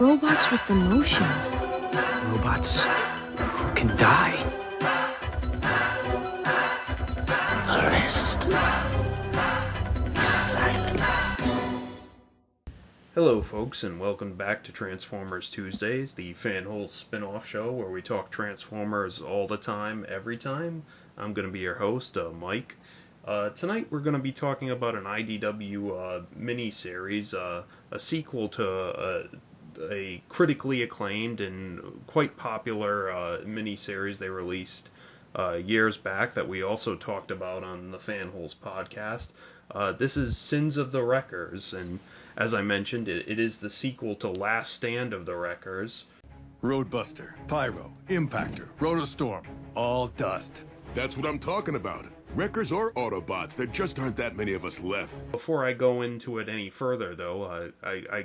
[0.00, 1.52] Robots with emotions.
[2.24, 2.84] Robots
[3.36, 4.34] who can die.
[7.66, 8.48] The rest
[10.16, 11.02] is silence.
[13.14, 18.00] Hello, folks, and welcome back to Transformers Tuesdays, the fanhole spin off show where we
[18.00, 20.82] talk Transformers all the time, every time.
[21.18, 22.74] I'm going to be your host, uh, Mike.
[23.26, 28.48] Uh, tonight we're going to be talking about an IDW uh, mini-series, uh, a sequel
[28.48, 29.22] to uh,
[29.90, 34.88] a critically acclaimed and quite popular uh, mini-series they released
[35.38, 39.28] uh, years back that we also talked about on the Fanholes podcast.
[39.70, 42.00] Uh, this is Sins of the Wreckers, and
[42.36, 46.04] as I mentioned, it, it is the sequel to Last Stand of the Wreckers.
[46.62, 50.52] Roadbuster, Pyro, Impactor, Rotorstorm, all dust.
[50.94, 52.04] That's what I'm talking about.
[52.36, 55.32] Wreckers or Autobots, there just aren't that many of us left.
[55.32, 58.24] Before I go into it any further, though, uh, I, I,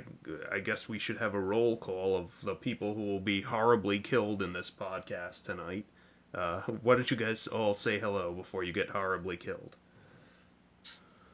[0.52, 3.98] I guess we should have a roll call of the people who will be horribly
[3.98, 5.86] killed in this podcast tonight.
[6.32, 9.74] Uh, why don't you guys all say hello before you get horribly killed?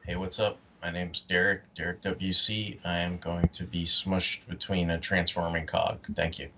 [0.05, 0.57] Hey, what's up?
[0.81, 2.79] My name's Derek, Derek WC.
[2.83, 5.99] I am going to be smushed between a transforming cog.
[6.15, 6.49] Thank you.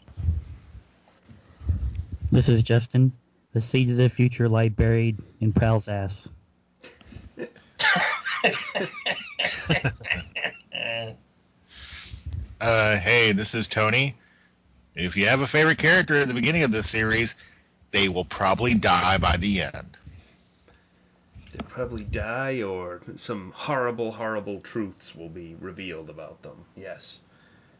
[2.32, 3.12] This is Justin.
[3.56, 6.28] The seeds of the future lie buried in Prowl's ass.
[12.62, 14.16] Uh, hey, this is Tony.
[14.96, 17.36] If you have a favorite character at the beginning of this series,
[17.92, 19.98] they will probably die by the end.
[21.52, 26.66] They'll probably die, or some horrible, horrible truths will be revealed about them.
[26.76, 27.20] Yes.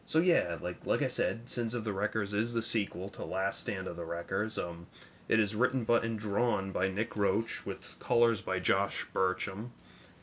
[0.06, 3.60] So yeah, like like I said, Sins of the Wreckers is the sequel to Last
[3.60, 4.56] Stand of the Wreckers.
[4.58, 4.86] Um,
[5.28, 9.70] it is written but and drawn by Nick Roche with colors by Josh Burcham.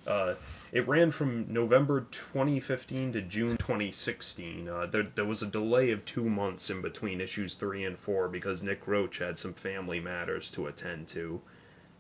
[0.06, 0.36] Uh,
[0.72, 4.68] it ran from November 2015 to June 2016.
[4.68, 8.28] Uh, there, there was a delay of two months in between issues three and four
[8.28, 11.42] because Nick Roche had some family matters to attend to.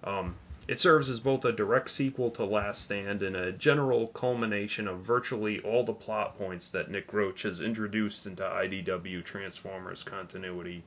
[0.03, 0.36] Um,
[0.68, 5.02] it serves as both a direct sequel to Last Stand and a general culmination of
[5.02, 10.84] virtually all the plot points that Nick Roche has introduced into IDW Transformers continuity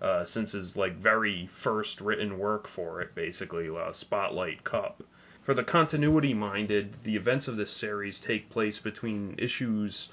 [0.00, 5.02] uh, since his like very first written work for it, basically uh, Spotlight Kup.
[5.42, 10.10] For the continuity minded, the events of this series take place between issues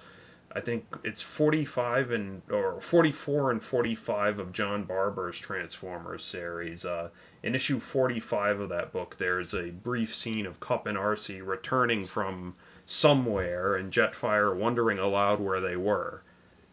[0.57, 6.85] I think it's 45 and or 44 and 45 of John Barber's Transformers series.
[6.85, 7.09] Uh,
[7.43, 12.05] in issue 45 of that book, there's a brief scene of Kup and Arcee returning
[12.05, 12.55] from
[12.85, 16.23] somewhere, and Jetfire wondering aloud where they were.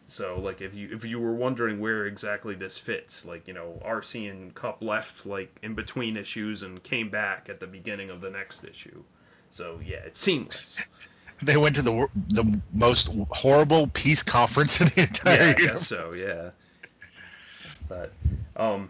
[0.07, 3.81] So, like, if you if you were wondering where exactly this fits, like, you know,
[3.83, 8.21] Arcee and Kup left like in between issues and came back at the beginning of
[8.21, 9.03] the next issue.
[9.51, 10.77] So yeah, it's seamless.
[11.41, 15.85] They went to the the most horrible peace conference in the entire yeah, I guess
[15.85, 16.51] so, yeah.
[17.89, 18.13] But
[18.55, 18.89] um,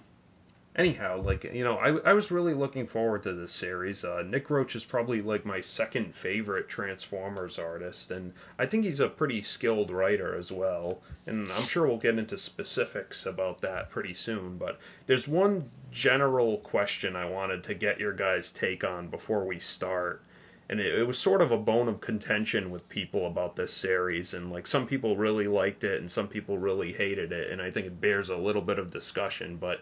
[0.75, 4.03] anyhow, like you know, I I was really looking forward to this series.
[4.03, 8.99] Uh, Nick Roche is probably like my second favorite Transformers artist, and I think he's
[8.99, 11.01] a pretty skilled writer as well.
[11.25, 14.57] And I'm sure we'll get into specifics about that pretty soon.
[14.57, 19.59] But there's one general question I wanted to get your guys' take on before we
[19.59, 20.23] start
[20.69, 24.33] and it, it was sort of a bone of contention with people about this series
[24.33, 27.69] and like some people really liked it and some people really hated it and i
[27.69, 29.81] think it bears a little bit of discussion but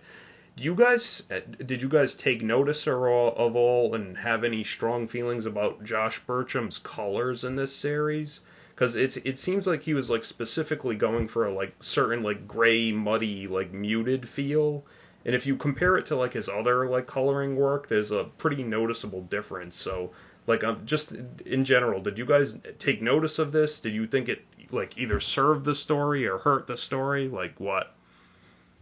[0.56, 5.08] do you guys uh, did you guys take notice of all and have any strong
[5.08, 8.42] feelings about josh burcham's colors in this series?
[8.76, 12.48] Because it's it seems like he was like specifically going for a like certain like
[12.48, 14.86] gray muddy like muted feel.
[15.26, 18.62] And if you compare it to like his other like coloring work there's a pretty
[18.62, 19.76] noticeable difference.
[19.76, 20.12] So
[20.46, 21.14] like um, just
[21.48, 23.80] in general did you guys take notice of this?
[23.80, 27.28] Did you think it like either served the story or hurt the story?
[27.28, 27.96] Like what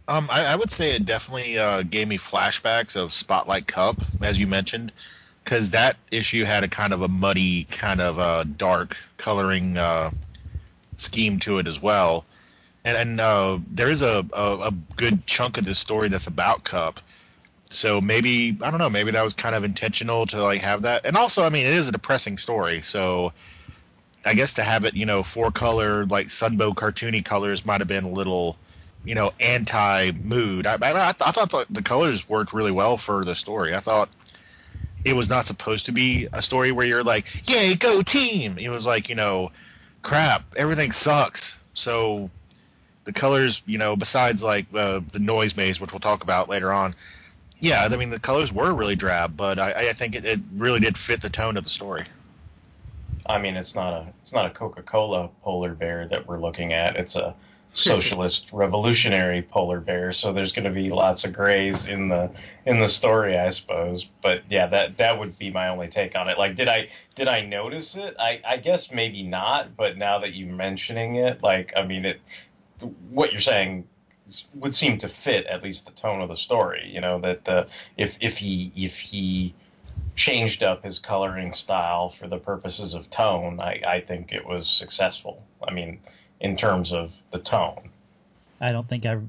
[0.08, 4.38] Um, I, I would say it definitely uh, gave me flashbacks of Spotlight Kup, as
[4.38, 4.92] you mentioned,
[5.44, 10.10] because that issue had a kind of a muddy, kind of uh, dark coloring uh,
[10.96, 12.24] scheme to it as well.
[12.84, 16.64] And, and uh, there is a, a, a good chunk of this story that's about
[16.64, 17.00] Kup.
[17.70, 21.06] So maybe I don't know, maybe that was kind of intentional to like have that.
[21.06, 23.32] And also, I mean, it is a depressing story, so
[24.26, 27.88] I guess to have it, you know, four color like Sunbow cartoony colors might have
[27.88, 28.56] been a little,
[29.04, 30.66] you know, anti mood.
[30.66, 33.74] I, I, th- I thought the, colors worked really well for the story.
[33.74, 34.08] I thought
[35.04, 38.58] it was not supposed to be a story where you're like, yay, go team.
[38.58, 39.50] It was like, you know,
[40.02, 41.58] crap, everything sucks.
[41.74, 42.30] So
[43.04, 46.72] the colors, you know, besides like uh, the noise maze, which we'll talk about later
[46.72, 46.94] on,
[47.58, 50.80] yeah, I mean the colors were really drab, but I, I think it, it really
[50.80, 52.04] did fit the tone of the story.
[53.26, 56.96] I mean, it's not a it's not a Coca-Cola polar bear that we're looking at.
[56.96, 57.34] It's a
[57.72, 60.12] socialist revolutionary polar bear.
[60.12, 62.30] So there's going to be lots of grays in the
[62.66, 64.06] in the story, I suppose.
[64.22, 66.38] But yeah, that that would be my only take on it.
[66.38, 68.14] Like, did I did I notice it?
[68.18, 69.76] I I guess maybe not.
[69.76, 72.20] But now that you're mentioning it, like, I mean, it
[73.10, 73.86] what you're saying
[74.54, 76.90] would seem to fit at least the tone of the story.
[76.92, 79.54] You know that if if he if he
[80.14, 84.68] changed up his coloring style for the purposes of tone, I, I think it was
[84.68, 85.42] successful.
[85.66, 86.00] I mean,
[86.42, 87.88] in terms of the tone.
[88.60, 89.22] I don't think I've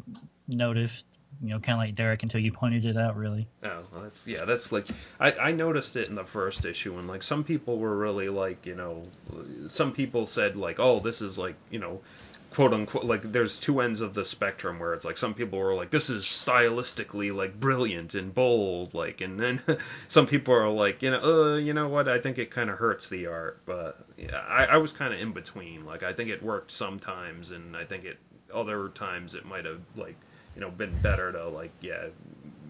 [0.47, 1.05] noticed,
[1.41, 3.47] you know, kind of like Derek until you pointed it out, really.
[3.63, 4.87] Oh, well, that's yeah, that's like
[5.19, 8.65] I, I noticed it in the first issue, and like some people were really like,
[8.65, 9.03] you know,
[9.69, 12.01] some people said like, oh, this is like, you know,
[12.53, 15.73] quote unquote like there's two ends of the spectrum where it's like some people were
[15.73, 19.61] like this is stylistically like brilliant and bold like and then
[20.07, 21.21] some people are like you know
[21.53, 22.07] uh you know what?
[22.07, 25.19] I think it kind of hurts the art but yeah I, I was kind of
[25.19, 28.17] in between like I think it worked sometimes and I think it
[28.53, 30.15] other times it might have like
[30.55, 32.07] you know been better to like yeah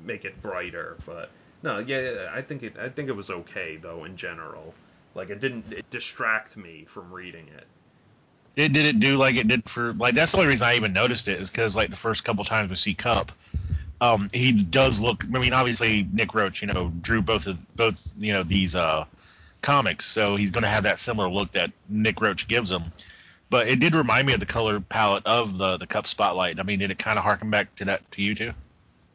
[0.05, 1.29] make it brighter but
[1.61, 4.73] no yeah I think it I think it was okay though in general.
[5.15, 7.67] Like it didn't it distract me from reading it
[8.55, 10.93] did did it do like it did for like that's the only reason I even
[10.93, 13.31] noticed it is because like the first couple times we see Kup,
[14.01, 15.23] um, he does look.
[15.25, 19.05] I mean, obviously Nick Roche, you know, drew both of both you know these uh
[19.61, 22.83] comics, so he's going to have that similar look that Nick Roche gives him.
[23.49, 26.59] But it did remind me of the color palette of the the Kup Spotlight.
[26.59, 28.51] I mean, did it kind of harken back to that to you too?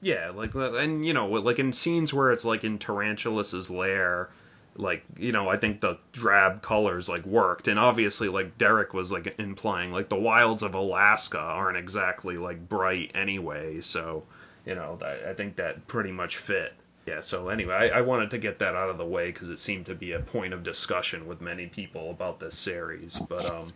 [0.00, 4.30] Yeah, like and you know, like in scenes where it's like in Tarantulas's lair
[4.78, 7.68] like you know i think the drab colors like worked.
[7.68, 12.68] And obviously like derek was like implying like the wilds of alaska aren't exactly like
[12.68, 13.80] bright anyway.
[13.80, 14.24] So
[14.64, 14.98] you know
[15.28, 16.72] i, think that pretty much fit.
[17.06, 19.58] Yeah so anyway I, I wanted to get that out of the way because it
[19.58, 23.18] seemed to be a point of discussion with many people about this series.
[23.28, 23.68] But um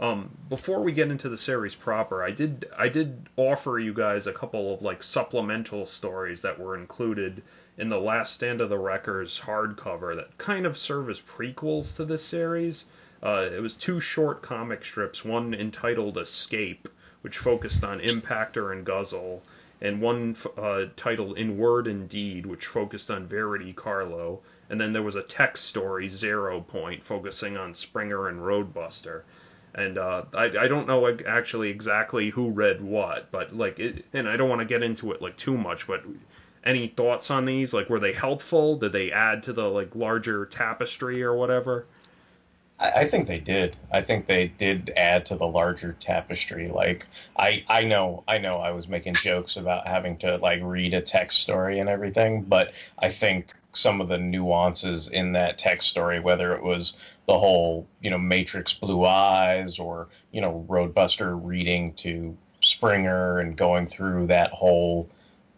[0.00, 4.26] um, before we get into the series proper, I did I did offer you guys
[4.26, 7.42] a couple of like supplemental stories that were included
[7.82, 12.04] in the Last Stand of the Wreckers hardcover that kind of serve as prequels to
[12.04, 12.84] this series.
[13.20, 16.88] Uh, it was two short comic strips, one entitled Escape,
[17.22, 19.42] which focused on Impactor and Guzzle,
[19.80, 24.38] and one uh, titled In Word and Deed, which focused on Verity Carlo.
[24.70, 29.22] And then there was a text story, Zero Point, focusing on Springer and Roadbuster.
[29.74, 34.28] And uh, I, I don't know actually exactly who read what, but like, it, and
[34.28, 36.04] I don't want to get into it like too much, but
[36.64, 37.72] any thoughts on these?
[37.72, 38.76] Like, were they helpful?
[38.76, 41.86] Did they add to the like larger tapestry or whatever?
[42.78, 43.76] I, think they did.
[43.92, 46.68] I think they did add to the larger tapestry.
[46.68, 47.06] Like,
[47.36, 51.00] I I know I know I was making jokes about having to like read a
[51.00, 56.20] text story and everything, but I think some of the nuances in that text story,
[56.20, 56.94] whether it was
[57.26, 63.56] the whole, you know, Matrix Blue Eyes or, you know, Roadbuster reading to Springer and
[63.56, 65.08] going through that whole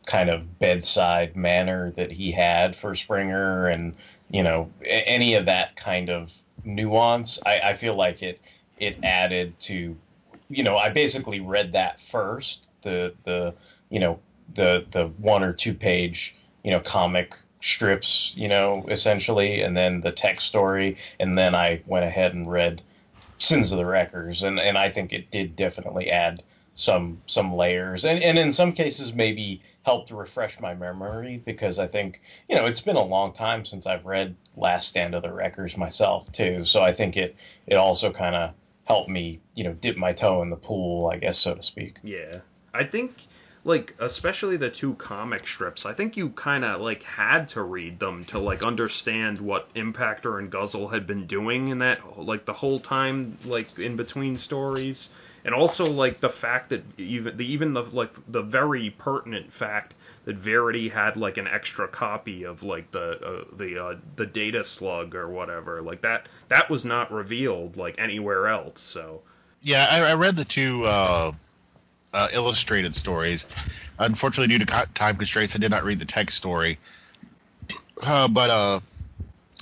[0.07, 3.95] kind of bedside manner that he had for Springer and
[4.31, 6.31] you know any of that kind of
[6.65, 8.41] nuance I, I feel like it
[8.79, 9.97] it added to
[10.49, 13.55] you know I basically read that first the the
[13.91, 14.19] you know
[14.55, 20.01] the the one or two page you know comic strips you know essentially and then
[20.03, 22.83] the text story and then I went ahead and read
[23.39, 26.43] Sins of the Wreckers and and I think it did definitely add
[26.75, 31.87] some some layers and and in some cases maybe helped refresh my memory because I
[31.87, 35.33] think you know it's been a long time since I've read Last Stand of the
[35.33, 36.65] Wreckers myself too.
[36.65, 37.37] So I think it
[37.67, 38.51] it also kind of
[38.85, 41.99] helped me you know dip my toe in the pool, I guess so to speak.
[42.03, 42.41] Yeah,
[42.73, 43.13] I think
[43.65, 47.99] like especially the two comic strips i think you kind of like had to read
[47.99, 52.53] them to like understand what impactor and guzzle had been doing in that like the
[52.53, 55.09] whole time like in between stories.
[55.47, 59.93] And also like the fact that even the even the like the very pertinent fact
[60.25, 64.65] that Verity had like an extra copy of like the uh, the uh, the data
[64.65, 69.21] slug or whatever like that that was not revealed like anywhere else so.
[69.61, 71.33] Yeah I, I read the two uh,
[72.15, 73.45] uh illustrated stories
[73.99, 76.79] unfortunately due to time constraints I did not read the text story
[78.03, 78.81] uh, but uh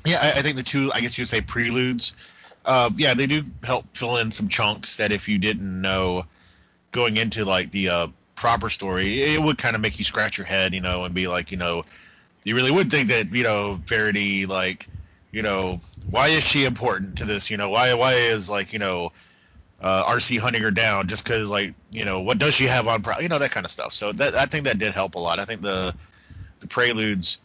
[0.07, 2.13] yeah I, I think the two I guess you would say preludes
[2.65, 6.25] uh, yeah, they do help fill in some chunks that if you didn't know
[6.93, 8.07] going into like the uh,
[8.37, 11.27] proper story, it would kind of make you scratch your head, you know, and be
[11.27, 11.85] like, you know,
[12.45, 14.89] you really would think that, you know, Verity, like,
[15.33, 15.81] you know,
[16.11, 17.51] why is she important to this?
[17.51, 19.13] You know, why why is like, you know,
[19.83, 23.03] uh, Arcee hunting her down just because, like, you know, what does she have on,
[23.03, 23.93] pro- you know, that kind of stuff.
[23.93, 25.39] So that I think that did help a lot.
[25.39, 25.95] I think the
[26.61, 27.39] the preludes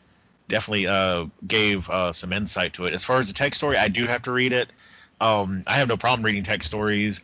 [0.48, 2.94] definitely uh, gave uh, some insight to it.
[2.94, 4.72] As far as the text story, I do have to read it.
[5.20, 7.20] Um, I have no problem reading text stories,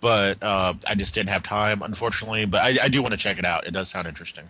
[0.00, 2.46] but uh, I just didn't have time, unfortunately.
[2.46, 3.66] But I, I do want to check it out.
[3.66, 4.48] It does sound interesting.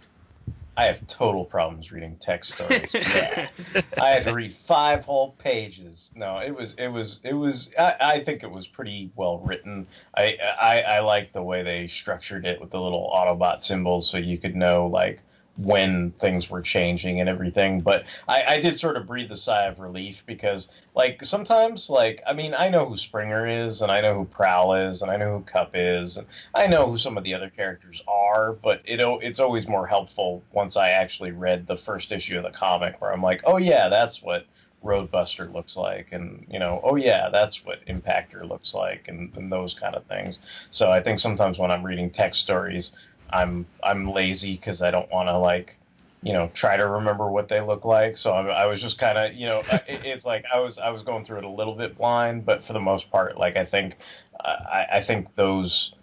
[0.77, 2.91] I have total problems reading text stories.
[2.93, 3.49] Yeah.
[4.01, 6.11] I had to read five whole pages.
[6.15, 7.71] No, it was it was it was.
[7.79, 9.87] I, I think it was pretty well written.
[10.17, 14.19] I I, I like the way they structured it with the little Autobot symbols, so
[14.19, 15.23] you could know like
[15.57, 17.81] when things were changing and everything.
[17.81, 22.23] But I, I did sort of breathe a sigh of relief because, like, sometimes, like,
[22.27, 25.17] I mean, I know who Springer is, and I know who Prowl is, and I
[25.17, 28.53] know who Kup is, and I know who some of the other characters are.
[28.53, 32.51] But it it's always more helpful once I actually read the first issue of the
[32.51, 34.47] comic, where I'm like, oh yeah, that's what.
[34.85, 39.51] Roadbuster looks like, and you know, oh yeah, that's what Impactor looks like, and, and
[39.51, 40.39] those kind of things.
[40.69, 42.91] So I think sometimes when I'm reading text stories,
[43.31, 45.79] I'm I'm lazy because I don't want to like
[46.23, 48.17] you know try to remember what they look like.
[48.17, 50.91] So I, I was just kind of you know it, it's like I was I
[50.91, 53.65] was going through it a little bit blind, but for the most part, like I
[53.65, 53.97] think
[54.41, 55.95] I, I think those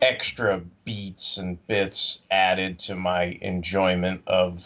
[0.00, 4.62] extra beats and bits added to my enjoyment of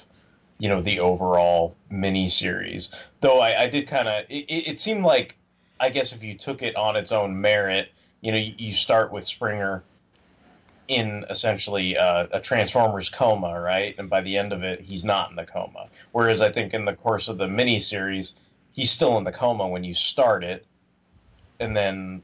[0.58, 2.90] you know the overall mini series.
[3.20, 5.36] Though I, I did kind of it, it seemed like
[5.78, 7.90] I guess if you took it on its own merit,
[8.22, 9.84] you know you, you start with Springer
[10.88, 13.94] in essentially uh, a Transformers coma, right?
[13.98, 15.88] And by the end of it, he's not in the coma.
[16.12, 18.32] Whereas I think in the course of the miniseries,
[18.72, 20.66] he's still in the coma when you start it,
[21.60, 22.22] and then,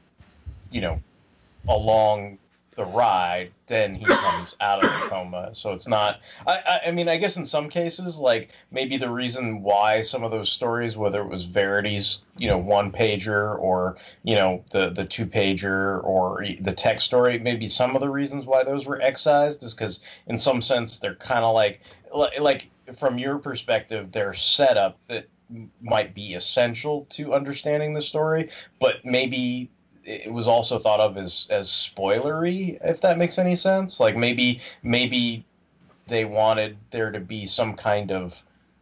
[0.71, 1.01] you know,
[1.67, 2.37] along
[2.75, 5.49] the ride, then he comes out of the coma.
[5.53, 6.19] So it's not.
[6.47, 10.23] I, I, I mean, I guess in some cases, like maybe the reason why some
[10.23, 14.89] of those stories, whether it was Verity's, you know, one pager or you know the
[14.89, 19.01] the two pager or the text story, maybe some of the reasons why those were
[19.01, 21.81] excised is because in some sense they're kind of like
[22.39, 25.27] like from your perspective, they're set up that
[25.81, 28.49] might be essential to understanding the story,
[28.79, 29.69] but maybe
[30.05, 33.99] it was also thought of as as spoilery, if that makes any sense.
[33.99, 35.45] Like maybe maybe
[36.07, 38.33] they wanted there to be some kind of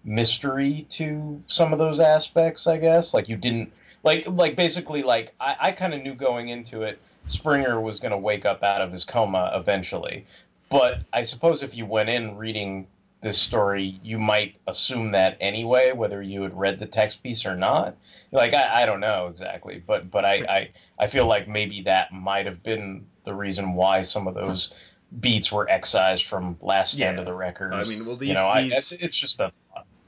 [0.03, 2.67] mystery to some of those aspects.
[2.67, 3.71] I guess like you didn't
[4.03, 8.11] like like basically like I, I kind of knew going into it Springer was going
[8.11, 10.25] to wake up out of his coma eventually.
[10.69, 12.87] But I suppose if you went in reading
[13.21, 17.55] this story, you might assume that anyway, whether you had read the text piece or
[17.55, 17.95] not.
[18.31, 22.11] Like I, I don't know exactly, but but I, I I feel like maybe that
[22.11, 24.73] might have been the reason why some of those
[25.19, 27.21] beats were excised from Last Stand Yeah.
[27.21, 27.73] of the Wreckers.
[27.73, 29.51] I mean, well, these- you know, I, these- it's, it's just a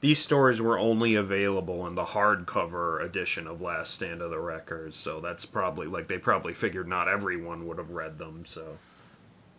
[0.00, 4.96] These stories were only available in the hardcover edition of Last Stand of the Wreckers,
[4.96, 8.44] so that's probably like they probably figured not everyone would have read them.
[8.46, 8.76] So,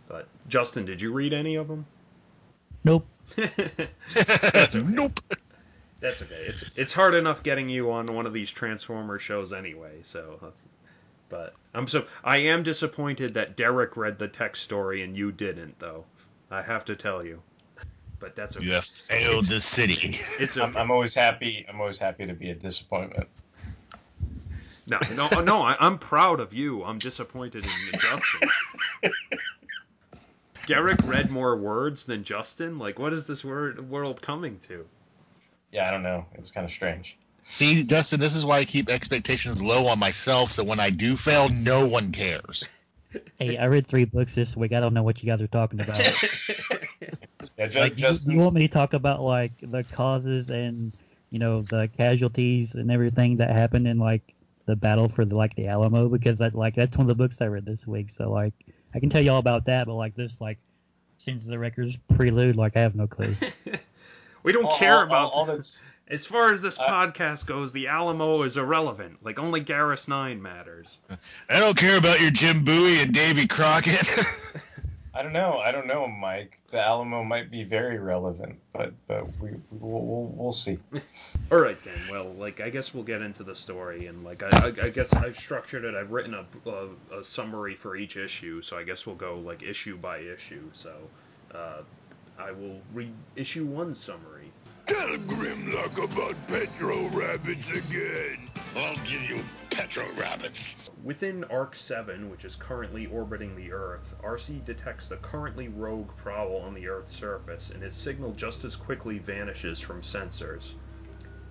[0.09, 1.85] but Justin, did you read any of them?
[2.83, 3.05] Nope.
[3.36, 4.82] That's okay.
[4.88, 5.20] nope.
[6.00, 6.46] That's okay.
[6.48, 10.01] It's it's hard enough getting you on one of these Transformer shows anyway.
[10.04, 10.50] So, uh,
[11.30, 15.80] but I'm so I am disappointed that Derek read the text story and you didn't,
[15.80, 16.06] though.
[16.51, 17.42] I have to tell you.
[18.20, 18.65] But that's okay.
[18.65, 20.20] You have failed the city.
[20.39, 20.75] It's I'm.
[20.77, 21.65] I'm always happy.
[21.68, 23.27] I'm always happy to be a disappointment.
[24.88, 25.62] No, no, no.
[25.62, 26.84] I, I'm proud of you.
[26.84, 28.50] I'm disappointed in Justin.
[30.67, 32.77] Derek read more words than Justin.
[32.79, 34.86] Like, what is this word world coming to?
[35.72, 36.25] Yeah, I don't know.
[36.36, 37.17] It's kind of strange.
[37.48, 41.15] See, Dustin, this is why I keep expectations low on myself, so when I do
[41.15, 42.67] fail, no one cares.
[43.39, 44.74] Hey, I read three books this week.
[44.74, 46.00] I don't know what you guys are talking about.
[47.57, 50.91] Yeah, ju- like, you, you want me to talk about like the causes and
[51.29, 54.34] you know the casualties and everything that happened in like
[54.65, 57.38] the battle for the like the Alamo because that like that's one of the books
[57.39, 58.07] I read this week.
[58.17, 58.53] So like
[58.95, 60.57] I can tell you all about that, but like this like
[61.17, 63.35] since the records prelude, like I have no clue.
[64.43, 65.31] We don't all- care all- about.
[65.33, 69.17] all that's as far as this uh, podcast goes, the Alamo is irrelevant.
[69.23, 70.97] Like only Garrus Nine matters.
[71.49, 74.07] I don't care about your Jim Bowie and Davy Crockett.
[75.15, 75.60] I don't know.
[75.60, 76.60] I don't know, Mike.
[76.72, 80.77] The Alamo might be very relevant, but but we we'll, we'll, we'll see.
[81.51, 81.98] All right then.
[82.12, 85.13] Well, like I guess we'll get into the story, and like I, I, I guess
[85.13, 85.95] I've structured it.
[85.95, 89.63] I've written a, a, a summary for each issue, so I guess we'll go like
[89.63, 90.69] issue by issue.
[90.74, 90.91] So
[91.53, 91.84] uh,
[92.38, 94.51] I will read issue one summary.
[94.86, 98.50] Tell Grimlock about Petro Rabbits again.
[98.75, 99.43] I'll give you
[99.75, 100.74] Petro rabbits.
[101.03, 106.62] Within Ark 7, which is currently orbiting the Earth, Arcee detects the currently rogue Prowl
[106.62, 110.75] on the Earth's surface, and his signal just as quickly vanishes from sensors.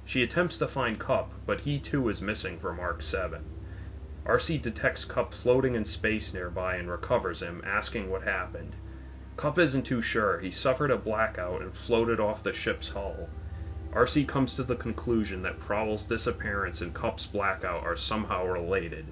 [0.06, 3.42] She attempts to find Kup, but he too is missing from Ark 7.
[4.24, 8.74] Arcee detects Kup floating in space nearby and recovers him, asking what happened.
[9.36, 10.38] Cup isn't too sure.
[10.38, 13.28] He suffered a blackout and floated off the ship's hull.
[13.94, 19.06] Arcee comes to the conclusion that Prowl's disappearance and Kup's blackout are somehow related.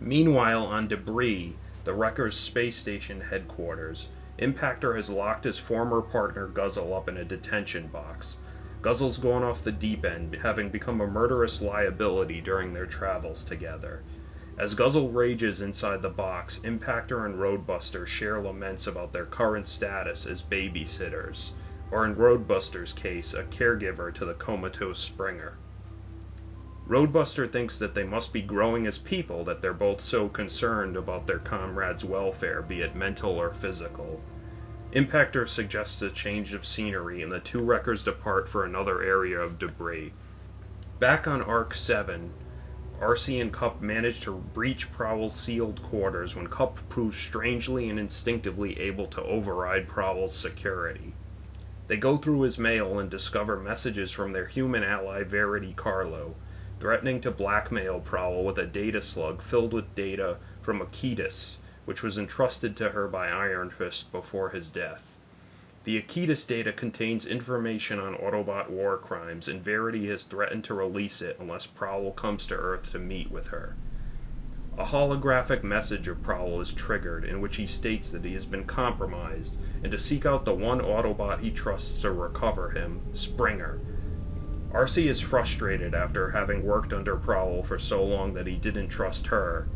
[0.00, 4.06] Meanwhile, on Debris, the Wrecker's space station headquarters,
[4.38, 8.36] Impactor has locked his former partner Guzzle up in a detention box.
[8.80, 14.02] Guzzle's gone off the deep end, having become a murderous liability during their travels together.
[14.56, 20.26] As Guzzle rages inside the box, Impactor and Roadbuster share laments about their current status
[20.26, 21.50] as babysitters,
[21.92, 25.52] or in Roadbuster's case, a caregiver to the comatose Springer.
[26.88, 31.26] Roadbuster thinks that they must be growing as people that they're both so concerned about
[31.26, 34.20] their comrade's welfare, be it mental or physical.
[34.94, 39.58] Impactor suggests a change of scenery, and the two wreckers depart for another area of
[39.58, 40.12] debris.
[40.98, 42.32] Back on Ark 7,
[43.00, 48.78] Arcee and Kup manage to breach Prowl's sealed quarters when Kup proves strangely and instinctively
[48.80, 51.12] able to override Prowl's security.
[51.92, 56.36] They go through his mail and discover messages from their human ally Verity Carlo,
[56.80, 62.16] threatening to blackmail Prowl with a data slug filled with data from Aequitas, which was
[62.16, 65.18] entrusted to her by Iron Fist before his death.
[65.84, 71.20] The Aequitas data contains information on Autobot war crimes, and Verity has threatened to release
[71.20, 73.74] it unless Prowl comes to Earth to meet with her.
[74.78, 78.64] A holographic message of Prowl is triggered in which he states that he has been
[78.64, 83.76] compromised and to seek out the one Autobot he trusts to recover him, Springer.
[84.72, 89.26] Arcee is frustrated after having worked under Prowl for so long that he didn't trust
[89.26, 89.66] her,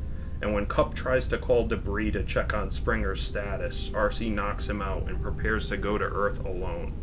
[0.41, 4.81] and when Kup tries to call Debris to check on Springer's status, Arcee knocks him
[4.81, 6.95] out and prepares to go to Earth alone.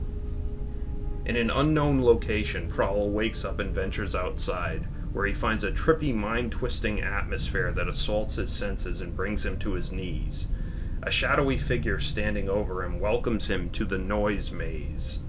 [1.25, 6.13] In an unknown location, Prowl wakes up and ventures outside, where he finds a trippy,
[6.13, 10.47] mind twisting atmosphere that assaults his senses and brings him to his knees.
[11.04, 15.19] A shadowy figure standing over him welcomes him to the noise maze.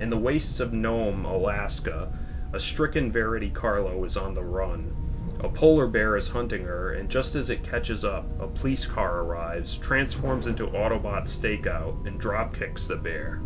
[0.00, 2.08] In the wastes of Nome, Alaska,
[2.52, 4.92] a stricken Verity Carlo is on the run.
[5.40, 9.20] A polar bear is hunting her, and just as it catches up, a police car
[9.20, 13.40] arrives, transforms into Autobot Stakeout, and dropkicks the bear.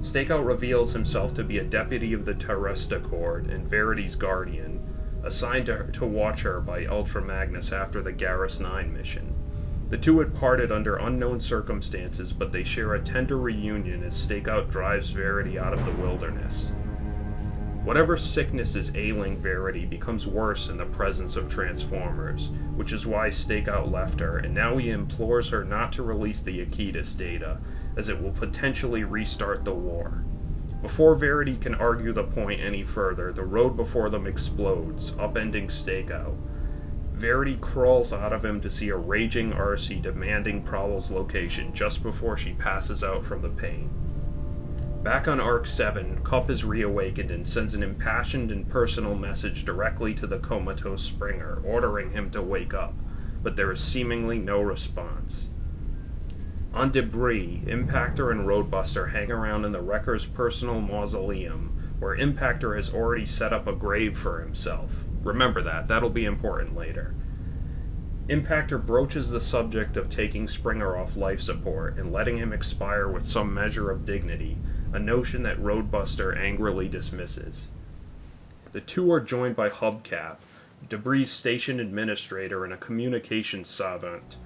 [0.00, 4.77] Stakeout reveals himself to be a deputy of the Tyrest Accord and Verity's guardian,
[5.24, 9.34] assigned to, to watch her by Ultra Magnus after the Garrus 9 mission.
[9.90, 14.70] The two had parted under unknown circumstances, but they share a tender reunion as Stakeout
[14.70, 16.66] drives Verity out of the wilderness.
[17.84, 23.30] Whatever sickness is ailing Verity becomes worse in the presence of Transformers, which is why
[23.30, 27.56] Stakeout left her, and now he implores her not to release the Aequitas data,
[27.96, 30.22] as it will potentially restart the war.
[30.80, 36.36] Before Verity can argue the point any further, the road before them explodes, upending Stakeout.
[37.12, 42.36] Verity crawls out of him to see a raging Arcee demanding Prowl's location just before
[42.36, 43.90] she passes out from the pain.
[45.02, 50.14] Back on Ark 7, Kup is reawakened and sends an impassioned and personal message directly
[50.14, 52.94] to the comatose Springer, ordering him to wake up,
[53.42, 55.48] but there is seemingly no response.
[56.74, 62.90] On Debris, Impactor and Roadbuster hang around in the Wrecker's personal mausoleum, where Impactor has
[62.90, 65.06] already set up a grave for himself.
[65.24, 67.14] Remember that, that'll be important later.
[68.28, 73.24] Impactor broaches the subject of taking Springer off life support and letting him expire with
[73.24, 74.60] some measure of dignity,
[74.92, 77.68] a notion that Roadbuster angrily dismisses.
[78.72, 80.42] The two are joined by Hubcap,
[80.86, 84.36] Debris' station administrator and a communications savant,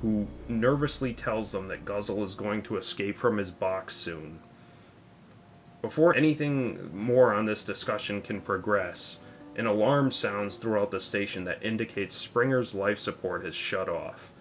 [0.00, 4.38] who nervously tells them that Guzzle is going to escape from his box soon.
[5.82, 9.18] Before anything more on this discussion can progress,
[9.56, 14.32] an alarm sounds throughout the station that indicates Springer's life support has shut off.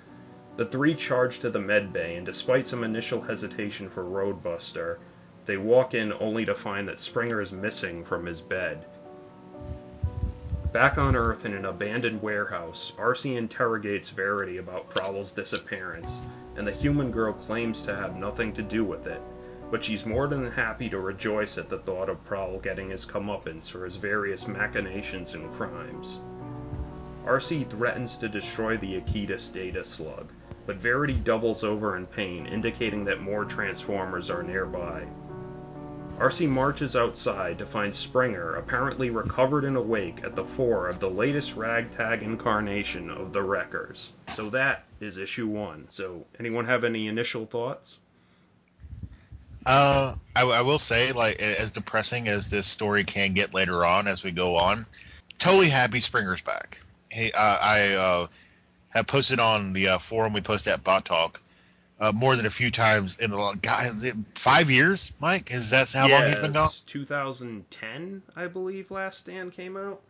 [0.58, 4.98] The three charge to the med bay, and despite some initial hesitation for Roadbuster,
[5.46, 8.86] they walk in only to find that Springer is missing from his bed.
[10.78, 16.20] Back on Earth in an abandoned warehouse, Arcee interrogates Verity about Prowl's disappearance,
[16.56, 19.20] and the human girl claims to have nothing to do with it,
[19.72, 23.68] but she's more than happy to rejoice at the thought of Prowl getting his comeuppance
[23.68, 26.20] for his various machinations and crimes.
[27.26, 30.32] Arcee threatens to destroy the Aequitas data slug,
[30.68, 35.08] but Verity doubles over in pain, indicating that more Transformers are nearby.
[36.20, 41.10] Arcee marches outside to find Springer apparently recovered and awake at the fore of the
[41.10, 44.10] latest ragtag incarnation of the Wreckers.
[44.36, 45.86] So that is issue one.
[45.90, 48.00] So, anyone have any initial thoughts?
[49.64, 54.08] Uh, I, I will say, like, as depressing as this story can get later on
[54.08, 54.88] as we go on,
[55.38, 56.80] totally happy Springer's back.
[57.10, 58.28] Hey, uh, I uh,
[58.90, 61.42] have posted on the uh, forum we post at Bot Talk
[62.00, 63.90] uh, more than a few times in the guy
[64.36, 65.12] five years.
[65.20, 66.72] Mike, is that how yeah, long he's been gone?
[66.86, 70.02] 2010, I believe, Last Stand came out.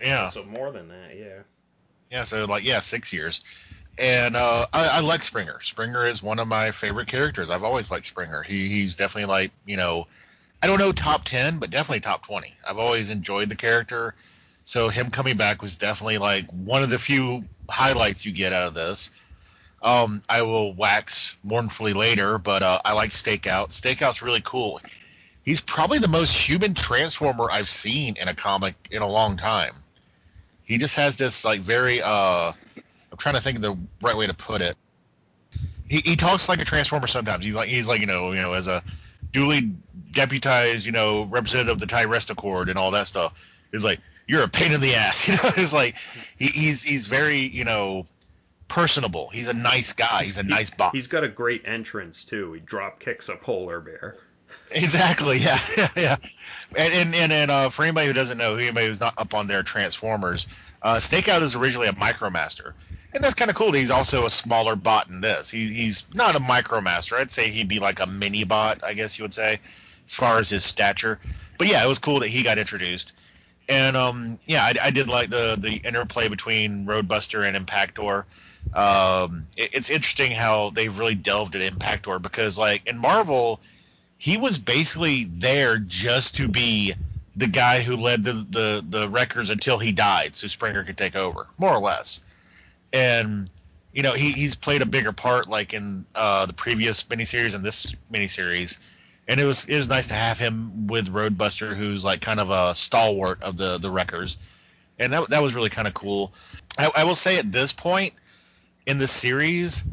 [0.00, 0.30] Yeah.
[0.30, 1.40] So more than that, yeah.
[2.10, 3.40] Yeah, so like yeah, six years.
[3.96, 5.60] And uh, I, I like Springer.
[5.62, 7.48] Springer is one of my favorite characters.
[7.48, 8.42] I've always liked Springer.
[8.42, 10.06] He he's definitely like you know,
[10.62, 12.54] I don't know top ten, but definitely top twenty.
[12.68, 14.14] I've always enjoyed the character.
[14.64, 18.66] So him coming back was definitely like one of the few highlights you get out
[18.66, 19.10] of this.
[19.84, 23.68] Um, I will wax mournfully later, but uh, I like Stakeout.
[23.68, 24.80] Stakeout's really cool.
[25.44, 29.74] He's probably the most human transformer I've seen in a comic in a long time.
[30.64, 32.52] He just has this like very uh,
[33.14, 34.76] I'm trying to think of the right way to put it.
[35.86, 37.44] He, he talks like a transformer sometimes.
[37.44, 38.82] He's like he's like you know you know as a
[39.32, 39.70] duly
[40.12, 43.34] deputized you know representative of the Tyrest Accord and all that stuff.
[43.70, 45.28] He's like you're a pain in the ass.
[45.28, 45.96] You know, it's like
[46.38, 48.04] he, he's he's very you know
[48.74, 49.28] personable.
[49.28, 50.24] He's a nice guy.
[50.24, 50.92] He's a nice boss.
[50.92, 52.54] He's got a great entrance too.
[52.54, 54.16] He drop kicks a polar bear.
[54.70, 55.38] Exactly.
[55.38, 55.60] Yeah.
[55.76, 55.88] Yeah.
[55.94, 56.16] yeah.
[56.74, 59.62] And and and uh, for anybody who doesn't know, anybody who's not up on their
[59.62, 60.48] Transformers,
[60.82, 62.72] uh, Stakeout is originally a Micromaster,
[63.12, 63.70] and that's kind of cool.
[63.70, 65.50] That he's also a smaller bot in this.
[65.50, 67.18] He, he's not a Micromaster.
[67.18, 69.60] I'd say he'd be like a mini bot, I guess you would say,
[70.06, 71.20] as far as his stature.
[71.58, 73.12] But yeah, it was cool that he got introduced.
[73.68, 78.24] And um, yeah, I, I did like the the interplay between Roadbuster and Impactor.
[78.72, 83.60] Um, it, it's interesting how they've really delved at Impactor because like in Marvel,
[84.18, 86.94] he was basically there just to be
[87.36, 91.16] the guy who led the the, the Wreckers until he died, so Springer could take
[91.16, 92.20] over, more or less.
[92.92, 93.50] And
[93.92, 97.64] you know, he, he's played a bigger part like in uh, the previous miniseries and
[97.64, 98.76] this miniseries.
[99.28, 102.50] And it was it was nice to have him with Roadbuster, who's like kind of
[102.50, 104.36] a stalwart of the the Wreckers,
[104.98, 106.34] and that that was really kind of cool.
[106.76, 108.12] I, I will say at this point
[108.86, 109.84] in the series,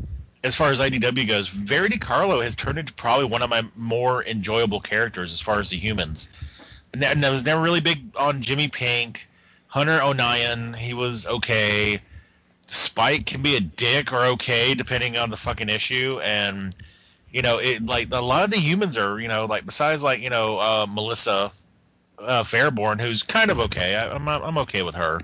[0.43, 4.23] as far as IDW goes, Verity Carlo has turned into probably one of my more
[4.23, 6.29] enjoyable characters as far as the humans.
[6.93, 9.27] And, I was never really big on Jimmy Pink,
[9.67, 10.73] Hunter O'Nion.
[10.73, 12.01] He was okay.
[12.67, 16.75] Spike can be a dick or okay depending on the fucking issue, and
[17.31, 20.21] you know, it like a lot of the humans are, you know, like besides like
[20.21, 21.51] you know uh, Melissa
[22.19, 23.95] uh, Faireborn, who's kind of okay.
[23.95, 25.21] I, I'm I'm okay with her.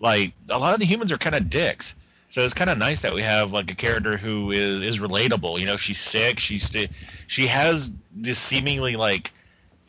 [0.00, 1.94] Like a lot of the humans are kind of dicks.
[2.30, 5.58] So it's kind of nice that we have like a character who is is relatable.
[5.58, 6.38] You know, she's sick.
[6.38, 6.90] She's st-
[7.26, 9.32] she has this seemingly like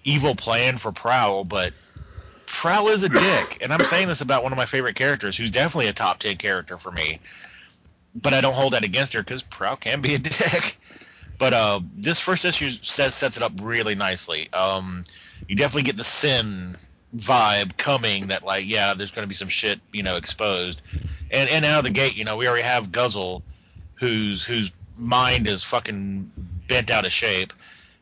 [0.06, 1.74] evil plan for Prowl, but
[2.46, 3.58] Prowl is a dick.
[3.62, 6.38] And I'm saying this about one of my favorite characters, who's definitely a top ten
[6.38, 7.20] character for me.
[8.16, 10.78] But I don't hold that against her because Prowl can be a dick.
[11.38, 14.52] But uh, this first issue sets sets it up really nicely.
[14.54, 15.04] Um,
[15.48, 16.76] you definitely get the sin
[17.16, 20.82] vibe coming that like yeah, there's going to be some shit you know exposed
[21.32, 23.44] and and out of the gate, you know, we already have Guzzle,
[23.96, 26.32] whose whose mind is fucking
[26.68, 27.54] bent out of shape.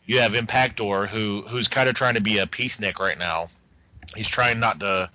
[0.06, 3.48] You have Impactor, who who's kind of trying to be a peacenik right now.
[4.16, 5.10] He's trying not to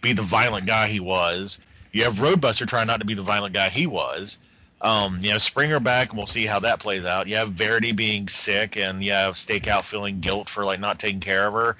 [0.00, 1.58] be the violent guy he was.
[1.92, 4.38] You have Roadbuster trying not to be the violent guy he was.
[4.80, 7.26] Um, you have Springer back, and we'll see how that plays out.
[7.26, 11.20] You have Verity being sick, and you have Stakeout feeling guilt for like not taking
[11.20, 11.76] care of her.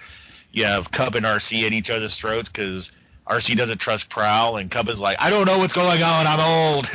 [0.57, 2.91] You have Kup and Arcee at each other's throats because
[3.27, 6.27] Arcee doesn't trust Prowl, and Kup is like, I don't know what's going on.
[6.27, 6.91] I'm old.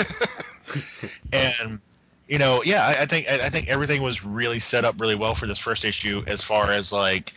[1.32, 1.80] and
[2.28, 5.14] you know, yeah, I, I think I, I think everything was really set up really
[5.14, 7.34] well for this first issue, as far as like,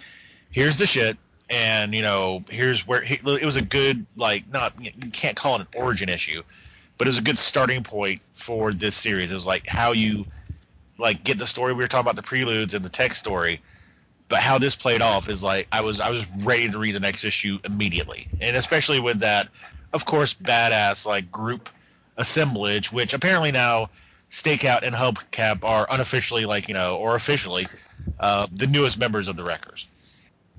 [0.50, 1.18] here's the shit,
[1.50, 5.60] and you know, here's where it was a good like not you can't call it
[5.60, 6.42] an origin issue,
[6.96, 9.30] but it was a good starting point for this series.
[9.30, 10.24] It was like how you
[10.96, 13.60] like get the story we were talking about the preludes and the text story
[14.34, 17.00] but how this played off is like I was I was ready to read the
[17.00, 19.48] next issue immediately, and especially with that,
[19.92, 21.68] of course, badass like group
[22.16, 23.90] assemblage, which apparently now
[24.32, 27.68] Stakeout and Hubcap are unofficially like you know or officially
[28.18, 29.86] uh, the newest members of the Wreckers.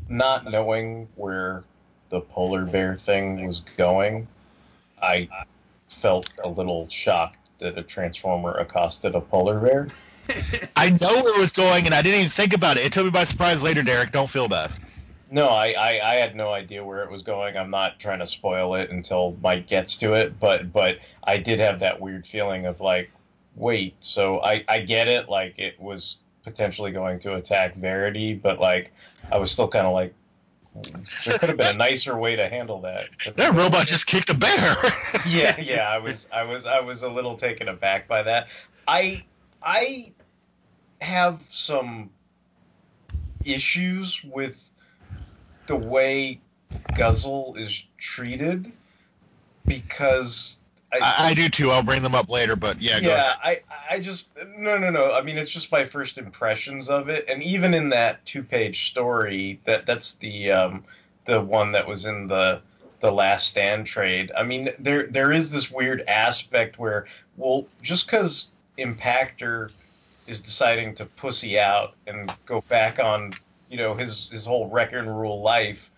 [0.07, 1.65] Not knowing where
[2.07, 4.25] the polar bear thing was going,
[5.01, 5.27] I
[5.89, 9.89] felt a little shocked that a transformer accosted a polar bear.
[10.75, 12.85] I know where it was going, and I didn't even think about it.
[12.85, 14.11] It took me by surprise later, Derek.
[14.11, 14.71] Don't feel bad.
[15.31, 17.57] No, I, I, I had no idea where it was going.
[17.57, 21.59] I'm not trying to spoil it until Mike gets to it, but but I did
[21.59, 23.09] have that weird feeling of like,
[23.55, 28.59] wait, so I, I get it, like it was potentially going to attack Verity, but
[28.59, 28.91] like
[29.31, 30.13] I was still kind of like,
[31.25, 33.05] there could have been a nicer way to handle that.
[33.35, 34.75] That robot just kicked a bear.
[35.27, 38.47] yeah, yeah, I was, I was, I was a little taken aback by that.
[38.88, 39.25] I,
[39.65, 40.13] I
[41.01, 42.12] have some
[43.43, 44.58] issues with
[45.67, 46.39] the way
[46.95, 48.71] Guzzle is treated
[49.65, 50.58] because
[50.93, 51.71] I, I, do too.
[51.71, 53.34] I'll bring them up later, but yeah, yeah.
[53.43, 55.12] I I just no no no.
[55.13, 58.88] I mean, it's just my first impressions of it, and even in that two page
[58.88, 60.86] story, that that's the um
[61.25, 62.62] the one that was in the
[63.01, 64.32] the last stand trade.
[64.38, 69.71] I mean, there there is this weird aspect where well, just because Impactor
[70.27, 73.33] is deciding to pussy out and go back on
[73.69, 75.91] you know his his whole record and rule life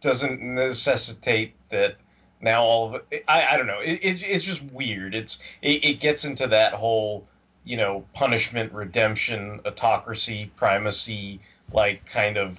[0.00, 1.96] doesn't necessitate that
[2.40, 3.80] now all of it i, I don't know.
[3.80, 5.14] It, it, it's just weird.
[5.14, 7.26] It's it, it gets into that whole
[7.64, 11.40] you know punishment redemption autocracy primacy
[11.72, 12.58] like kind of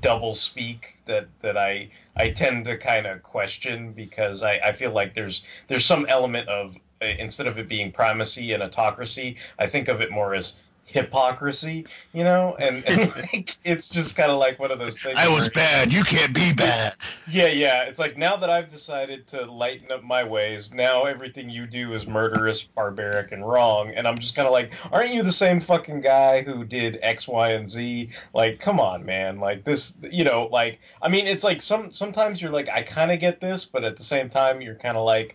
[0.00, 4.90] double speak that that i i tend to kind of question because i i feel
[4.90, 9.66] like there's there's some element of Uh, instead of it being primacy and autocracy i
[9.66, 10.54] think of it more as
[10.86, 15.16] hypocrisy, you know, and, and like, it's just kind of like one of those things.
[15.18, 15.92] I was bad.
[15.92, 16.94] You can't be bad.
[17.28, 17.82] Yeah, yeah.
[17.82, 21.92] It's like now that I've decided to lighten up my ways, now everything you do
[21.92, 23.92] is murderous, barbaric, and wrong.
[23.94, 27.26] And I'm just kind of like, aren't you the same fucking guy who did X,
[27.26, 28.10] Y, and Z?
[28.32, 29.40] Like, come on, man.
[29.40, 33.10] Like this, you know, like I mean, it's like some sometimes you're like, I kind
[33.10, 35.34] of get this, but at the same time, you're kind of like,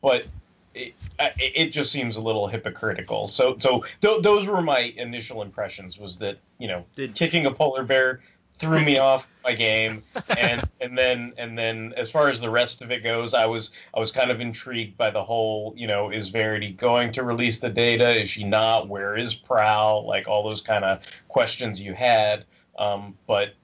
[0.00, 0.26] but
[0.74, 3.28] it, it just seems a little hypocritical.
[3.28, 5.98] So so th- those were my initial impressions.
[5.98, 8.20] Was that you know Did, kicking a polar bear
[8.58, 10.00] threw me off my game,
[10.38, 13.70] and and then and then as far as the rest of it goes, I was
[13.94, 17.58] I was kind of intrigued by the whole you know is Verity going to release
[17.58, 18.20] the data?
[18.22, 18.88] Is she not?
[18.88, 20.06] Where is Prowl?
[20.06, 22.44] Like all those kind of questions you had.
[22.78, 23.54] Um, but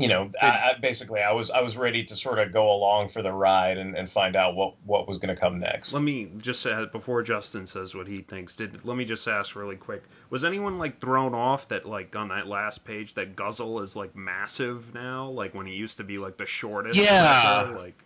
[0.00, 3.10] you know, I, I, basically, I was I was ready to sort of go along
[3.10, 5.92] for the ride and, and find out what what was going to come next.
[5.92, 8.54] Let me just say before Justin says what he thinks.
[8.54, 12.28] Did let me just ask really quick: Was anyone like thrown off that like on
[12.28, 16.16] that last page that Guzzle is like massive now, like when he used to be
[16.16, 16.98] like the shortest?
[16.98, 17.72] Yeah.
[17.72, 18.04] Like, like,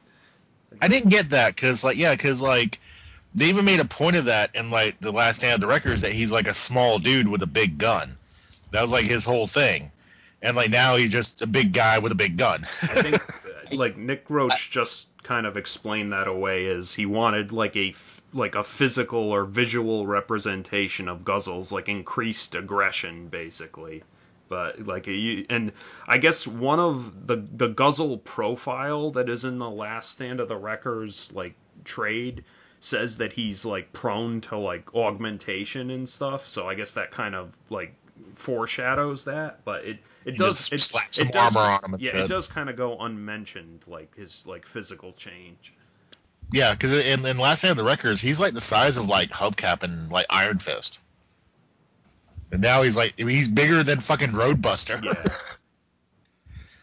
[0.82, 2.80] I didn't get that because like yeah, because like
[3.36, 6.00] they even made a point of that in like the last stand of the Wreckers
[6.00, 8.16] that he's like a small dude with a big gun.
[8.72, 9.92] That was like his whole thing
[10.44, 12.60] and like now he's just a big guy with a big gun.
[12.82, 17.74] I think like Nick Roche just kind of explained that away as he wanted like
[17.76, 17.94] a
[18.34, 24.04] like a physical or visual representation of Guzzle's like increased aggression basically.
[24.48, 25.72] But like you and
[26.06, 30.48] I guess one of the the Guzzle profile that is in the last stand of
[30.48, 31.54] the Wreckers like
[31.84, 32.44] trade
[32.80, 36.46] says that he's like prone to like augmentation and stuff.
[36.46, 37.94] So I guess that kind of like
[38.36, 42.00] foreshadows that, but it it does it, slap some it does, armor on him.
[42.00, 45.72] Yeah, it does kind of go unmentioned, like his like physical change.
[46.52, 49.30] Yeah, because in, in Last Stand of the Wreckers, he's like the size of like
[49.30, 51.00] Hubcap and like Iron Fist,
[52.52, 55.02] and now he's like he's bigger than fucking Roadbuster.
[55.02, 55.32] Yeah.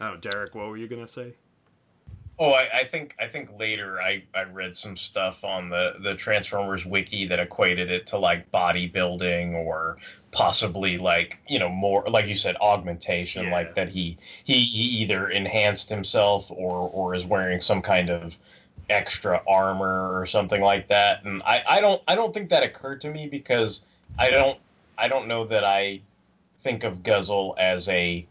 [0.00, 1.34] oh, Derek, what were you gonna say?
[2.38, 6.14] Oh, I, I, think I think later I, I read some stuff on the, the
[6.14, 9.98] Transformers wiki that equated it to like bodybuilding or
[10.32, 13.52] possibly like you know more like you said augmentation, yeah.
[13.52, 18.34] like that he, he he either enhanced himself or or is wearing some kind of
[18.88, 21.24] extra armor or something like that.
[21.24, 23.82] And I, I don't I don't think that occurred to me because
[24.18, 24.58] I don't
[24.98, 26.00] I don't know that I
[26.60, 28.26] think of Guzzle as a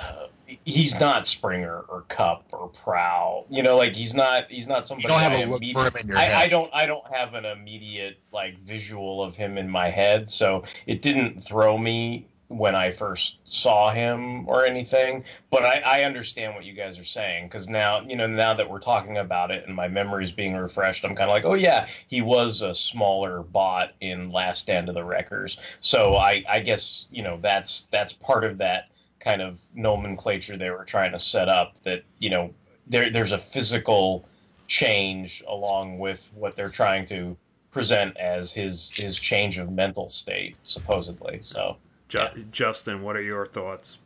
[0.00, 0.26] uh,
[0.64, 3.46] he's not Springer or Kup or Prowl.
[3.50, 5.04] You know, like he's not he's not somebody.
[5.04, 6.42] You don't have a look for him in your I, head.
[6.42, 10.64] I don't I don't have an immediate like visual of him in my head, so
[10.86, 15.22] it didn't throw me when I first saw him or anything.
[15.50, 18.68] But I, I understand what you guys are saying because now you know now that
[18.68, 21.88] we're talking about it and my memory's being refreshed, I'm kind of like, oh yeah,
[22.08, 25.58] he was a smaller bot in Last Stand of the Wreckers.
[25.80, 28.89] So I I guess you know that's that's part of that
[29.20, 32.52] kind of nomenclature they were trying to set up that you know
[32.86, 34.24] there there's a physical
[34.66, 37.36] change along with what they're trying to
[37.70, 41.76] present as his his change of mental state supposedly so
[42.12, 42.30] yeah.
[42.50, 43.98] Justin what are your thoughts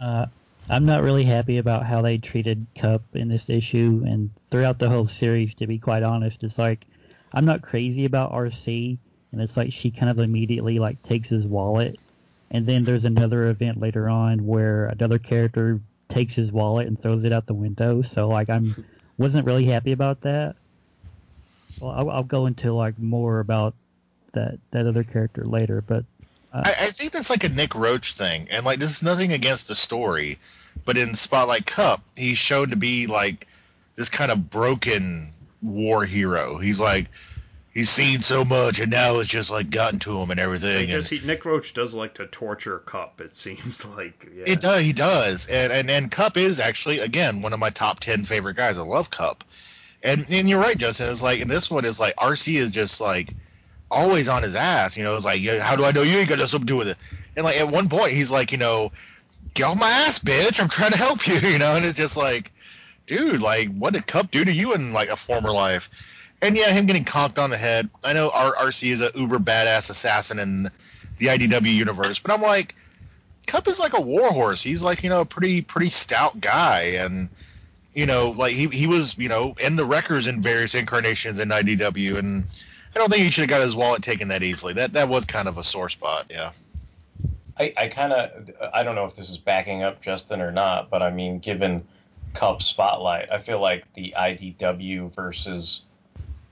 [0.00, 0.26] uh,
[0.68, 4.88] I'm not really happy about how they treated Kup in this issue and throughout the
[4.88, 6.86] whole series to be quite honest it's like
[7.32, 8.98] I'm not crazy about Arcee
[9.30, 11.96] and it's like she kind of immediately like takes his wallet
[12.52, 17.24] and then there's another event later on where another character takes his wallet and throws
[17.24, 18.02] it out the window.
[18.02, 18.84] So like I'm
[19.18, 20.54] wasn't really happy about that.
[21.80, 23.74] Well, I'll, I'll go into like more about
[24.34, 26.04] that that other character later, but
[26.52, 29.32] uh, I, I think that's like a Nick Roche thing, and like this is nothing
[29.32, 30.38] against the story,
[30.84, 33.46] but in Spotlight Kup, he's shown to be like
[33.96, 35.28] this kind of broken
[35.62, 36.58] war hero.
[36.58, 37.06] He's like
[37.72, 40.90] he's seen so much, and now it's just like gotten to him and everything.
[40.90, 43.20] And he, Nick Roche does like to torture Kup.
[43.20, 44.28] It seems like.
[44.34, 44.44] Yeah.
[44.46, 44.82] It does.
[44.82, 48.56] He does, and and and Kup is actually again one of my top ten favorite
[48.56, 48.78] guys.
[48.78, 49.44] I love Kup,
[50.02, 51.08] and and you're right, Justin.
[51.10, 53.34] It's like and this one is like Arcee is just like
[53.90, 54.96] always on his ass.
[54.96, 56.88] You know, it's like how do I know you ain't got nothing to do with
[56.88, 56.98] it?
[57.36, 58.92] And like at one point he's like, you know,
[59.54, 60.60] get off my ass, bitch.
[60.60, 61.34] I'm trying to help you.
[61.52, 62.52] You know, and it's just like,
[63.06, 65.90] dude, like what did Kup do to you in like a former life?
[66.42, 67.88] And yeah, him getting conked on the head.
[68.02, 70.64] I know Arcee is a uber badass assassin in
[71.18, 72.74] the IDW universe, but I'm like,
[73.46, 74.60] Kup is like a warhorse.
[74.60, 77.28] He's like you know a pretty pretty stout guy, and
[77.94, 81.48] you know like he he was you know in the Wreckers in various incarnations in
[81.48, 82.44] IDW, and
[82.94, 84.74] I don't think he should have got his wallet taken that easily.
[84.74, 86.26] That that was kind of a sore spot.
[86.28, 86.52] Yeah.
[87.58, 90.90] I, I kind of I don't know if this is backing up Justin or not,
[90.90, 91.86] but I mean, given
[92.34, 95.82] Kup spotlight, I feel like the IDW versus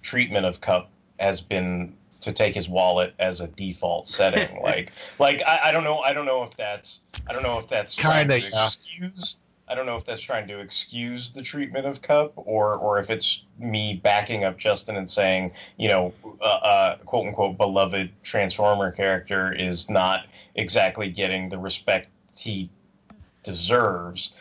[0.03, 4.61] treatment of Kup has been to take his wallet as a default setting.
[4.63, 7.69] like like I, I don't know I don't know if that's I don't know if
[7.69, 9.37] that's trying Kinda, to excuse
[9.71, 13.09] I don't know if that's trying to excuse the treatment of Kup or or if
[13.09, 18.91] it's me backing up Justin and saying, you know, uh, uh, quote unquote beloved Transformer
[18.91, 22.69] character is not exactly getting the respect he
[23.45, 24.33] deserves.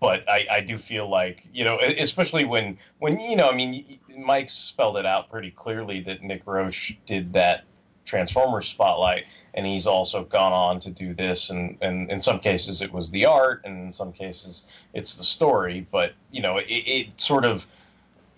[0.00, 3.98] But I, I do feel like you know, especially when when you know, I mean,
[4.16, 7.64] Mike spelled it out pretty clearly that Nick Roche did that
[8.04, 12.80] Transformers spotlight, and he's also gone on to do this, and, and in some cases
[12.80, 14.62] it was the art, and in some cases
[14.94, 15.86] it's the story.
[15.90, 17.66] But you know, it, it sort of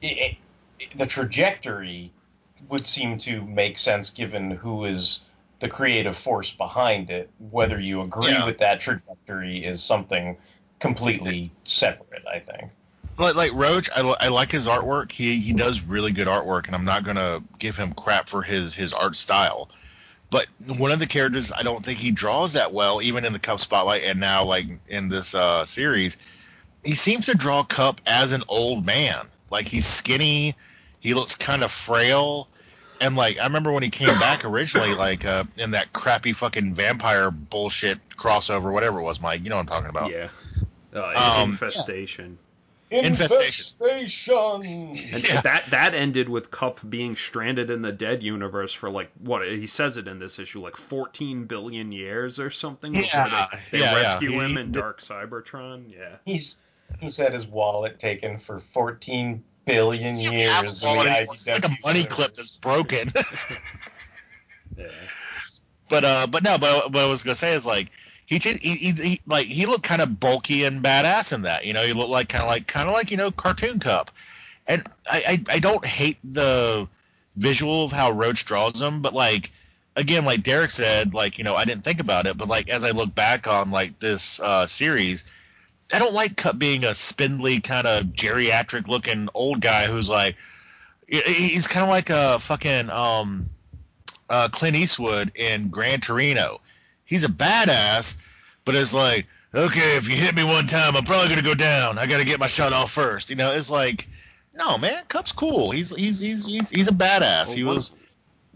[0.03, 0.37] it,
[0.81, 2.11] it, the trajectory
[2.69, 5.21] would seem to make sense given who is
[5.61, 7.31] the creative force behind it.
[7.51, 8.47] Whether you agree Yeah.
[8.47, 10.37] with that trajectory is something
[10.81, 12.73] completely separate, I think.
[13.19, 15.13] Like, like Roche, I, I like his artwork.
[15.13, 18.75] He he does really good artwork, and I'm not gonna give him crap for his
[18.75, 19.71] his art style.
[20.31, 20.47] But
[20.79, 23.61] one of the characters I don't think he draws that well, even in the Kup
[23.61, 26.17] Spotlight, and now like in this uh, series,
[26.83, 29.27] he seems to draw Kup as an old man.
[29.51, 30.55] Like he's skinny,
[31.01, 32.49] he looks kind of frail,
[33.01, 36.75] and like I remember when he came back originally, like uh, in that crappy fucking
[36.75, 39.43] vampire bullshit crossover, whatever it was, Mike.
[39.43, 40.11] You know what I'm talking about?
[40.11, 40.29] Yeah.
[40.95, 42.39] Uh, Um, infestation.
[42.91, 43.77] Infestation.
[43.81, 45.15] Infestation.
[45.15, 45.41] And Yeah.
[45.43, 49.69] that that ended with Kup being stranded in the dead universe for like what he
[49.69, 53.85] says it in this issue like 14 billion years or something before Yeah, they, they
[53.85, 54.13] yeah, yeah.
[54.15, 55.85] rescue him He- in Dark Cybertron.
[55.97, 56.17] Yeah.
[56.25, 56.57] He's
[57.01, 60.51] he's had his wallet taken for 14 billion He's years.
[60.51, 61.21] half in the.
[61.33, 62.07] It's like a money universe.
[62.13, 63.09] clip that's broken.
[64.77, 64.87] Yeah.
[65.89, 67.91] but uh, but no, but what I was gonna say is like
[68.31, 71.67] he did he, he, he like he looked kind of bulky and badass in that.
[71.67, 74.13] You know, he looked like kind of like kind of like you know cartoon Kup.
[74.69, 76.87] And I, I I don't hate the
[77.35, 79.51] visual of how Roche draws him, but like
[79.97, 82.85] again, like Derek said, like you know I didn't think about it, but like as
[82.85, 85.25] I look back on like this uh, series.
[85.93, 90.37] I don't like Kup being a spindly kind of geriatric looking old guy who's like
[91.09, 93.47] he's kind of like a fucking um
[94.29, 96.61] uh, Clint Eastwood in Gran Torino.
[97.11, 98.17] He's a badass,
[98.65, 101.99] but it's like, okay, if you hit me one time, I'm probably gonna go down.
[101.99, 103.31] I gotta get my shot off first.
[103.31, 104.09] You know, it's like,
[104.55, 105.73] no, man, Kup's cool.
[105.73, 107.49] He's he's he's he's, he's a badass.
[107.49, 107.93] Well, he one, was.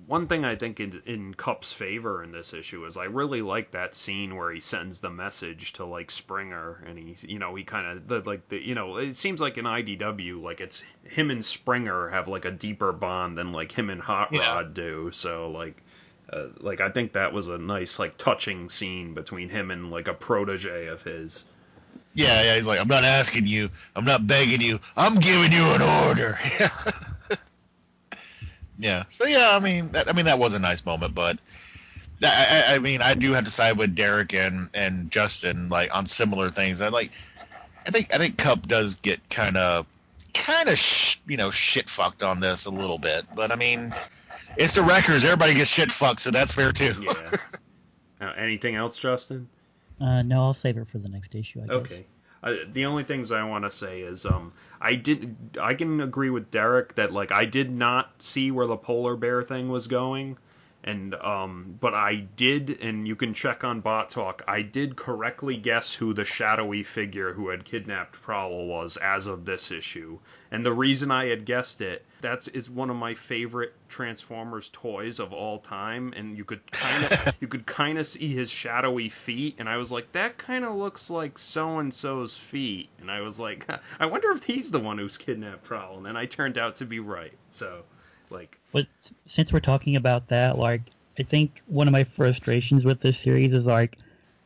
[0.06, 3.72] one thing I think in, in Kup's favor in this issue is I really like
[3.72, 7.64] that scene where he sends the message to like Springer and he you know he
[7.64, 11.32] kind of the like the you know it seems like in IDW like it's him
[11.32, 14.54] and Springer have like a deeper bond than like him and Hot Yeah.
[14.54, 15.82] Rod do so like
[16.32, 20.08] uh, like I think that was a nice like touching scene between him and like
[20.08, 21.44] a protege of his.
[22.14, 22.56] Yeah, yeah.
[22.56, 23.70] He's like, I'm not asking you.
[23.94, 24.78] I'm not begging you.
[24.96, 26.38] I'm giving you an order.
[28.78, 29.04] yeah.
[29.10, 31.38] So yeah, I mean, that, I mean that was a nice moment, but
[32.22, 36.06] I, I, mean, I do have to side with Derek and and Justin like on
[36.06, 36.80] similar things.
[36.80, 37.10] I like,
[37.86, 39.86] I think I think Kup does get kind of
[40.32, 43.94] kind of sh- you know shit fucked on this a little bit, but I mean,
[44.56, 45.24] it's the Wreckers.
[45.24, 46.94] Everybody gets shit fucked, so that's fair too.
[47.00, 47.30] Yeah.
[48.20, 49.48] uh, anything else, Justin?
[50.00, 51.60] Uh, no, I'll save it for the next issue.
[51.60, 51.76] I guess.
[51.76, 52.06] Okay.
[52.42, 56.28] Uh, the only things I want to say is um I did I can agree
[56.28, 60.36] with Derek that like I did not see where the polar bear thing was going
[60.86, 64.42] And um, but I did, and you can check on Bot Talk.
[64.46, 69.46] I did correctly guess who the shadowy figure who had kidnapped Prowl was as of
[69.46, 70.18] this issue.
[70.50, 75.20] And the reason I had guessed it, that's is one of my favorite Transformers toys
[75.20, 76.12] of all time.
[76.16, 79.78] And you could kind of you could kind of see his shadowy feet, and I
[79.78, 82.90] was like, that kind of looks like so and so's feet.
[83.00, 83.66] And I was like,
[83.98, 85.96] I wonder if he's the one who's kidnapped Prowl.
[85.96, 87.32] And then I turned out to be right.
[87.48, 87.84] So
[88.34, 88.86] like But
[89.26, 90.82] since we're talking about that, like
[91.18, 93.98] I think one of my frustrations with this series is like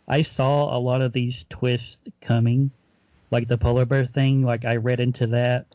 [0.07, 2.71] I saw a lot of these twists coming,
[3.31, 4.43] like the polar bear thing.
[4.43, 5.67] Like I read into that.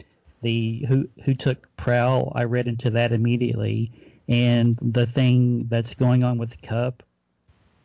[0.41, 3.91] The who who took Prowl, I read into that immediately,
[4.27, 7.01] and the thing that's going on with Kup,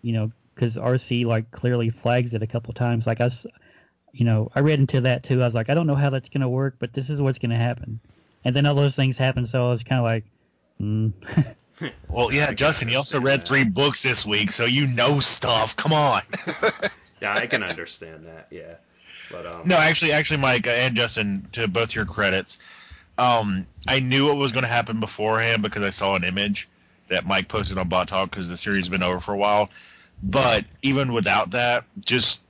[0.02, 3.06] you know, because Arcee like clearly flags it a couple times.
[3.06, 3.30] Like I,
[4.12, 5.40] you know, I read into that too.
[5.40, 7.56] I was like, I don't know how that's gonna work, but this is what's gonna
[7.56, 8.00] happen.
[8.44, 10.24] And then all those things happen, so I was kind of like,
[10.80, 11.12] mm.
[12.08, 15.76] Well, yeah, Justin, you also read three books this week, so you know stuff.
[15.76, 16.22] Come on.
[17.20, 18.48] yeah, I can understand that.
[18.50, 18.74] Yeah,
[19.30, 22.58] but um, No, actually, actually, Mike and Justin, to both your credits,
[23.16, 26.68] um, I knew what was going to happen beforehand because I saw an image
[27.08, 29.70] that Mike posted on Bot Talk because the series has been over for a while.
[30.22, 32.40] But even without that, just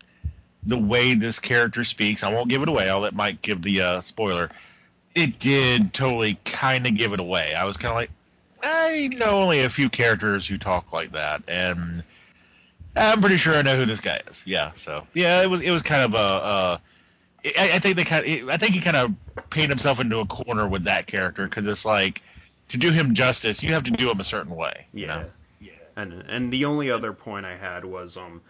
[0.62, 2.88] the way this character speaks, I won't give it away.
[2.88, 4.50] I'll let Mike give the uh, spoiler.
[5.18, 7.54] It did totally kind of give it away.
[7.54, 8.10] I was kind of like,
[8.62, 12.02] I know only a few characters who talk like that, and
[12.96, 14.46] I'm pretty sure I know who this guy is.
[14.46, 16.16] Yeah, so yeah, it was it was kind of a.
[16.16, 16.80] a
[17.58, 19.12] I, I think they kind of, I think he kind of
[19.50, 22.20] painted himself into a corner with that character because it's like
[22.68, 24.86] to do him justice, you have to do him a certain way.
[24.92, 25.06] you Yeah.
[25.06, 25.22] know?
[25.60, 25.72] Yeah.
[25.96, 28.40] And and the only other point I had was um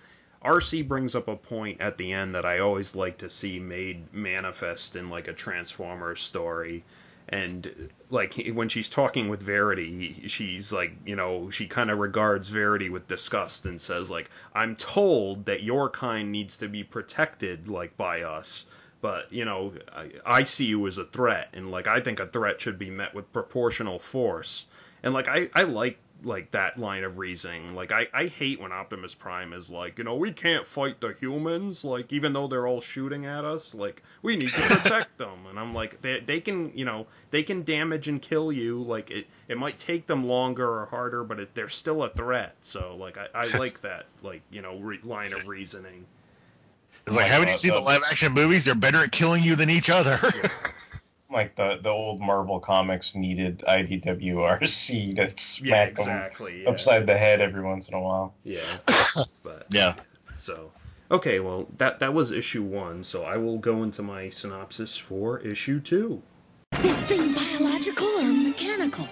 [0.45, 4.12] Arcee brings up a point at the end that I always like to see made
[4.14, 6.84] manifest in like a Transformers story.
[7.28, 12.49] And like when she's talking with Verity, she's like, you know, she kind of regards
[12.49, 17.68] Verity with disgust and says like, "I'm told that your kind needs to be protected
[17.68, 18.64] like by us."
[19.01, 22.26] But you know, I, I see you as a threat, and like I think a
[22.26, 24.66] threat should be met with proportional force.
[25.03, 27.75] And like I, I like like that line of reasoning.
[27.75, 31.14] Like I, I hate when Optimus Prime is like, you know, we can't fight the
[31.21, 35.47] humans, like even though they're all shooting at us, like we need to protect them.
[35.49, 38.83] And I'm like, they they can, you know, they can damage and kill you.
[38.83, 42.57] Like it it might take them longer or harder, but it, they're still a threat.
[42.62, 46.05] So like I, I like that like you know re- line of reasoning.
[47.07, 48.64] It's like, Like, haven't uh, you seen the the- live action movies?
[48.64, 50.19] They're better at killing you than each other.
[51.31, 56.53] Like the the old Marvel comics needed IDW Arcee to Yeah, smack exactly.
[56.53, 56.70] them Yeah.
[56.70, 58.35] upside the head every once in a while.
[58.45, 58.61] Yeah.
[59.45, 59.95] But yeah.
[60.37, 60.70] So,
[61.11, 63.05] okay, well, that that was issue one.
[63.05, 66.22] So I will go into my synopsis for issue two.
[66.81, 69.09] This thing biological or mechanical?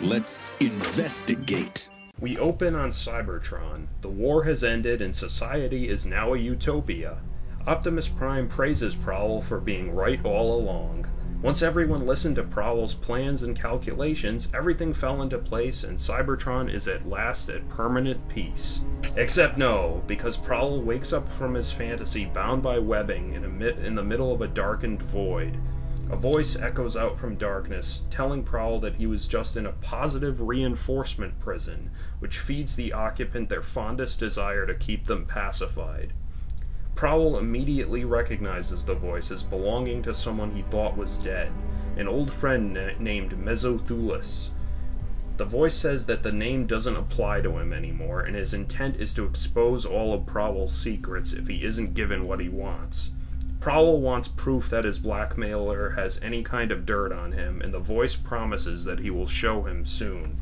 [0.00, 1.88] Let's investigate.
[2.20, 3.86] We open on Cybertron.
[4.02, 7.18] The war has ended and society is now a utopia.
[7.66, 11.06] Optimus Prime praises Prowl for being right all along.
[11.42, 16.86] Once everyone listened to Prowl's plans and calculations, everything fell into place and Cybertron is
[16.86, 18.78] at last at permanent peace.
[19.16, 24.04] Except no, because Prowl wakes up from his fantasy bound by webbing in, in the
[24.04, 25.56] middle of a darkened void.
[26.10, 30.42] A voice echoes out from darkness, telling Prowl that he was just in a positive
[30.42, 36.12] reinforcement prison, which feeds the occupant their fondest desire to keep them pacified.
[36.96, 41.52] Prowl immediately recognizes the voice as belonging to someone he thought was dead,
[41.96, 44.50] an old friend na- named Mesothulas.
[45.36, 49.12] The voice says that the name doesn't apply to him anymore, and his intent is
[49.14, 53.10] to expose all of Prowl's secrets if he isn't given what he wants.
[53.60, 57.78] Prowl wants proof that his blackmailer has any kind of dirt on him, and the
[57.78, 60.38] voice promises that he will show him soon.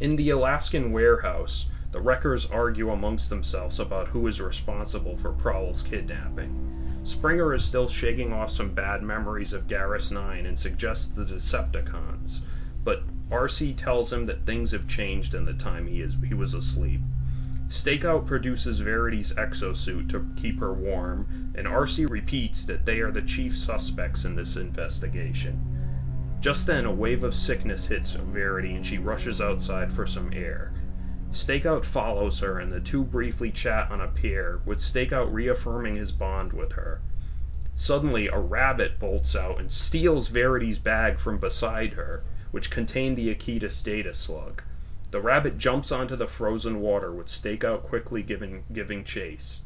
[0.00, 5.82] In the Alaskan warehouse, the wreckers argue amongst themselves about who is responsible for Prowl's
[5.82, 7.00] kidnapping.
[7.02, 12.40] Springer is still shaking off some bad memories of Garrus 9 and suggests the Decepticons,
[12.84, 16.52] but RC tells him that things have changed in the time he is he was
[16.52, 17.00] asleep.
[17.68, 23.22] Stakeout produces Verity's exosuit to keep her warm, and RC repeats that they are the
[23.22, 25.58] chief suspects in this investigation.
[26.40, 30.72] Just then, a wave of sickness hits Verity and she rushes outside for some air.
[31.30, 36.10] Stakeout follows her, and the two briefly chat on a pier, with Stakeout reaffirming his
[36.10, 37.02] bond with her.
[37.76, 43.28] Suddenly, a rabbit bolts out and steals Verity's bag from beside her, which contained the
[43.28, 44.62] Aequitas data slug.
[45.10, 49.60] The rabbit jumps onto the frozen water, with Stakeout quickly giving, giving chase.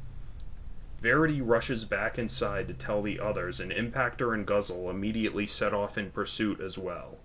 [1.00, 5.96] Verity rushes back inside to tell the others, and Impactor and Guzzle immediately set off
[5.96, 7.20] in pursuit as well.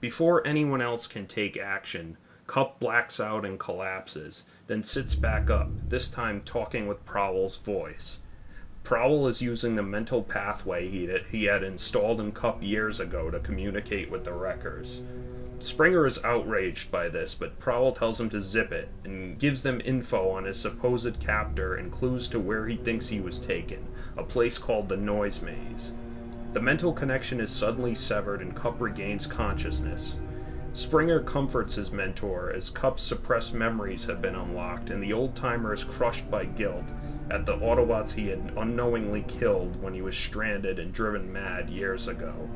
[0.00, 2.16] Before anyone else can take action,
[2.50, 8.18] Kup blacks out and collapses, then sits back up, this time talking with Prowl's voice.
[8.82, 14.10] Prowl is using the mental pathway he had installed in Kup years ago to communicate
[14.10, 14.98] with the Wreckers.
[15.60, 19.80] Springer is outraged by this, but Prowl tells him to zip it and gives them
[19.84, 23.78] info on his supposed captor and clues to where he thinks he was taken,
[24.16, 25.92] a place called the Noise Maze.
[26.52, 30.14] The mental connection is suddenly severed and Kup regains consciousness.
[30.72, 35.72] Springer comforts his mentor as Kup's suppressed memories have been unlocked and the old timer
[35.72, 36.92] is crushed by guilt
[37.28, 42.06] at the Autobots he had unknowingly killed when he was stranded and driven mad years
[42.06, 42.52] ago.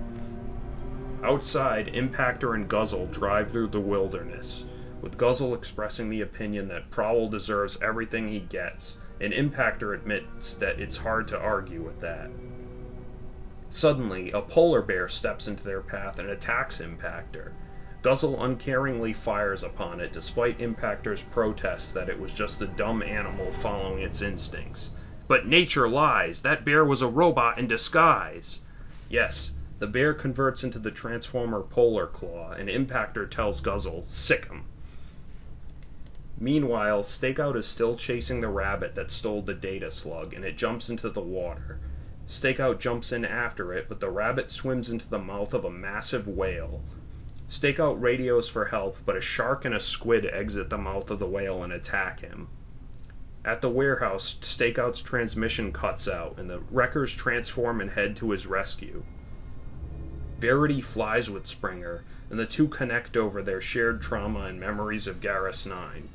[1.25, 4.65] Outside, Impactor and Guzzle drive through the wilderness,
[5.01, 10.79] with Guzzle expressing the opinion that Prowl deserves everything he gets, and Impactor admits that
[10.79, 12.31] it's hard to argue with that.
[13.71, 17.55] Suddenly, a polar bear steps into their path and attacks Impactor.
[18.05, 23.51] Guzzle uncaringly fires upon it despite Impactor's protests that it was just a dumb animal
[23.51, 24.91] following its instincts.
[25.27, 26.43] But nature lies!
[26.43, 28.61] That bear was a robot in disguise!
[29.09, 34.65] Yes, the bear converts into the Transformer Polar Claw, and Impactor tells Guzzle, sick him.
[36.39, 40.91] Meanwhile, Stakeout is still chasing the rabbit that stole the data slug, and it jumps
[40.91, 41.79] into the water.
[42.29, 46.29] Stakeout jumps in after it, but the rabbit swims into the mouth of a massive
[46.29, 46.83] whale.
[47.51, 51.27] Stakeout radios for help, but a shark and a squid exit the mouth of the
[51.27, 52.49] whale and attack him.
[53.45, 58.47] At the warehouse, Stakeout's transmission cuts out, and the wreckers transform and head to his
[58.47, 59.05] rescue.
[60.39, 65.21] Verity flies with Springer, and the two connect over their shared trauma and memories of
[65.21, 66.09] Garrus 9.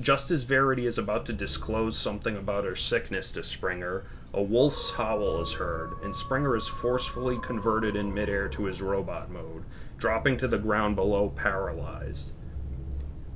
[0.00, 4.02] Just as Verity is about to disclose something about her sickness to Springer,
[4.34, 9.30] a wolf's howl is heard, and Springer is forcefully converted in midair to his robot
[9.30, 9.62] mode,
[10.02, 12.32] dropping to the ground below paralyzed.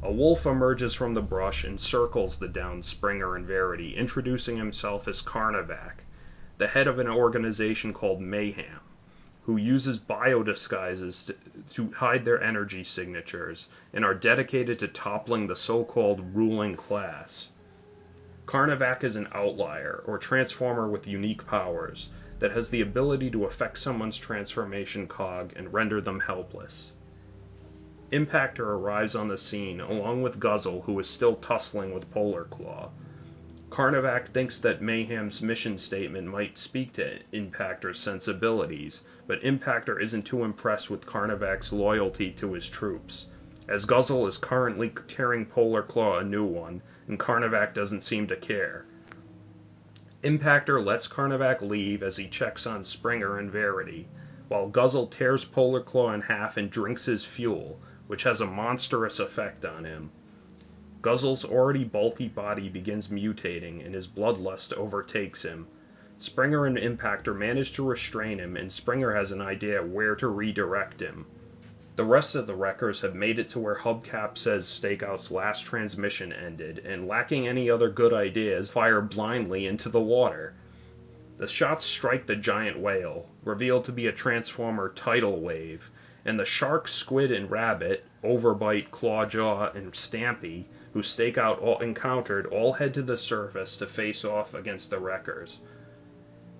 [0.03, 5.07] A wolf emerges from the brush and circles the downed Springer and Verity, introducing himself
[5.07, 6.03] as Carnivac,
[6.59, 8.81] the head of an organization called Mayhem,
[9.45, 11.37] who uses biodisguises to,
[11.75, 17.47] to hide their energy signatures and are dedicated to toppling the so called ruling class.
[18.49, 22.09] Carnivac is an outlier, or transformer with unique powers,
[22.39, 26.93] that has the ability to affect someone's transformation cog and render them helpless.
[28.13, 32.91] Impactor arrives on the scene along with Guzzle, who is still tussling with Polar Claw.
[33.69, 40.45] Carnivac thinks that Mayhem's mission statement might speak to Impactor's sensibilities, but Impactor isn't too
[40.45, 43.27] impressed with Carnivac's loyalty to his troops,
[43.67, 48.37] as Guzzle is currently tearing Polar Claw a new one, and Carnivac doesn't seem to
[48.37, 48.87] care.
[50.25, 54.09] Impactor lets Carnivac leave as he checks on Springer and Verity,
[54.49, 59.19] while Guzzle tears Polar Claw in half and drinks his fuel, which has a monstrous
[59.21, 60.13] effect on him.
[61.03, 65.69] Guzzle's already bulky body begins mutating and his bloodlust overtakes him.
[66.19, 71.01] Springer and Impactor manage to restrain him, and Springer has an idea where to redirect
[71.01, 71.27] him.
[71.97, 76.31] The rest of the wreckers have made it to where Hubcap says Stakeout's last transmission
[76.31, 80.53] ended, and lacking any other good ideas, fire blindly into the water.
[81.39, 85.91] The shots strike the giant whale, revealed to be a Transformer tidal wave,
[86.23, 92.75] and the shark, squid, and rabbit, Overbite, Clawjaw, and Stampy, who Stakeout all encountered, all
[92.75, 95.61] head to the surface to face off against the wreckers.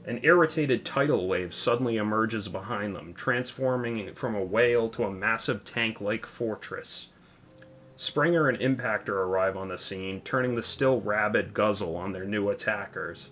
[0.09, 5.65] An irritated tidal wave suddenly emerges behind them, transforming from a whale to a massive
[5.65, 7.09] tank like fortress.
[7.97, 12.51] Springer and Impactor arrive on the scene, turning the still rabid Guzzle on their new
[12.51, 13.31] attackers.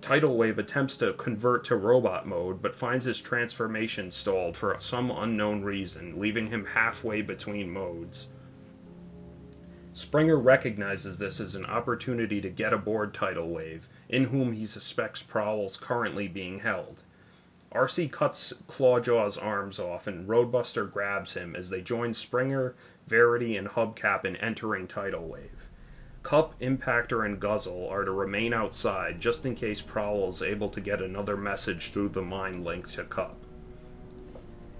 [0.00, 5.12] Tidal Wave attempts to convert to robot mode, but finds his transformation stalled for some
[5.12, 8.26] unknown reason, leaving him halfway between modes.
[9.92, 15.22] Springer recognizes this as an opportunity to get aboard Tidal Wave, in whom he suspects
[15.22, 17.02] Prowl's currently being held.
[17.72, 22.74] Arcee cuts Clawjaw's arms off, and Roadbuster grabs him as they join Springer,
[23.08, 25.66] Verity, and Hubcap in entering Tidal Wave.
[26.22, 30.80] Kup, Impactor, and Guzzle are to remain outside just in case Prowl is able to
[30.80, 33.36] get another message through the mind link to Kup.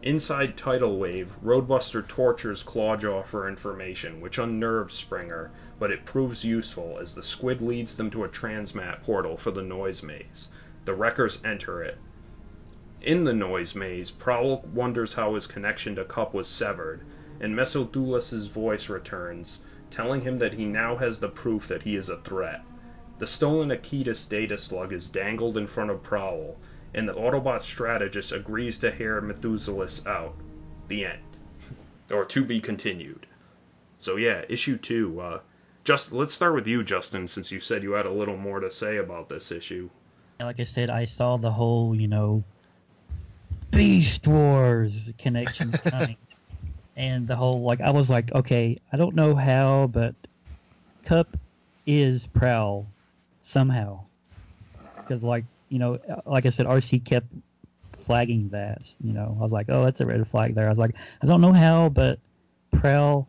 [0.03, 6.99] Inside Tidal Wave, Roadbuster tortures Clawjaw for information, which unnerves Springer, but it proves useful
[7.01, 10.49] as the squid leads them to a transmat portal for the noise maze.
[10.85, 11.99] The wreckers enter it.
[13.01, 17.03] In the noise maze, Prowl wonders how his connection to Kup was severed,
[17.41, 19.59] and Mesothulas's voice returns,
[19.91, 22.63] telling him that he now has the proof that he is a threat.
[23.19, 26.57] The stolen Aequitas data slug is dangled in front of Prowl,
[26.95, 30.35] and the Autobot strategist agrees to hear Methuselah out.
[30.89, 31.21] The end.
[32.11, 33.27] or to be continued.
[33.99, 35.21] So yeah, issue two.
[35.21, 35.41] Uh,
[35.85, 38.71] just let's start with you, Justin, since you said you had a little more to
[38.71, 39.89] say about this issue.
[40.39, 42.43] And like I said, I saw the whole, you know,
[43.71, 46.17] Beast Wars connection coming.
[46.97, 50.15] and the whole, like, I was like, okay, I don't know how, but
[51.05, 51.37] Kup
[51.87, 52.87] is Prowl
[53.45, 54.01] somehow.
[54.97, 57.27] Because, like, you know, like I said, Arcee kept
[58.07, 58.83] flagging that.
[59.03, 60.67] You know, I was like, oh, that's a red flag there.
[60.67, 62.19] I was like, I don't know how, but
[62.73, 63.29] Prowl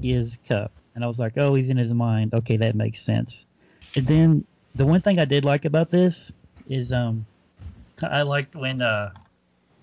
[0.00, 0.72] is Kup.
[0.98, 2.34] And I was like, oh, he's in his mind.
[2.34, 3.44] Okay, that makes sense.
[3.94, 4.44] And then
[4.74, 6.32] the one thing I did like about this
[6.68, 7.24] is um
[8.02, 9.12] I liked when uh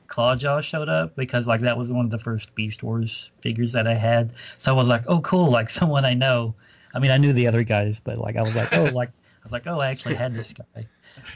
[0.08, 3.88] Clawjaw showed up because like that was one of the first Beast Wars figures that
[3.88, 4.34] I had.
[4.58, 6.54] So I was like, oh cool, like someone I know.
[6.94, 9.44] I mean, I knew the other guys, but like I was like, oh, like I
[9.46, 10.86] was like, oh, I actually had this guy.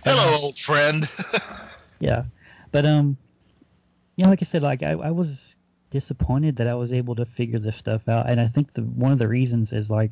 [0.04, 1.08] Hello, um, old friend.
[2.02, 2.26] yeah,
[2.74, 3.16] but um,
[4.18, 5.30] you know, like I said, like I, I was
[5.92, 9.12] disappointed that I was able to figure this stuff out, and I think the one
[9.12, 10.12] of the reasons is like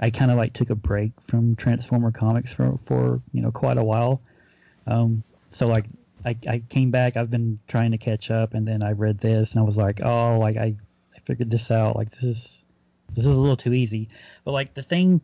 [0.00, 3.78] I kind of like took a break from Transformer comics for for you know quite
[3.78, 4.20] a while.
[4.86, 5.22] Um,
[5.52, 5.86] so like
[6.24, 7.16] I, I came back.
[7.16, 10.00] I've been trying to catch up, and then I read this, and I was like,
[10.02, 10.76] oh, like I,
[11.16, 11.96] I figured this out.
[11.96, 12.48] Like this is
[13.14, 14.08] this is a little too easy.
[14.44, 15.20] But like the thing,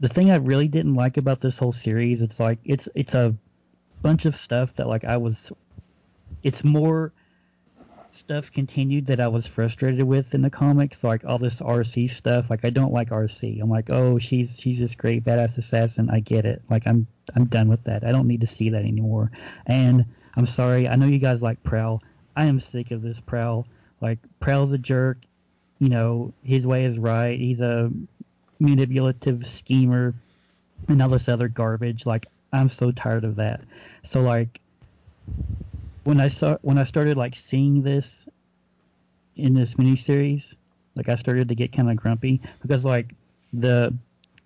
[0.00, 3.34] the thing I really didn't like about this whole series, it's like it's it's a
[4.02, 5.52] bunch of stuff that like I was.
[6.42, 7.12] It's more
[8.20, 12.50] stuff continued that I was frustrated with in the comics, like all this Arcee stuff.
[12.50, 13.60] Like I don't like Arcee.
[13.60, 16.10] I'm like, oh, she's she's this great badass assassin.
[16.10, 16.62] I get it.
[16.70, 18.04] Like I'm I'm done with that.
[18.04, 19.32] I don't need to see that anymore.
[19.66, 20.04] And
[20.36, 20.86] I'm sorry.
[20.86, 22.02] I know you guys like Prowl.
[22.36, 23.66] I am sick of this Prowl.
[24.00, 25.18] Like Prowl's a jerk.
[25.78, 27.38] You know his way is right.
[27.38, 27.90] He's a
[28.60, 30.14] manipulative schemer
[30.88, 32.06] and all this other garbage.
[32.06, 33.62] Like I'm so tired of that.
[34.04, 34.60] So like
[36.04, 38.08] when I saw when I started like seeing this
[39.36, 40.42] in this miniseries,
[40.94, 43.14] like I started to get kind of grumpy because like
[43.52, 43.94] the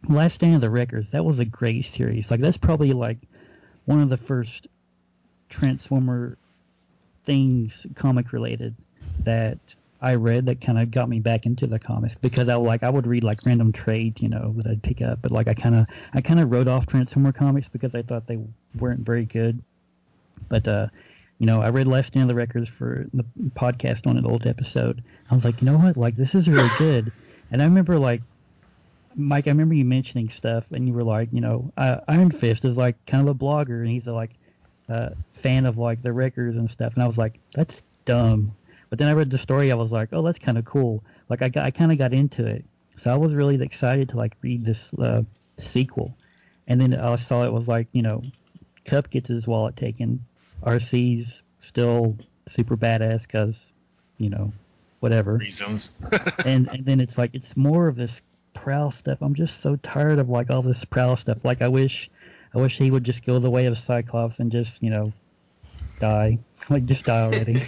[0.09, 2.30] Last Stand of the Wreckers, that was a great series.
[2.30, 3.18] Like that's probably like
[3.84, 4.66] one of the first
[5.48, 6.36] Transformer
[7.24, 8.74] things comic related
[9.24, 9.59] that
[10.02, 12.90] I read that kind of got me back into the comics because I like I
[12.90, 15.74] would read like random trades, you know, that I'd pick up, but like I kind
[15.74, 18.38] of I kind of wrote off Transformer comics because I thought they
[18.78, 19.62] weren't very good.
[20.48, 20.88] But uh,
[21.39, 24.47] you know, I read Last Stand of the Wreckers for the podcast on an old
[24.47, 25.03] episode.
[25.30, 27.12] I was like, you know what, like this is really good.
[27.51, 28.22] And I remember like
[29.16, 32.76] Mike, I remember you mentioning stuff, and you were like, you know, uh, Ironfist is
[32.76, 34.30] like kind of a blogger, and he's a like
[34.89, 35.11] uh,
[35.43, 36.95] fan of like the Wreckers and stuff.
[36.95, 38.53] And I was like, that's dumb.
[38.91, 41.03] But then I read the story, I was like, oh, that's kind of cool.
[41.28, 42.64] Like I got, I kind of got into it,
[43.01, 45.22] so I was really excited to like read this uh,
[45.59, 46.16] sequel.
[46.66, 48.22] And then I saw it was like, you know,
[48.85, 50.24] Kup gets his wallet taken,
[50.64, 52.16] Arcee's still
[52.48, 53.56] super badass because,
[54.18, 54.52] you know,
[55.00, 55.90] whatever reasons.
[56.46, 58.20] and and then it's like it's more of this
[58.54, 59.18] Prowl stuff.
[59.20, 61.38] I'm just so tired of like all this Prowl stuff.
[61.44, 62.08] Like I wish,
[62.54, 65.12] I wish he would just go the way of Cyclops and just you know,
[66.00, 66.38] die.
[66.70, 67.62] Like just die already.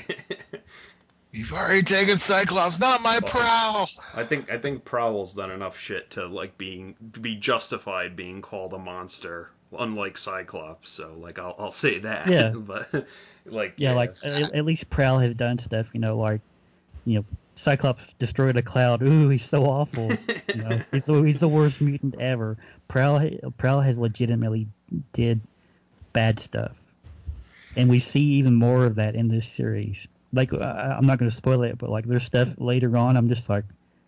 [1.33, 3.91] You've already taken Cyclops, not my Prowl.
[4.15, 8.41] I think I think Prowl's done enough shit to like being to be justified being
[8.41, 10.91] called a monster, unlike Cyclops.
[10.91, 12.29] So like I'll I'll say that.
[12.29, 12.51] Yeah.
[12.55, 13.07] but
[13.45, 15.87] like yeah, like at, at least Prowl has done stuff.
[15.93, 16.41] You know, like
[17.05, 17.25] you know
[17.57, 19.03] Cyclops destroyed a cloud.
[19.03, 20.11] Ooh, he's so awful.
[20.49, 22.57] you know, he's the, he's the worst mutant ever.
[22.89, 23.21] Prowl
[23.59, 24.69] Prowl has legitimately
[25.13, 25.41] did
[26.13, 26.73] bad stuff,
[27.77, 30.07] and we see even more of that in this series.
[30.33, 33.17] Like uh, I'm not going to spoil it, but like there's stuff later on.
[33.17, 33.65] I'm just like,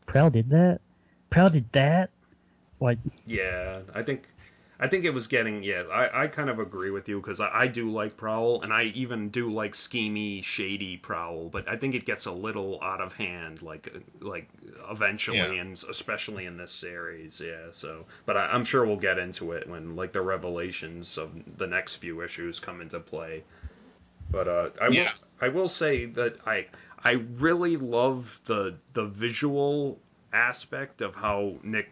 [0.07, 0.81] Prowl did that.
[1.31, 2.11] Prowl did that.
[2.81, 4.29] Like yeah, I think
[4.81, 5.83] I think it was getting yeah.
[5.91, 8.85] I, I kind of agree with you because I, I do like Prowl and I
[8.95, 13.13] even do like schemy, shady Prowl, but I think it gets a little out of
[13.13, 14.49] hand like like
[14.89, 15.63] eventually yeah.
[15.63, 17.41] and especially in this series.
[17.45, 17.73] Yeah.
[17.73, 21.67] So, but I, I'm sure we'll get into it when like the revelations of the
[21.67, 23.43] next few issues come into play.
[24.31, 25.05] But uh, I yeah.
[25.05, 25.11] will
[25.41, 26.67] I will say that I
[27.03, 29.99] I really love the the visual
[30.33, 31.91] aspect of how Nick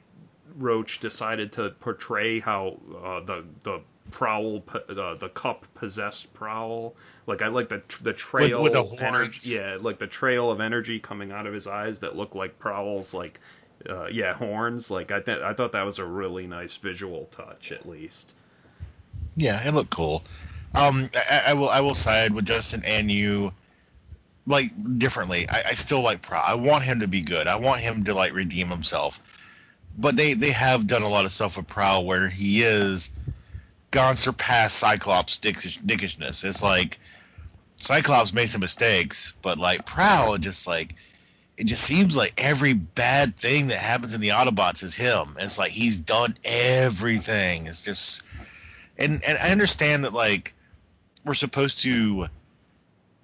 [0.56, 3.80] Roche decided to portray how uh, the the
[4.10, 6.94] prowl uh, the Kup possessed prowl.
[7.26, 10.60] Like i like the the trail with, with of energy yeah like the trail of
[10.60, 13.40] energy coming out of his eyes that look like prowls like
[13.88, 14.90] uh, yeah horns.
[14.90, 18.34] Like i th- i thought that was a really nice visual touch at least.
[19.36, 20.24] Yeah it looked cool.
[20.74, 23.52] Um i, I will i will side with justin and you
[24.46, 25.48] like differently.
[25.48, 26.44] I, I still like prowl.
[26.46, 27.48] I want him to be good.
[27.48, 29.20] I want him to like redeem himself
[29.96, 33.10] but they they have done a lot of stuff with Prowl where he is
[33.90, 36.44] gone surpassed Cyclops dickish, dickishness.
[36.44, 36.98] It's like
[37.76, 40.94] Cyclops made some mistakes, but like Prowl just like
[41.56, 45.36] it just seems like every bad thing that happens in the Autobots is him.
[45.40, 47.66] It's like he's done everything.
[47.66, 48.22] It's just
[48.98, 50.54] and and I understand that like
[51.24, 52.26] we're supposed to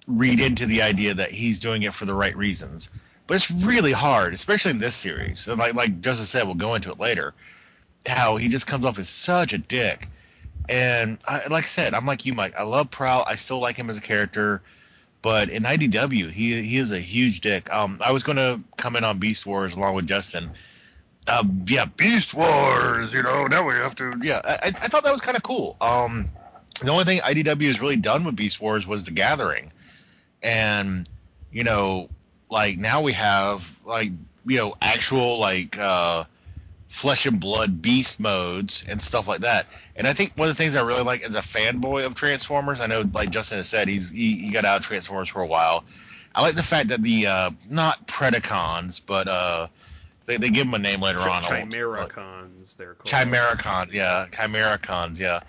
[0.07, 2.89] read into the idea that he's doing it for the right reasons.
[3.25, 5.47] But it's really hard, especially in this series.
[5.47, 7.33] And like like Justin said, we'll go into it later.
[8.05, 10.09] How he just comes off as such a dick.
[10.69, 12.53] And I, like I said, I'm like you, Mike.
[12.57, 13.25] I love Prowl.
[13.27, 14.61] I still like him as a character.
[15.21, 17.71] But in IDW, he he is a huge dick.
[17.73, 20.51] Um, I was to comment on Beast Wars along with Justin.
[21.29, 23.13] Um, yeah, Beast Wars.
[23.13, 24.19] You know, now we have to.
[24.21, 25.77] Yeah, I, I thought that was kind of cool.
[25.79, 26.25] Um,
[26.81, 29.71] the only thing IDW has really done with Beast Wars was the Gathering,
[30.41, 31.09] and
[31.53, 32.09] you know,
[32.49, 34.11] like now we have like
[34.45, 36.25] you know actual like uh,
[36.87, 39.65] flesh and blood beast modes and stuff like that.
[39.95, 42.81] And I think one of the things I really like as a fanboy of Transformers,
[42.81, 45.47] I know like Justin has said, he's he, he got out of Transformers for a
[45.47, 45.83] while.
[46.35, 49.67] I like the fact that the uh, not Predacons, but uh,
[50.25, 51.43] they, they give them a name later Ch- on.
[51.43, 53.05] Chimericons, they're called.
[53.05, 55.41] Chimericons, yeah, Chimericons, yeah.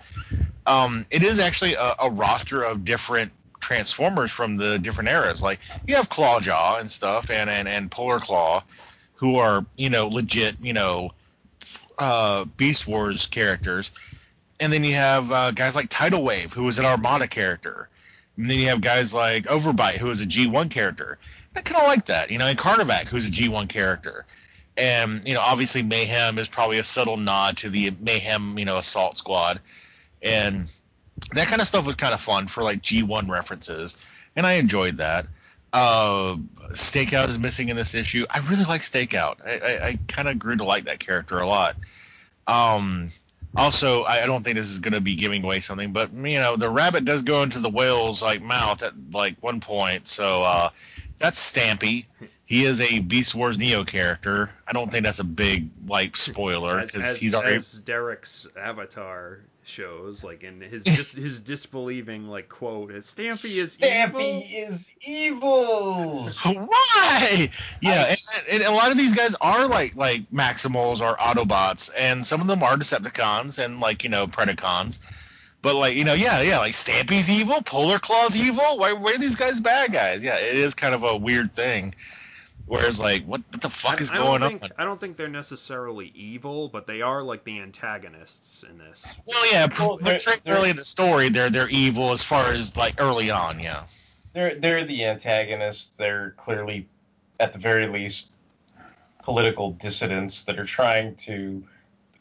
[0.65, 3.31] Um, it is actually a, a roster of different
[3.65, 5.41] Transformers from the different eras.
[5.41, 8.63] Like you have Clawjaw and stuff, and and and Polar Claw,
[9.15, 11.09] who are you know legit you know
[11.97, 13.89] uh, Beast Wars characters,
[14.59, 17.89] and then you have uh, guys like Tidal Wave, who was an Armada character,
[18.37, 21.17] and then you have guys like Overbite, who is a G1 character.
[21.55, 24.25] I kind of like that, you know, and Carnivac, who's a G1 character.
[24.77, 28.77] And, you know, obviously Mayhem is probably a subtle nod to the Mayhem, you know,
[28.77, 29.61] Assault Squad.
[30.21, 30.69] And
[31.33, 33.97] that kind of stuff was kind of fun for like G1 references.
[34.35, 35.27] And I enjoyed that.
[35.71, 36.37] Uh,
[36.71, 38.25] Stakeout is missing in this issue.
[38.29, 39.45] I really like Stakeout.
[39.45, 41.75] I, I, I kind of grew to like that character a lot.
[42.47, 43.09] Um,
[43.55, 46.39] also, I, I don't think this is going to be giving away something, but you
[46.39, 50.43] know, the rabbit does go into the whale's like mouth at like one point, so
[50.43, 50.69] uh,
[51.17, 52.05] that's Stampy.
[52.45, 54.51] He is a Beast Wars Neo character.
[54.67, 57.55] I don't think that's a big like spoiler because he's already.
[57.55, 63.77] as Derek's avatar shows, like in his dis- his disbelieving like quote, is Stampy is
[63.77, 64.73] Stampy evil.
[64.73, 66.29] is evil.
[66.67, 67.49] Why?
[67.81, 68.19] Yeah, and,
[68.51, 72.47] and a lot of these guys are like like Maximals or Autobots, and some of
[72.47, 74.99] them are Decepticons and like you know Predacons.
[75.61, 78.77] But like you know, yeah, yeah, like Stampy's evil, Polar Claw's evil.
[78.77, 80.23] Why, why are these guys bad guys?
[80.23, 81.95] Yeah, it is kind of a weird thing.
[82.67, 84.71] Whereas like, what, what the fuck is I going think, on?
[84.77, 89.05] I don't think they're necessarily evil, but they are like the antagonists in this.
[89.27, 92.75] Well, yeah, Well, they're- they're- early in the story, they're they're evil as far as
[92.75, 93.85] like early on, yeah.
[94.33, 95.95] They're they're the antagonists.
[95.95, 96.87] They're clearly,
[97.39, 98.31] at the very least,
[99.23, 101.63] political dissidents that are trying to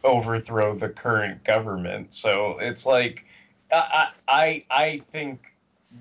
[0.05, 2.13] overthrow the current government.
[2.15, 3.25] So it's like,
[3.73, 5.55] I I I think,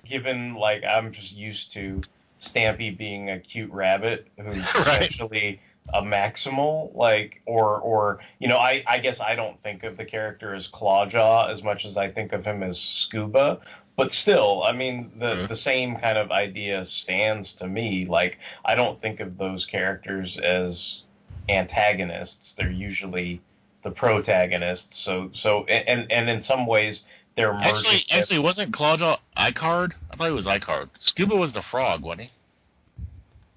[0.05, 2.01] given like I'm just used to
[2.43, 5.01] Stampy being a cute rabbit who's Right.
[5.03, 5.61] essentially
[5.93, 10.05] a maximal, like or or you know I I guess I don't think of the
[10.05, 13.59] character as Clawjaw as much as I think of him as Scuba.
[13.95, 15.47] But still, I mean, the Sure.
[15.47, 18.05] the same kind of idea stands to me.
[18.05, 21.03] Like, I don't think of those characters as
[21.49, 22.53] antagonists.
[22.53, 23.41] They're usually
[23.83, 24.97] the protagonists.
[24.97, 27.03] So, so, and and in some ways,
[27.36, 29.93] they're Actually, with- actually, wasn't Clawjaw Icard?
[30.11, 30.89] I thought it was Icard.
[30.99, 32.29] Scuba was the frog, wasn't he?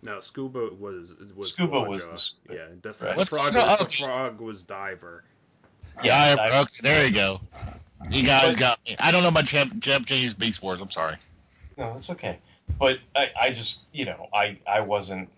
[0.03, 2.55] No, Scuba was was Scuba was the Scuba.
[2.55, 2.65] yeah.
[2.81, 3.17] The, Right.
[3.17, 5.25] the frog, was, the frog was Diver.
[6.03, 6.55] Yeah, Diver.
[6.55, 7.41] I- okay, there you go.
[8.11, 8.97] You guys But- got me.
[8.99, 10.81] I don't know my champ Japanese Beast Wars.
[10.81, 11.17] I'm sorry.
[11.77, 12.39] No, that's okay.
[12.79, 15.29] But I, I just, you know, I, I wasn't,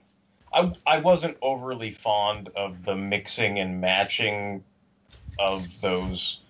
[0.53, 4.63] I, I wasn't overly fond of the mixing and matching
[5.39, 6.41] of those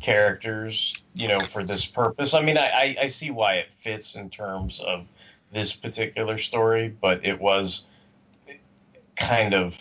[0.00, 2.34] characters, you know, for this purpose.
[2.34, 5.06] I mean, I, I, I see why it fits in terms of
[5.52, 7.84] this particular story, but it was
[9.16, 9.74] kind of,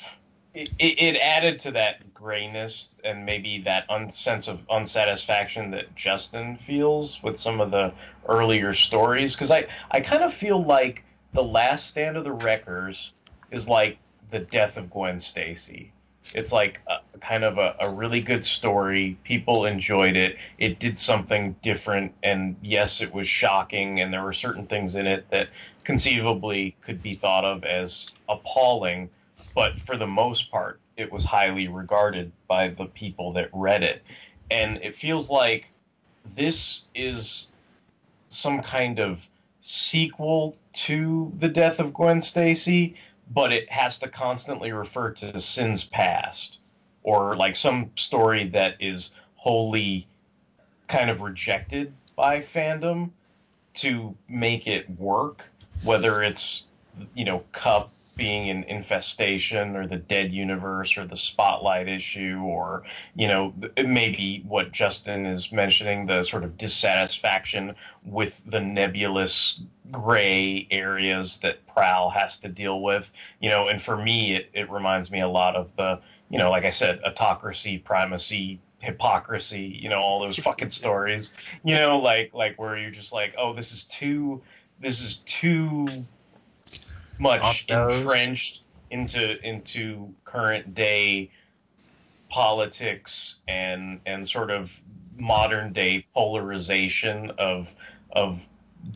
[0.54, 6.58] it, it added to that grayness and maybe that un- sense of unsatisfaction that Justin
[6.58, 7.94] feels with some of the
[8.28, 11.04] earlier stories because I, I kind of feel like
[11.34, 13.14] the last stand of the wreckers
[13.52, 14.00] is like
[14.32, 15.94] the death of gwen stacy
[16.34, 19.18] it's like a, kind of a, a really good story.
[19.24, 20.38] People enjoyed it.
[20.58, 25.08] It did something different and yes it was shocking and there were certain things in
[25.08, 25.50] it that
[25.84, 29.10] conceivably could be thought of as appalling
[29.56, 34.04] but for the most part it was highly regarded by the people that read it.
[34.52, 35.72] And it feels like
[36.36, 37.48] this is
[38.28, 39.20] some kind of
[39.62, 42.96] sequel to the death of Gwen Stacy,
[43.30, 46.60] but it has to constantly refer to sins past
[47.04, 50.08] or like some story that is wholly
[50.88, 53.12] kind of rejected by fandom
[53.76, 55.46] to make it work,
[55.84, 56.66] whether it's
[57.14, 62.84] you know Kup being an infestation or the dead universe or the spotlight issue or
[63.16, 63.54] you know
[63.84, 71.66] maybe what Justin is mentioning the sort of dissatisfaction with the nebulous gray areas that
[71.66, 73.10] Prowl has to deal with.
[73.40, 76.00] You know and for me it, it reminds me a lot of the
[76.30, 81.34] you know like I said autocracy primacy hypocrisy, you know, all those fucking stories,
[81.66, 84.42] you know, like like where you're just like, oh, this is too,
[84.80, 85.86] this is too
[87.20, 91.30] much entrenched into into current day
[92.30, 94.72] politics and and sort of
[95.18, 97.68] modern day polarization of
[98.12, 98.40] of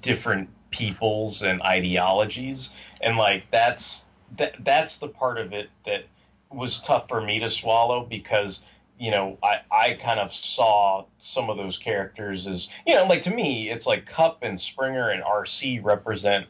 [0.02, 2.70] different peoples and ideologies.
[3.02, 4.06] And like that's
[4.38, 6.06] that that's the part of it that
[6.52, 8.62] was tough for me to swallow because
[9.00, 13.24] you know, I, I kind of saw some of those characters as, you know, like
[13.24, 16.46] to me, it's like Kup and Springer and Arcee represent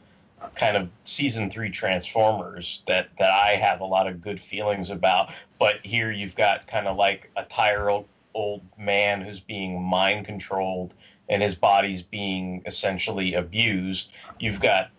[0.54, 5.32] kind of season three Transformers that, that I have a lot of good feelings about.
[5.58, 10.94] But here you've got kind of like a tired old, man who's being mind controlled
[11.28, 14.10] and his body's being essentially abused.
[14.38, 14.90] You've got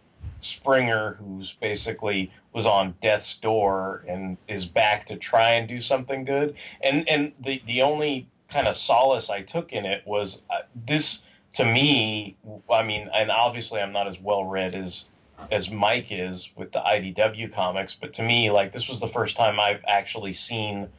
[0.41, 6.23] Springer, who's basically was on death's door and is back to try and do something
[6.23, 6.55] good.
[6.81, 11.21] And and the the only kind of solace I took in it was uh, this
[11.53, 12.37] to me.
[12.69, 15.05] I mean, and obviously I'm not as well read as
[15.51, 19.35] as Mike is with the IDW comics, but to me, like this was the first
[19.35, 20.89] time I've actually seen,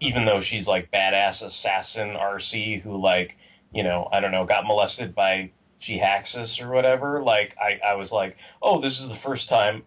[0.00, 3.36] even though she's like badass assassin Arcee who like
[3.72, 5.50] you know I don't know got molested by
[5.80, 9.82] Jhiaxus or whatever, like I, I was like, oh, this is the first time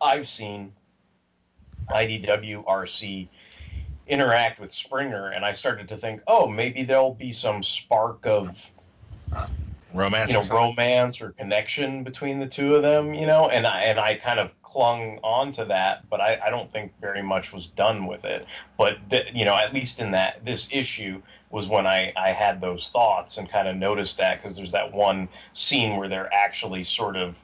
[0.00, 0.72] I've seen
[1.90, 3.28] IDW Arcee
[4.06, 8.58] interact with Springer, and I started to think, oh, maybe there'll be some spark of
[9.94, 13.66] romance, you know, or romance or connection between the two of them, you know, and
[13.66, 17.22] I and I kind of clung on to that, but I, I don't think very
[17.22, 18.46] much was done with it.
[18.76, 22.60] But the, you know, at least in that this issue was when I I had
[22.60, 26.84] those thoughts and kind of noticed that because there's that one scene where they're actually
[26.84, 27.36] sort of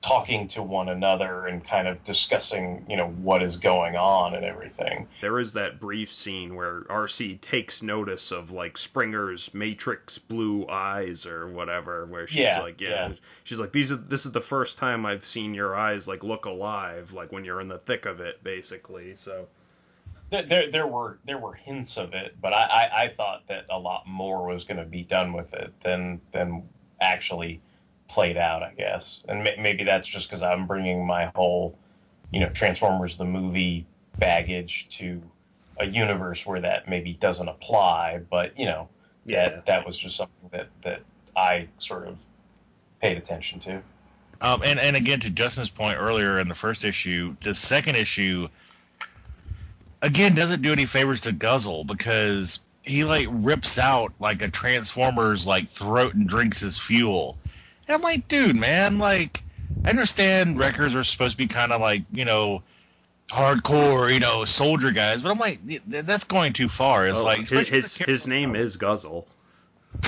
[0.00, 4.44] talking to one another and kind of discussing, you know, what is going on and
[4.44, 5.08] everything.
[5.20, 11.26] There is that brief scene where Arcee takes notice of like Springer's matrix blue eyes
[11.26, 14.40] or whatever, where she's yeah, like, yeah, yeah, she's like, these are this is the
[14.40, 18.06] first time I've seen your eyes like look alive, like when you're in the thick
[18.06, 19.16] of it, basically.
[19.16, 19.46] So.
[20.30, 23.78] There, there were there were hints of it, but I, I, I thought that a
[23.78, 26.68] lot more was going to be done with it than than
[27.00, 27.62] actually
[28.08, 29.24] played out, I guess.
[29.28, 31.78] And may, maybe that's just because I'm bringing my whole,
[32.30, 33.86] you know, Transformers the movie
[34.18, 35.22] baggage to
[35.78, 38.20] a universe where that maybe doesn't apply.
[38.30, 38.88] But you know,
[39.24, 39.48] yeah.
[39.48, 41.02] that that was just something that that
[41.36, 42.16] I sort of
[43.00, 43.82] paid attention to.
[44.40, 48.48] Um, and and again to Justin's point earlier in the first issue, the second issue
[50.02, 55.46] again doesn't do any favors to Guzzle because he like rips out like a Transformer's
[55.46, 57.36] like throat and drinks his fuel.
[57.88, 59.42] And I'm like, dude, man, like,
[59.84, 62.62] I understand Wreckers are supposed to be kind of like, you know,
[63.28, 67.06] hardcore, you know, soldier guys, but I'm like, that's going too far.
[67.06, 69.26] It's well, like his his, his name is Guzzle.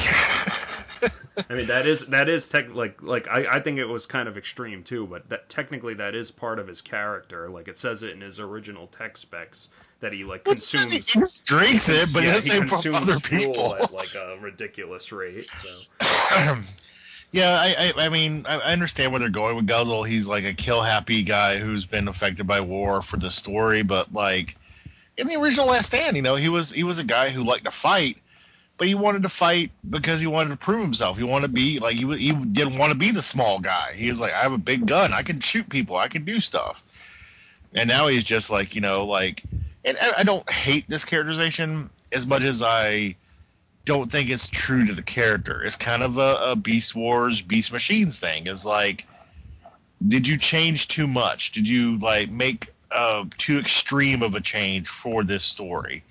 [1.48, 4.28] I mean that is that is tech like like I, I think it was kind
[4.28, 7.48] of extreme too, but that technically that is part of his character.
[7.48, 9.68] Like it says it in his original tech specs
[10.00, 13.90] that he like consumes he drinks it, but yeah, he doesn't from other people at
[13.90, 15.48] like a ridiculous rate.
[15.62, 16.56] So.
[17.32, 20.02] Yeah, I, I, I mean, I, I understand where they're going with Guzzle.
[20.02, 24.12] He's like a kill happy guy who's been affected by war for the story, but
[24.12, 24.56] like
[25.16, 27.66] in the original Last Stand, you know, he was he was a guy who liked
[27.66, 28.20] to fight,
[28.78, 31.18] but he wanted to fight because he wanted to prove himself.
[31.18, 33.92] He wanted to be like he he didn't want to be the small guy.
[33.94, 36.40] He was like, I have a big gun, I can shoot people, I can do
[36.40, 36.82] stuff.
[37.74, 39.44] And now he's just like, you know, like,
[39.84, 43.14] and I, I don't hate this characterization as much as I
[43.90, 45.64] don't think it's true to the character.
[45.64, 48.46] It's kind of a, a Beast Wars, Beast Machines thing.
[48.46, 49.04] Is like,
[50.06, 51.50] did you change too much?
[51.50, 56.04] Did you like make uh, too extreme of a change for this story?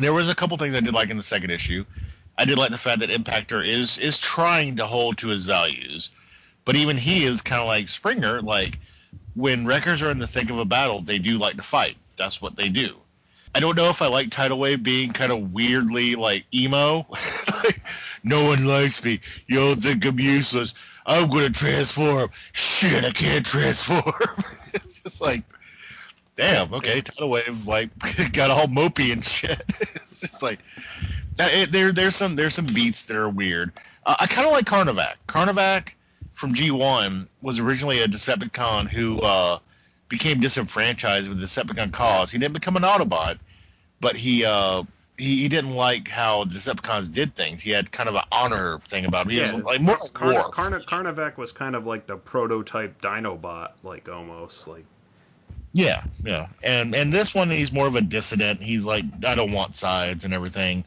[0.00, 1.84] There was a couple things I did like in the second issue.
[2.38, 6.10] I did like the fact that Impactor is is trying to hold to his values,
[6.64, 8.40] but even he is kind of like Springer.
[8.42, 8.78] Like
[9.34, 11.96] when wreckers are in the thick of a battle, they do like to fight.
[12.16, 12.94] That's what they do.
[13.58, 17.04] I don't know if I like Tidal Wave being kind of weirdly like emo.
[17.64, 17.82] like,
[18.22, 19.18] no one likes me.
[19.48, 20.74] You don't think I'm useless.
[21.04, 22.30] I'm gonna transform.
[22.52, 24.04] Shit, I can't transform.
[24.74, 25.42] it's just like,
[26.36, 26.72] damn.
[26.72, 27.90] Okay, Tidal Wave like
[28.32, 29.60] got all mopey and shit.
[29.80, 30.60] it's just like
[31.34, 31.52] that.
[31.52, 33.72] It, there, there's some there's some beats that are weird.
[34.06, 35.14] Uh, I kind of like Carnivac.
[35.26, 35.94] Carnivac
[36.34, 39.58] from G1 was originally a Decepticon who uh,
[40.08, 42.30] became disenfranchised with the Decepticon cause.
[42.30, 43.40] He didn't become an Autobot,
[44.00, 44.82] but he uh
[45.16, 47.60] he, he didn't like how the Decepticons did things.
[47.60, 49.30] He had kind of an honor thing about him.
[49.30, 50.48] He Yeah, was like more Carna- war.
[50.50, 54.84] Carna- Carnivac was kind of like the prototype Dinobot, like almost like.
[55.72, 56.46] Yeah, yeah.
[56.62, 58.62] And and this one he's more of a dissident.
[58.62, 60.84] He's like I don't want sides and everything.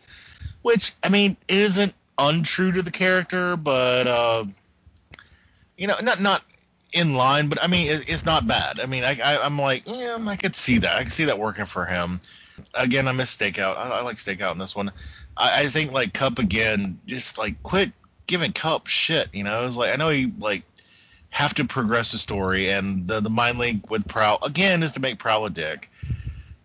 [0.61, 4.45] Which I mean isn't untrue to the character, but uh
[5.77, 6.43] you know, not not
[6.93, 8.79] in line, but I mean it, it's not bad.
[8.79, 10.95] I mean I, I I'm like, yeah, I could see that.
[10.97, 12.21] I could see that working for him.
[12.73, 13.77] Again, I miss Stakeout.
[13.77, 14.91] I, I like Stakeout in this one.
[15.37, 17.91] I, I think like Kup again, just like quit
[18.27, 19.33] giving Kup shit.
[19.33, 20.63] You know, it's like I know he like
[21.29, 24.99] have to progress the story, and the the mind link with Prowl again is to
[24.99, 25.89] make Prowl a dick.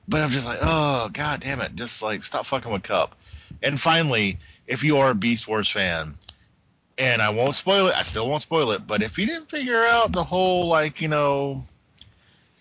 [0.09, 3.17] But I'm just like, oh god damn it, just like stop fucking with Kup.
[3.63, 6.15] And finally, if you are a Beast Wars fan,
[6.99, 9.83] and I won't spoil it, I still won't spoil it, but if you didn't figure
[9.83, 11.65] out the whole like you know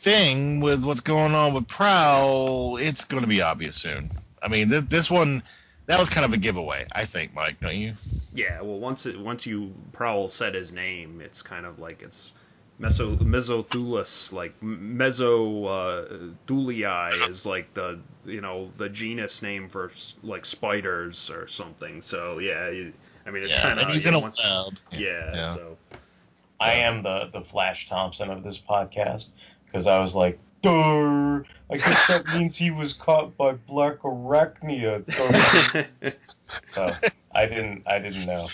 [0.05, 4.11] thing with what's going on with Prowl, it's going to be obvious soon.
[4.41, 5.41] I mean, th- this one
[5.87, 7.95] that was kind of a giveaway, I think, Mike, don't you?
[8.33, 12.31] Yeah, well, once it once you Prowl said his name, it's kind of like it's
[12.79, 19.91] Meso Mesothulas, like Meso uh, Thulii is like the you know the genus name for
[20.21, 22.01] like spiders or something.
[22.03, 22.93] So yeah, you,
[23.25, 24.39] I mean it's Yeah, kind of and he's yeah, in a once-
[24.91, 24.99] Yeah,
[25.33, 25.55] Yeah.
[25.55, 25.77] so
[26.59, 29.29] I am the the Flash Thompson of this podcast
[29.75, 35.03] because I was like, Duh, I guess that means he was caught by Blackarachnia.
[36.69, 36.91] so
[37.33, 38.47] I didn't I didn't know.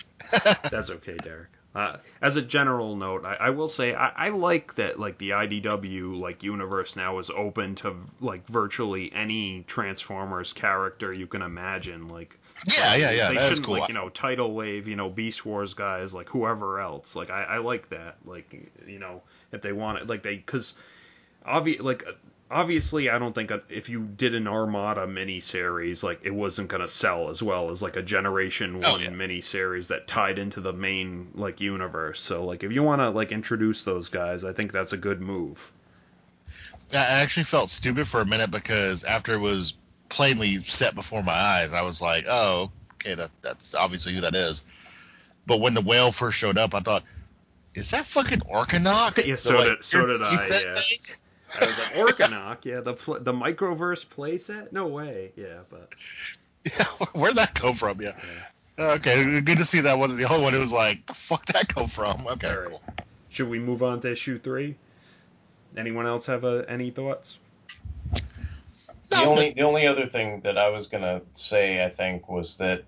[0.72, 1.50] That's okay, Derek.
[1.76, 5.30] Uh, as a general note, I, I will say I, I like that like the
[5.30, 12.10] IDW like universe now is open to like virtually any Transformers character you can imagine.
[12.10, 13.78] Like Yeah, yeah, yeah, They that is shouldn't cool.
[13.80, 17.16] like you know Tidal Wave, you know Beast Wars guys, like whoever else.
[17.16, 18.18] Like I, I like that.
[18.26, 18.54] Like
[18.86, 19.22] you know
[19.54, 20.74] if they want it, like they because
[21.46, 22.06] obvi- like
[22.50, 27.30] obviously I don't think if you did an Armada miniseries like it wasn't gonna sell
[27.30, 31.62] as well as like a Generation Oh, One miniseries that tied into the main like
[31.62, 32.22] universe.
[32.22, 35.22] So like if you want to like introduce those guys, I think that's a good
[35.22, 35.60] move.
[36.94, 39.76] I actually felt stupid for a minute because after it was
[40.10, 44.36] plainly set before my eyes, I was like, oh, okay, that, that's obviously who that
[44.36, 44.66] is.
[45.48, 47.04] But when the whale first showed up, I thought,
[47.74, 49.26] is that fucking Orkanok?
[49.26, 50.34] Yeah, so They're did so did I.
[50.34, 51.16] "Is that Yeah.
[51.54, 54.72] Thing?" I was like Orkanok, yeah, the pl- the microverse playset.
[54.72, 55.94] No way, yeah, but
[56.66, 58.02] yeah, Where'd that come from?
[58.02, 58.14] Yeah.
[58.80, 61.68] Okay, good to see that wasn't the only one It was like, the fuck that
[61.68, 62.26] come from?
[62.26, 62.82] Okay, cool.
[63.30, 64.76] should we move on to issue three?
[65.78, 67.38] Anyone else have uh, any thoughts?
[69.10, 72.84] The only the only other thing that I was gonna say, I think, was that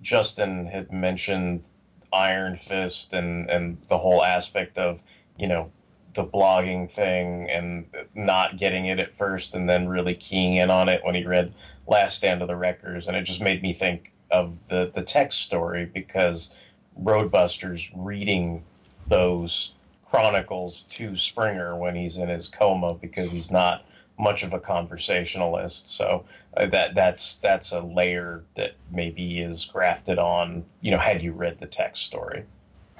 [0.00, 1.64] Justin had mentioned
[2.12, 5.02] Ironfist and and the whole aspect of
[5.36, 5.70] you know
[6.16, 10.88] the blogging thing and not getting it at first and then really keying in on
[10.88, 11.52] it when he read
[11.86, 15.42] Last Stand of the Wreckers, and it just made me think of the the text
[15.42, 16.50] story because
[17.00, 18.64] Roadbuster's reading
[19.06, 19.72] those
[20.04, 23.84] chronicles to Springer when he's in his coma because he's not
[24.18, 25.88] much of a conversationalist.
[25.88, 26.24] So
[26.56, 30.64] uh, that that's that's a layer that maybe is grafted on.
[30.80, 32.44] You know, had you read the text story.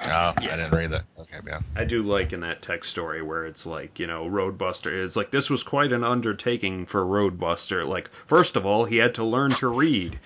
[0.05, 1.05] Oh, I didn't read that.
[1.19, 1.61] Okay, yeah.
[1.75, 5.31] I do like in that text story where it's like, you know, Roadbuster is like
[5.31, 7.87] this was quite an undertaking for Roadbuster.
[7.87, 10.19] Like, first of all, he had to learn to read.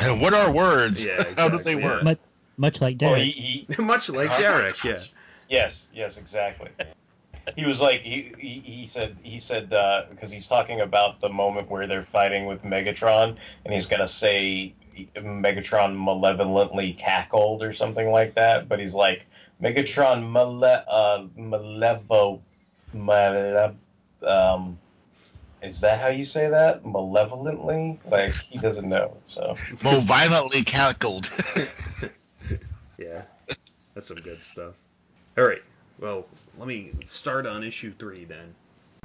[0.00, 1.04] And what are words?
[1.04, 2.04] Yeah, How does they exactly, work?
[2.04, 2.18] Much,
[2.56, 3.34] much like Well, Derek.
[3.34, 4.98] he, Much like Derek, yeah.
[5.48, 6.70] Yes, yes, exactly.
[7.56, 11.30] He was like he he, he said he said uh, because he's talking about the
[11.30, 14.74] moment where they're fighting with Megatron and he's gonna say
[15.16, 19.26] Megatron malevolently cackled or something like that, but he's like
[19.62, 22.40] Megatron male uh, malevo
[22.92, 23.74] male
[24.26, 24.78] um.
[25.60, 26.86] Is that how you say that?
[26.86, 27.98] Malevolently?
[28.06, 29.16] Like he doesn't know.
[29.26, 31.30] So Mo violently cackled.
[32.98, 33.22] Yeah.
[33.94, 34.74] That's some good stuff.
[35.38, 35.62] All right.
[36.00, 36.26] Well,
[36.58, 38.54] let me start on issue 3 then.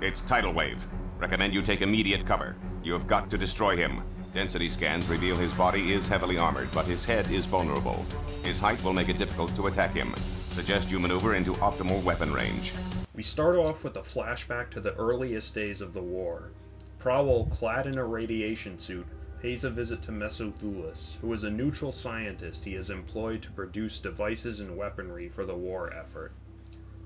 [0.02, 0.84] It's Tidal Wave.
[1.20, 2.56] Recommend you take immediate cover.
[2.84, 4.02] You have got to destroy him.
[4.34, 8.04] Density scans reveal his body is heavily armored, but his head is vulnerable.
[8.44, 10.12] His height will make it difficult to attack him.
[10.56, 12.74] Suggest you maneuver into optimal weapon range.
[13.14, 16.50] We start off with a flashback to the earliest days of the war.
[16.98, 19.06] Prowl, clad in a radiation suit,
[19.40, 24.00] pays a visit to Mesothulas, who is a neutral scientist he has employed to produce
[24.00, 26.32] devices and weaponry for the war effort.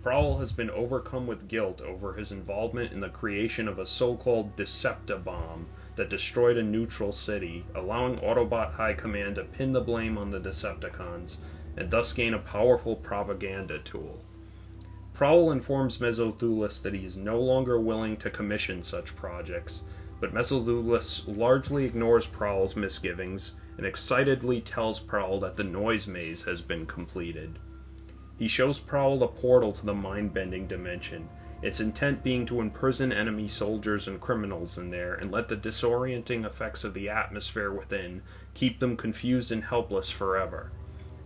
[0.01, 4.55] Prowl has been overcome with guilt over his involvement in the creation of a so-called
[4.55, 5.65] Decepticon
[5.97, 10.39] that destroyed a neutral city, allowing Autobot High Command to pin the blame on the
[10.39, 11.37] Decepticons
[11.75, 14.23] and thus gain a powerful propaganda tool.
[15.13, 19.81] Prowl informs Mesothulas that he is no longer willing to commission such projects,
[20.19, 26.61] but Mesothulas largely ignores Prowl's misgivings and excitedly tells Prowl that the noise maze has
[26.61, 27.57] been completed.
[28.37, 31.27] He shows Prowl a portal to the mind bending dimension,
[31.59, 36.45] its intent being to imprison enemy soldiers and criminals in there and let the disorienting
[36.45, 38.21] effects of the atmosphere within
[38.53, 40.69] keep them confused and helpless forever.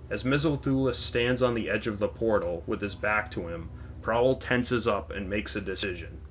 [0.09, 3.71] As Mesothulas stands on the edge of the portal, with his back to him,
[4.01, 6.21] Prowl tenses up and makes a decision.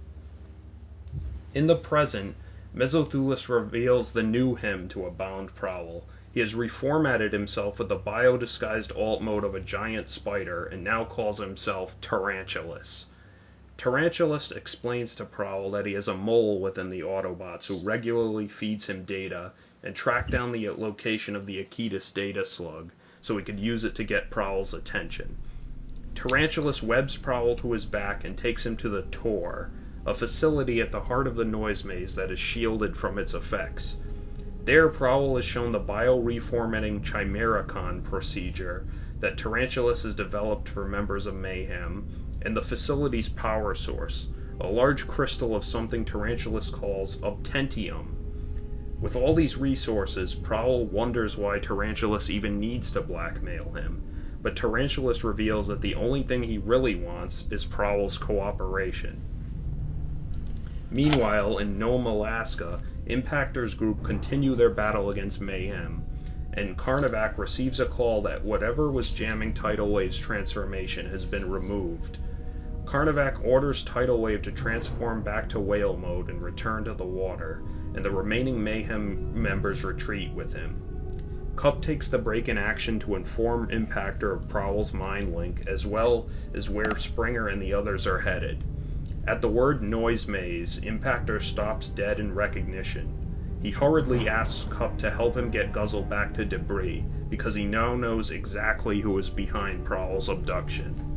[1.53, 2.37] In the present,
[2.75, 6.07] Mesothulas reveals the new him to a bound Prowl.
[6.33, 11.05] He has reformatted himself with the bio-disguised alt mode of a giant spider and now
[11.05, 13.05] calls himself Tarantulas.
[13.81, 18.85] Tarantulas explains to Prowl that he is a mole within the Autobots who regularly feeds
[18.85, 19.53] him data
[19.83, 23.95] and track down the location of the Aequitas data slug so he could use it
[23.95, 25.39] to get Prowl's attention.
[26.15, 29.71] Tarantulas webs Prowl to his back and takes him to the Tor,
[30.05, 33.97] a facility at the heart of the noise maze that is shielded from its effects.
[34.67, 38.85] There, Prowl is shown the bio-reformatting Chimericon procedure
[39.21, 42.05] that Tarantulas has developed for members of Mayhem,
[42.43, 44.29] and the facility's power source,
[44.61, 48.15] a large crystal of something Tarantulas calls obtentium.
[49.01, 54.03] With all these resources, Prowl wonders why Tarantulas even needs to blackmail him,
[54.43, 59.23] but Tarantulas reveals that the only thing he really wants is Prowl's cooperation.
[60.91, 66.03] Meanwhile, in Nome, Alaska, Impactor's group continue their battle against Mayhem,
[66.53, 72.19] and Carnivac receives a call that whatever was jamming Tidal Wave's transformation has been removed.
[72.91, 77.63] Carnivac orders Tidal Wave to transform back to whale mode and return to the water,
[77.95, 80.75] and the remaining Mayhem members retreat with him.
[81.55, 86.29] Kup takes the break in action to inform Impactor of Prowl's mind link, as well
[86.53, 88.65] as where Springer and the others are headed.
[89.29, 93.09] At the word noise maze, Impactor stops dead in recognition.
[93.63, 97.95] He hurriedly asks Kup to help him get Guzzle back to Debris, because he now
[97.95, 101.10] knows exactly who is behind Prowl's abduction.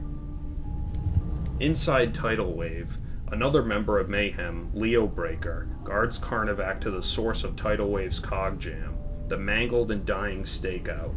[1.60, 2.98] Inside Tidal Wave,
[3.28, 8.60] another member of Mayhem, Leo Breaker, guards Carnivac to the source of Tidal Wave's cog
[8.60, 8.98] jam,
[9.28, 11.14] the mangled and dying Stakeout.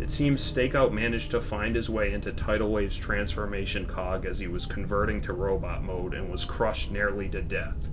[0.00, 4.48] It seems Stakeout managed to find his way into Tidal Wave's transformation cog as he
[4.48, 7.88] was converting to robot mode and was crushed nearly to death.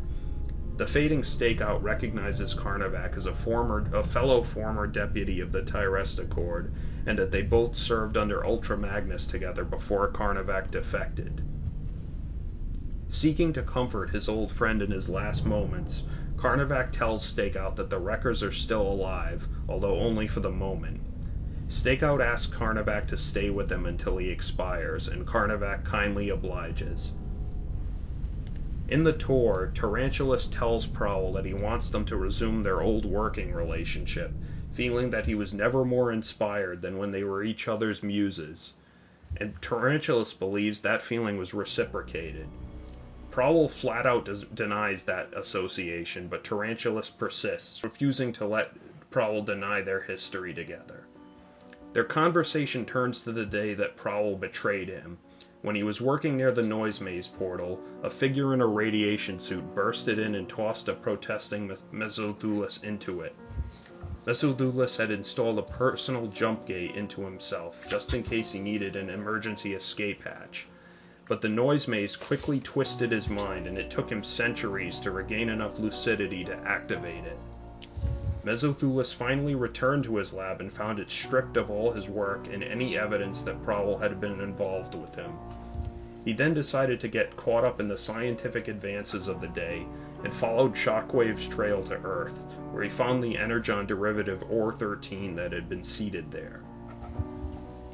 [0.77, 6.17] The fading Stakeout recognizes Carnivac as a former, a fellow former deputy of the Tyrest
[6.17, 6.71] Accord,
[7.05, 11.43] and that they both served under Ultra Magnus together before Carnivac defected.
[13.07, 16.01] Seeking to comfort his old friend in his last moments,
[16.39, 21.01] Carnivac tells Stakeout that the Wreckers are still alive, although only for the moment.
[21.69, 27.11] Stakeout asks Carnivac to stay with him until he expires, and Carnivac kindly obliges.
[28.87, 33.53] In the Tor, Tarantulas tells Prowl that he wants them to resume their old working
[33.53, 34.33] relationship,
[34.73, 38.73] feeling that he was never more inspired than when they were each other's muses.
[39.37, 42.49] And Tarantulas believes that feeling was reciprocated.
[43.35, 48.71] Prowl flat out des- denies that association, but Tarantulas persists, refusing to let
[49.11, 51.03] Prowl deny their history together.
[51.91, 55.17] Their conversation turns to the day that Prowl betrayed him.
[55.63, 59.75] When he was working near the noise maze portal, a figure in a radiation suit
[59.75, 63.35] bursted in and tossed a protesting Mesothulas into it.
[64.25, 69.09] Mesothulas had installed a personal jump gate into himself, just in case he needed an
[69.09, 70.67] emergency escape hatch.
[71.27, 75.49] But the noise maze quickly twisted his mind, and it took him centuries to regain
[75.49, 77.39] enough lucidity to activate it.
[78.43, 82.63] Mesothulas finally returned to his lab and found it stripped of all his work and
[82.63, 85.31] any evidence that Prowl had been involved with him.
[86.25, 89.87] He then decided to get caught up in the scientific advances of the day
[90.23, 92.37] and followed Shockwave's trail to Earth,
[92.71, 96.61] where he found the Energon derivative OR 13 that had been seeded there.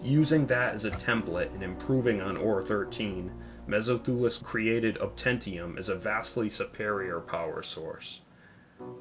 [0.03, 3.31] Using that as a template and improving on OR 13,
[3.67, 8.21] Mesothulas created Obtentium as a vastly superior power source.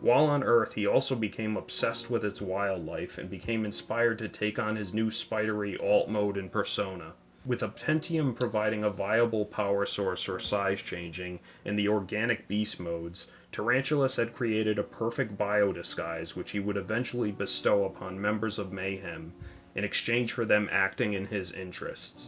[0.02, 4.58] While on Earth, he also became obsessed with its wildlife and became inspired to take
[4.58, 7.14] on his new spidery alt mode and persona.
[7.46, 13.26] With Obtentium providing a viable power source for size changing and the organic beast modes,
[13.52, 18.70] Tarantulas had created a perfect bio disguise which he would eventually bestow upon members of
[18.70, 19.32] Mayhem
[19.74, 22.26] in exchange for them acting in his interests.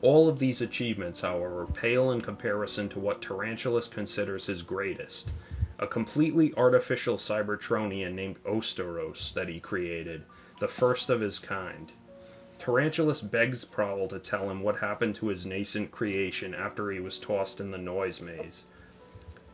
[0.00, 5.30] All of these achievements, however, pale in comparison to what Tarantulas considers his greatest
[5.78, 10.22] a completely artificial Cybertronian named Osteros that he created,
[10.60, 11.90] the first of his kind.
[12.60, 17.18] Tarantulas begs Prowl to tell him what happened to his nascent creation after he was
[17.18, 18.62] tossed in the noise maze.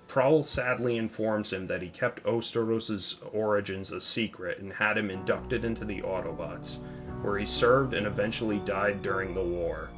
[0.08, 5.66] Prowl sadly informs him that he kept Osteros's origins a secret and had him inducted
[5.66, 6.78] into the Autobots,
[7.20, 9.90] where he served and eventually died during the war.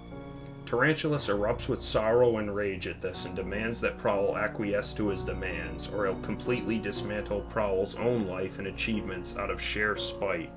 [0.67, 5.23] Tarantulas erupts with sorrow and rage at this and demands that Prowl acquiesce to his
[5.23, 10.51] demands, or he'll completely dismantle Prowl's own life and achievements out of sheer spite.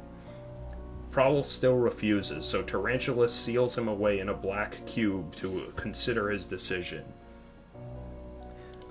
[1.12, 6.48] Prowl still refuses, so Tarantulas seals him away in a black cube to consider his
[6.48, 7.04] decision.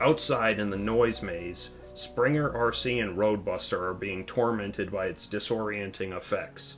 [0.05, 6.11] Outside in the noise maze, Springer, Arcee, and Roadbuster are being tormented by its disorienting
[6.13, 6.75] effects.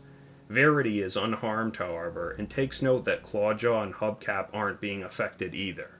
[0.51, 5.93] Verity is unharmed, however, and takes note that Clawjaw and Hubcap aren't being affected either.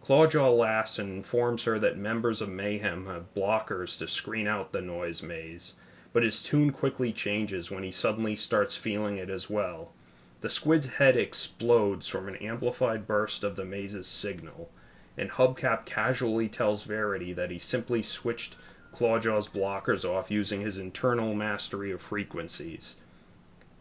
[0.00, 4.80] Clawjaw laughs and informs her that members of Mayhem have blockers to screen out the
[4.82, 5.74] noise maze,
[6.12, 9.92] but his tune quickly changes when he suddenly starts feeling it as well.
[10.40, 14.72] The squid's head explodes from an amplified burst of the maze's signal,
[15.18, 18.54] and Hubcap casually tells Verity that he simply switched
[18.92, 22.94] Clawjaw's blockers off using his internal mastery of frequencies.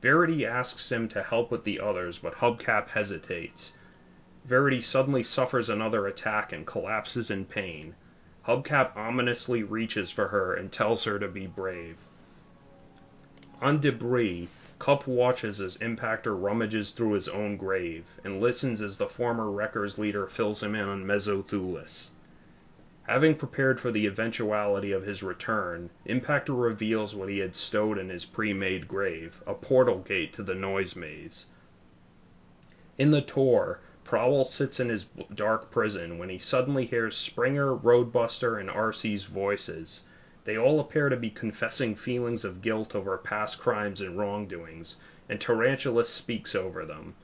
[0.01, 3.73] Verity asks him to help with the others, but Hubcap hesitates.
[4.45, 7.95] Verity suddenly suffers another attack and collapses in pain.
[8.47, 11.97] Hubcap ominously reaches for her and tells her to be brave.
[13.61, 14.49] On Debris,
[14.79, 19.97] Kup watches as Impactor rummages through his own grave and listens as the former Wreckers
[19.97, 22.09] leader fills him in on Mesothulas.
[23.07, 28.09] Having prepared for the eventuality of his return, Impactor reveals what he had stowed in
[28.09, 31.47] his pre-made grave, a portal gate to the noise maze.
[32.99, 38.59] In the Tor, Prowl sits in his dark prison when he suddenly hears Springer, Roadbuster,
[38.59, 40.01] and Arcee's voices.
[40.47, 44.95] They all appear to be confessing feelings of guilt over past crimes and wrongdoings,
[45.27, 47.15] and Tarantula speaks over them,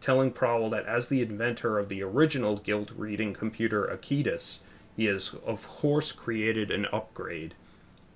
[0.00, 4.58] telling Prowl that as the inventor of the original guilt reading computer Aequitas,
[4.96, 7.54] he has of course created an upgrade.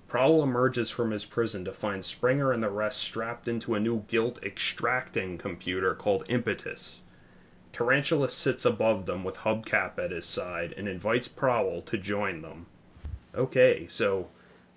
[0.09, 4.01] Prowl emerges from his prison to find Springer and the rest strapped into a new
[4.09, 6.99] guilt extracting computer called Impetus.
[7.71, 12.65] Tarantula sits above them with Hubcap at his side and invites Prowl to join them.
[13.33, 14.27] Okay, so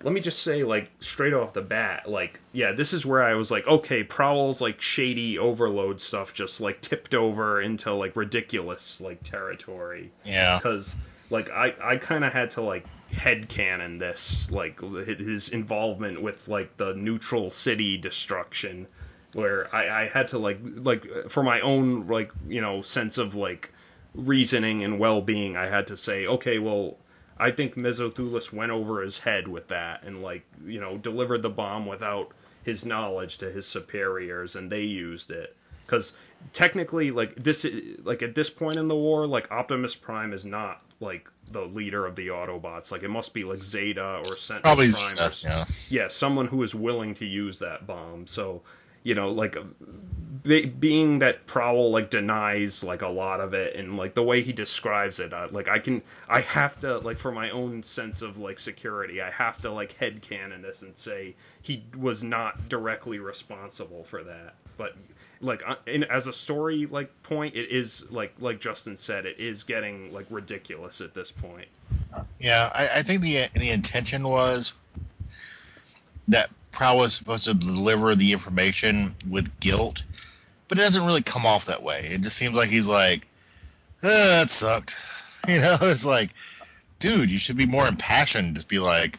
[0.03, 3.35] let me just say, like, straight off the bat, like, yeah, this is where I
[3.35, 9.01] was like, okay, Prowl's, like, shady overload stuff just, like, tipped over into, like, ridiculous,
[9.01, 10.11] like, territory.
[10.23, 10.57] Yeah.
[10.57, 10.95] Because,
[11.29, 16.47] like, I, I kind of had to, like, head headcanon this, like, his involvement with,
[16.47, 18.87] like, the neutral city destruction,
[19.33, 23.35] where I, I had to, like, like, for my own, like, you know, sense of,
[23.35, 23.71] like,
[24.13, 26.97] reasoning and well-being, I had to say, okay, well,
[27.41, 31.49] I think Mesothulas went over his head with that and like you know delivered the
[31.49, 32.31] bomb without
[32.63, 35.57] his knowledge to his superiors and they used it.
[35.83, 36.13] Because
[36.53, 37.65] technically like this
[38.03, 42.05] like at this point in the war like Optimus Prime is not like the leader
[42.05, 42.91] of the Autobots.
[42.91, 45.65] Like it must be like Zeta or Sentinel Probably Prime Zeta, or, yeah.
[45.89, 48.27] yeah someone who is willing to use that bomb.
[48.27, 48.61] So
[49.03, 49.57] you know like
[50.43, 54.41] be, being that Prowl like denies like a lot of it and like the way
[54.41, 58.21] he describes it uh, like I can I have to like for my own sense
[58.21, 63.19] of like security I have to like headcanon this and say he was not directly
[63.19, 64.55] responsible for that.
[64.77, 64.95] But
[65.41, 69.39] like uh, in, as a story like point it is like like Justin said it
[69.39, 71.67] is getting like ridiculous at this point.
[72.39, 74.73] Yeah, I, I think the the intention was
[76.31, 80.03] that Prowl was supposed to deliver the information with guilt,
[80.67, 82.07] but it doesn't really come off that way.
[82.11, 83.27] It just seems like he's like,
[84.03, 84.95] eh, that sucked.
[85.47, 86.29] You know, it's like,
[86.99, 88.53] dude, you should be more impassioned.
[88.53, 89.17] Just be like,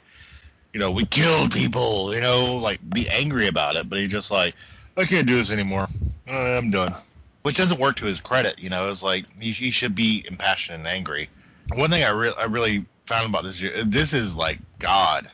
[0.72, 2.14] you know, we killed people.
[2.14, 3.90] You know, like be angry about it.
[3.90, 4.54] But he's just like,
[4.96, 5.88] I can't do this anymore.
[6.28, 6.94] Uh, I'm done.
[7.42, 8.62] Which doesn't work to his credit.
[8.62, 11.28] You know, it's like he, he should be impassioned and angry.
[11.74, 15.28] One thing I, re- I really found about this year, this is like God.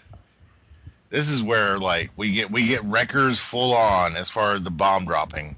[1.11, 4.71] This is where like we get we get wreckers full on as far as the
[4.71, 5.57] bomb dropping.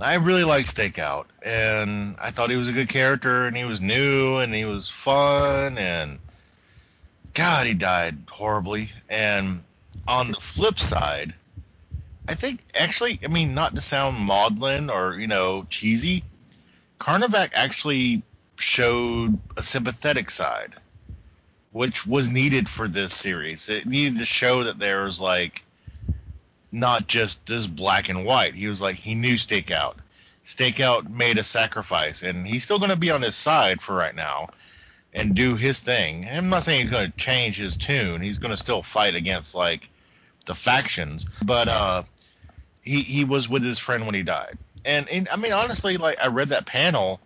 [0.00, 3.80] I really like Stakeout, and I thought he was a good character, and he was
[3.80, 6.20] new, and he was fun, and
[7.34, 8.90] God, he died horribly.
[9.08, 9.64] And
[10.06, 11.34] on the flip side,
[12.28, 16.24] I think actually, I mean, not to sound maudlin or you know cheesy,
[17.00, 18.22] Carnivac actually
[18.56, 20.76] showed a sympathetic side,
[21.72, 23.68] which was needed for this series.
[23.68, 25.64] It needed to show that there was like
[26.72, 28.54] not just this black and white.
[28.54, 29.96] He was like he knew Stakeout.
[30.44, 34.14] Stakeout made a sacrifice, and he's still going to be on his side for right
[34.14, 34.48] now
[35.12, 36.26] and do his thing.
[36.30, 38.20] I'm not saying he's going to change his tune.
[38.20, 39.88] He's going to still fight against like
[40.46, 42.02] the factions, but uh,
[42.82, 46.18] he he was with his friend when he died, And, and I mean, honestly, like
[46.22, 47.20] I read that panel,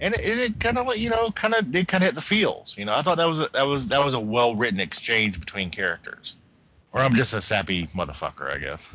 [0.00, 2.76] and it, it kind of, you know, kind of did kind of hit the feels.
[2.78, 5.38] You know, I thought that was a, that was that was a well written exchange
[5.38, 6.36] between characters.
[6.92, 8.90] Or I'm just a sappy motherfucker, I guess.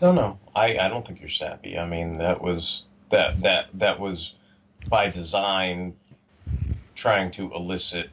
[0.00, 1.78] No, no, I, I don't think you're sappy.
[1.78, 4.34] I mean, that was that that that was
[4.88, 5.94] by design
[6.94, 8.10] trying to elicit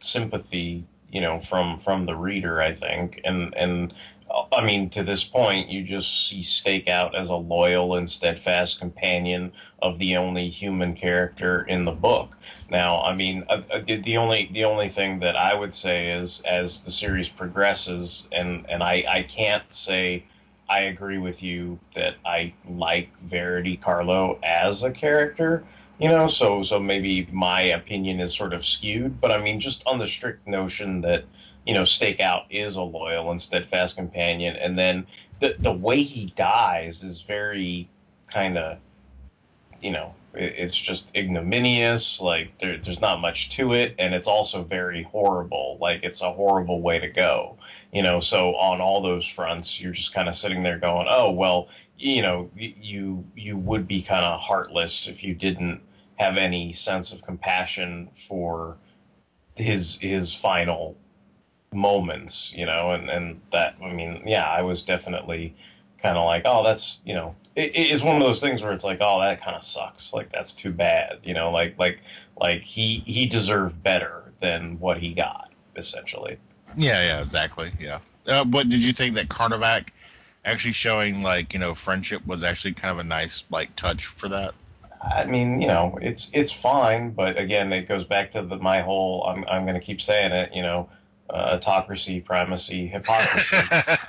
[0.00, 3.20] sympathy, you know, from from the reader, I think.
[3.24, 3.94] And and
[4.52, 9.52] I mean, to this point, you just see Stakeout as a loyal and steadfast companion
[9.80, 12.36] of the only human character in the book.
[12.70, 16.40] Now, I mean, uh, uh, the only the only thing that I would say is,
[16.46, 20.24] as the series progresses, and and I I can't say
[20.68, 25.64] I agree with you that I like Verity Carlo as a character.
[25.98, 29.82] You know, so so maybe my opinion is sort of skewed, but I mean, just
[29.86, 31.24] on the strict notion that
[31.66, 35.06] you know, Stakeout is a loyal and steadfast companion, and then
[35.40, 37.88] the the way he dies is very
[38.28, 38.78] kind of,
[39.80, 42.20] you know, it, it's just ignominious.
[42.20, 45.78] Like there, there's not much to it, and it's also very horrible.
[45.80, 47.56] Like it's a horrible way to go.
[47.92, 51.30] You know, so on all those fronts, you're just kind of sitting there going, oh
[51.30, 51.68] well,
[51.98, 55.80] you know, you you would be kind of heartless if you didn't
[56.16, 58.76] have any sense of compassion for
[59.54, 60.96] his his final
[61.72, 65.54] moments, you know, and, and that, I mean, yeah, I was definitely
[65.98, 68.84] kind of like, oh, that's, you know, it, it's one of those things where it's
[68.84, 70.12] like, oh, that kind of sucks.
[70.12, 72.00] Like, that's too bad, you know, like, like,
[72.40, 76.38] like he, he deserved better than what he got, essentially.
[76.76, 77.72] Yeah, yeah, exactly.
[77.78, 78.00] Yeah.
[78.26, 79.88] Uh, but did you think that Carnivac
[80.44, 84.28] actually showing like, you know, friendship was actually kind of a nice, like, touch for
[84.28, 84.54] that?
[85.02, 88.82] I mean, you know, it's it's fine, but again, it goes back to the, my
[88.82, 89.24] whole.
[89.26, 90.54] I'm I'm going to keep saying it.
[90.54, 90.88] You know,
[91.32, 93.56] uh, autocracy, primacy, hypocrisy.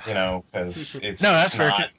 [0.06, 1.90] you know, because it's no, that's not, fair.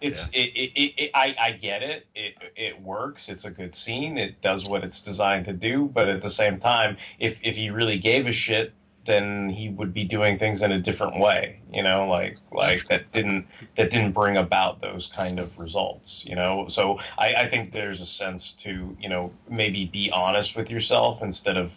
[0.00, 0.42] It's yeah.
[0.42, 2.06] it, it, it, it, I I get it.
[2.14, 3.28] It it works.
[3.28, 4.18] It's a good scene.
[4.18, 5.90] It does what it's designed to do.
[5.92, 8.74] But at the same time, if if he really gave a shit,
[9.04, 11.60] then he would be doing things in a different way.
[11.72, 16.24] You know, like like that didn't that didn't bring about those kind of results.
[16.26, 20.56] You know, so I I think there's a sense to you know maybe be honest
[20.56, 21.72] with yourself instead of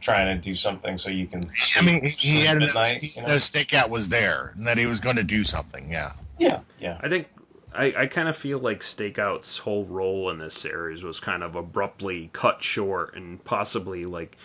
[0.00, 1.44] trying to do something so you can.
[1.76, 3.28] I mean, he had a night, you know?
[3.28, 5.90] the stakeout was there and that he was going to do something.
[5.90, 6.12] Yeah.
[6.38, 6.60] Yeah.
[6.80, 7.00] Yeah.
[7.02, 7.26] I think
[7.74, 11.56] I, I kind of feel like Stakeout's whole role in this series was kind of
[11.56, 14.36] abruptly cut short and possibly like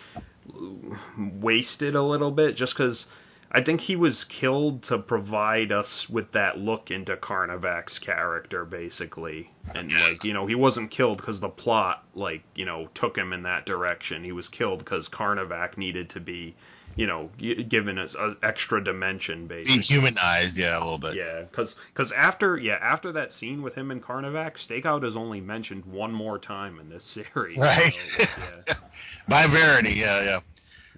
[1.16, 3.06] wasted a little bit just because
[3.54, 9.50] I think he was killed to provide us with that look into Carnivac's character, basically.
[9.74, 13.34] And like, you know, he wasn't killed because the plot, like, you know, took him
[13.34, 14.24] in that direction.
[14.24, 16.54] He was killed because Carnivac needed to be,
[16.96, 19.82] you know, given us an extra dimension, basically.
[19.82, 21.14] humanized, yeah, a little bit.
[21.14, 25.40] Yeah, because cause after yeah after that scene with him and Carnivac, Stakeout is only
[25.40, 27.04] mentioned one more time in this
[27.34, 27.56] series.
[27.56, 27.92] Right.
[27.92, 28.26] So,
[28.68, 28.74] yeah.
[29.28, 30.40] By Verity, yeah, yeah.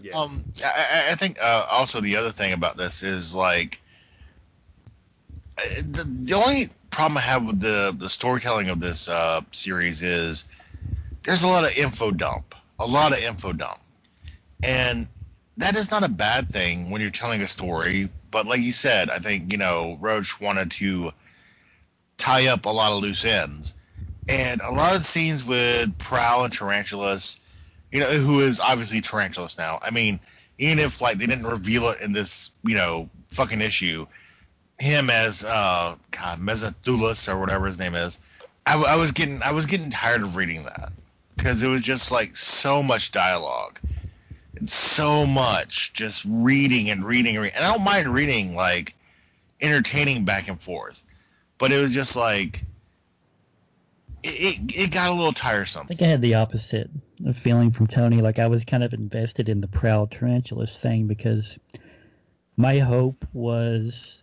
[0.01, 0.19] Yeah.
[0.19, 3.81] Um, I, I think uh, also the other thing about this is like
[5.57, 10.03] uh, the, the only problem I have with the the storytelling of this uh, series
[10.03, 10.47] is
[11.23, 13.79] there's a lot of info dump, a lot of info dump,
[14.65, 15.07] and
[15.59, 18.09] that is not a bad thing when you're telling a story.
[18.31, 21.13] But like you said, I think you know Roche wanted to
[22.19, 23.75] tie up a lot of loose ends,
[24.29, 27.39] and a lot of the scenes with Prowl and Tarantulas
[27.95, 29.79] you know, who is obviously Tarantulas now.
[29.81, 30.19] I mean,
[30.59, 34.07] even if like they didn't reveal it in this, you know, fucking issue,
[34.81, 38.19] him as uh God Mezatulus or whatever his name is,
[38.67, 40.93] I, I was getting I was getting tired of reading that
[41.37, 43.79] because it was just like so much dialogue
[44.67, 47.57] so much just reading and reading and reading.
[47.57, 48.95] And I don't mind reading like
[49.61, 51.03] entertaining back and forth,
[51.59, 52.65] but it was just like
[54.23, 55.83] it, it got a little tiresome.
[55.85, 56.91] I think I had the opposite
[57.43, 58.23] feeling from Tony.
[58.23, 61.59] Like I was kind of invested in the Prowl Tarantulas thing because
[62.57, 64.19] my hope was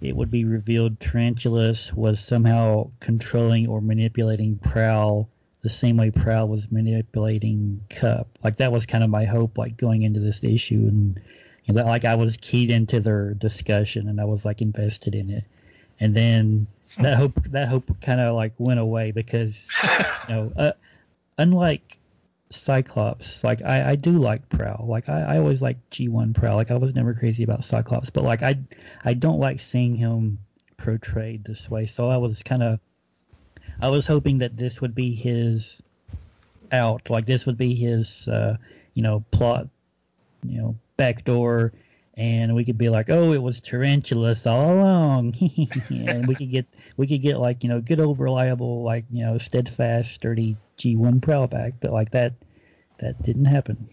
[0.00, 5.28] it would be revealed Tarantulas was somehow controlling or manipulating Prowl
[5.68, 8.26] the same way Prowl was manipulating Kup.
[8.42, 11.20] Like that was kind of my hope, like going into this issue, and,
[11.66, 15.44] and like I was keyed into their discussion and I was like invested in it.
[16.00, 16.66] And then
[16.98, 19.54] that hope that hope kind of like went away because
[20.28, 20.72] you know uh,
[21.36, 21.98] unlike
[22.50, 26.70] Cyclops like I, I do like Prowl like I, I always like G1 Prowl like
[26.70, 28.58] I was never crazy about Cyclops but like I
[29.04, 30.38] I don't like seeing him
[30.78, 32.80] portrayed this way so I was kind of
[33.80, 35.76] I was hoping that this would be his
[36.70, 38.56] out like this would be his uh,
[38.94, 39.68] you know plot
[40.42, 41.72] you know backdoor
[42.18, 45.36] and we could be like, oh, it was Tarantulas all along,
[45.88, 49.24] and we could get we could get like you know good old reliable like you
[49.24, 52.32] know steadfast sturdy G1 Prowl back, but like that
[52.98, 53.88] that didn't happen.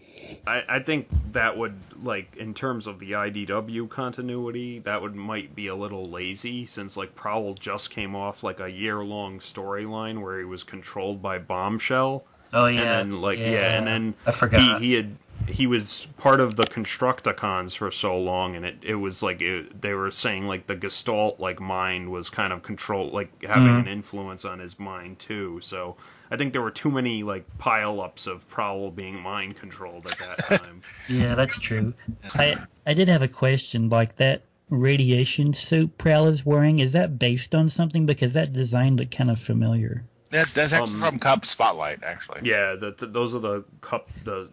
[0.46, 5.54] I, I think that would like in terms of the IDW continuity, that would might
[5.54, 10.20] be a little lazy since like Prowl just came off like a year long storyline
[10.22, 12.24] where he was controlled by Bombshell.
[12.56, 12.80] Oh yeah.
[13.00, 13.78] And then like yeah, yeah.
[13.78, 14.80] and then I forgot.
[14.80, 15.16] he he had
[15.46, 19.80] he was part of the Constructicons for so long, and it, it was like it,
[19.80, 23.80] they were saying like the Gestalt like mind was kind of control like having Mhm.
[23.80, 25.60] an influence on his mind too.
[25.62, 25.96] So
[26.30, 30.18] I think there were too many like pile ups of Prowl being mind controlled at
[30.18, 30.80] that time.
[31.08, 31.92] Yeah, that's true.
[32.34, 32.56] I
[32.86, 36.78] I did have a question like that radiation suit Prowl is wearing.
[36.80, 38.06] Is that based on something?
[38.06, 40.02] Because that design looked kind of familiar.
[40.30, 42.40] That's that's actually Um, from Kup Spotlight, actually.
[42.48, 44.48] Yeah, the, the, those are the Kup the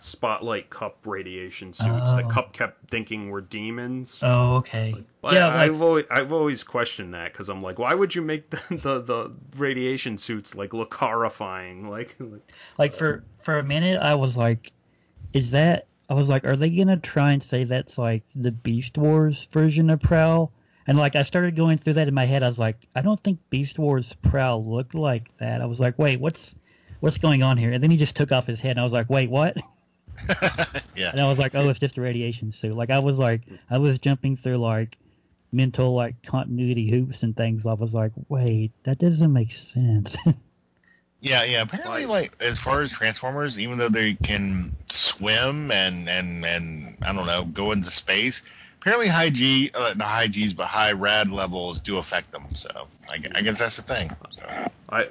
[0.00, 2.28] spotlight Kup radiation suits that Oh.
[2.28, 4.18] Kup kept thinking were demons.
[4.22, 4.94] Oh, okay.
[5.20, 8.14] But yeah, I, like, I've always I've always questioned that because I'm like, why would
[8.14, 11.88] you make the, the, the radiation suits like look horrifying?
[11.98, 12.40] Like, like
[12.78, 14.72] like for for a minute I was like,
[15.32, 15.86] is that?
[16.08, 19.90] I was like, are they gonna try and say that's like the Beast Wars version
[19.90, 20.52] of Prowl?
[20.88, 22.42] And like I started going through that in my head.
[22.42, 25.60] I was like, I don't think Beast Wars Prowl looked like that.
[25.60, 26.54] I was like, wait, what's
[27.00, 27.72] what's going on here?
[27.72, 29.56] And then he just took off his head, and I was like, wait, what?
[30.98, 31.12] Yeah.
[31.12, 32.74] And I was like, oh, it's just a radiation suit.
[32.74, 34.96] Like I was like, I was jumping through like
[35.52, 37.64] mental like continuity hoops and things.
[37.66, 40.16] I was like, wait, that doesn't make sense.
[41.20, 41.62] Yeah, yeah.
[41.62, 47.12] Apparently, like as far as Transformers, even though they can swim and and and I
[47.12, 48.42] don't know, go into space,
[48.80, 52.48] apparently high G, uh, not high G's, but high rad levels do affect them.
[52.54, 54.16] So I, I guess that's the thing.
[54.30, 54.42] So
[54.90, 55.06] I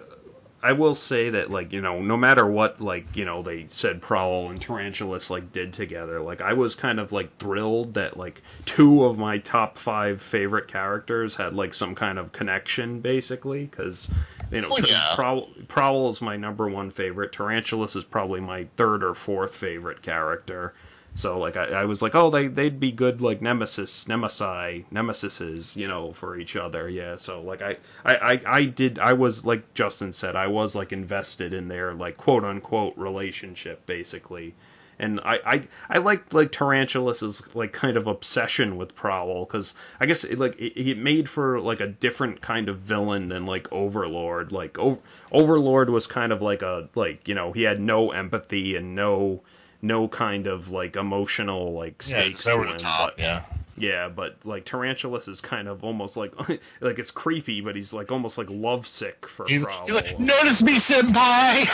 [0.64, 4.02] I will say that like you know no matter what like you know they said
[4.02, 8.42] Prowl and Tarantulas like did together like I was kind of like thrilled that like
[8.66, 14.10] two of my top five favorite characters had like some kind of connection basically because
[14.50, 15.14] you know Oh, yeah.
[15.16, 20.02] Prowl, Prowl is my number one favorite Tarantulas is probably my third or fourth favorite
[20.02, 20.74] character
[21.18, 25.76] so like I, I was like, oh, they they'd be good like nemesis, nemesi, nemesises,
[25.76, 26.88] you know, for each other.
[26.88, 27.16] Yeah.
[27.16, 30.94] So like I, I I I did I was like Justin said I was like
[30.94, 34.54] invested in their like quote unquote relationship basically.
[35.00, 40.06] And I, I, I like like Tarantulas' like kind of obsession with Prowl because I
[40.06, 43.72] guess it, like it, it made for like a different kind of villain than like
[43.72, 44.52] Overlord.
[44.52, 48.76] Like o- Overlord was kind of like a like you know he had no empathy
[48.76, 49.42] and no
[49.82, 53.12] no kind of like emotional like yeah, stakes it's to the him, top.
[53.16, 53.44] but- Yeah.
[53.78, 56.34] yeah, but like Tarantulas is kind of almost like
[56.82, 59.86] like it's creepy, but he's like almost like lovesick for He's, Prowl.
[59.86, 61.68] he's like, notice me, senpai.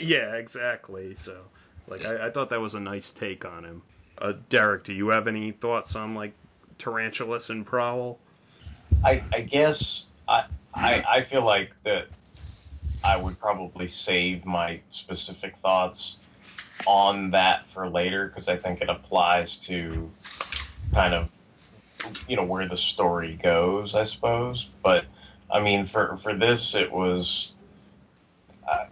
[0.02, 1.16] yeah, exactly.
[1.16, 1.38] So
[1.88, 3.82] like I, I thought that was a nice take on him.
[4.18, 6.32] Uh, Derek, do you have any thoughts on like
[6.78, 8.18] Tarantulas and Prowl?
[9.04, 10.44] I, I guess I,
[10.74, 12.06] I I feel like that
[13.02, 16.18] I would probably save my specific thoughts
[16.86, 20.10] on that for later because I think it applies to
[20.92, 21.30] kind of
[22.28, 24.68] you know where the story goes, I suppose.
[24.82, 25.04] But
[25.50, 27.52] I mean, for for this, it was.
[28.68, 28.86] I,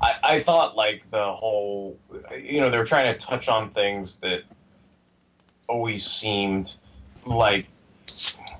[0.00, 1.98] I, I thought like the whole,
[2.38, 4.42] you know, they were trying to touch on things that
[5.68, 6.74] always seemed
[7.26, 7.66] like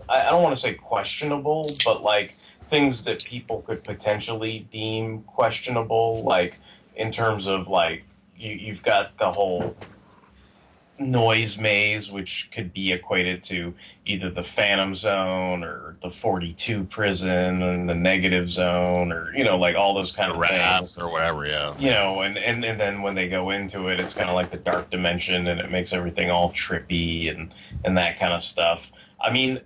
[0.08, 2.34] I don't want to say questionable, but like
[2.70, 6.56] things that people could potentially deem questionable, like
[6.96, 8.04] in terms of like
[8.36, 9.76] you, you've got the whole
[10.98, 13.74] noise maze, which could be equated to
[14.06, 19.56] either the Phantom Zone or the 42 prison and the negative zone, or you know,
[19.56, 21.46] like all those kind The of things or whatever.
[21.46, 21.76] Yeah.
[21.78, 24.50] you know, and, and, and then when they go into it, it's kind of like
[24.50, 27.52] the dark dimension, and it makes everything all trippy and
[27.84, 28.90] and that kind of stuff.
[29.20, 29.60] I mean,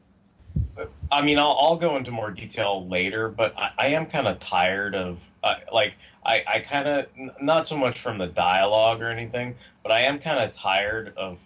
[1.10, 4.38] I mean, I'll, I'll go into more detail later, but I, I am kind of
[4.40, 5.94] tired of uh, like
[6.24, 7.06] I, I kind of
[7.40, 11.38] not so much from the dialogue or anything, but I am kind of tired of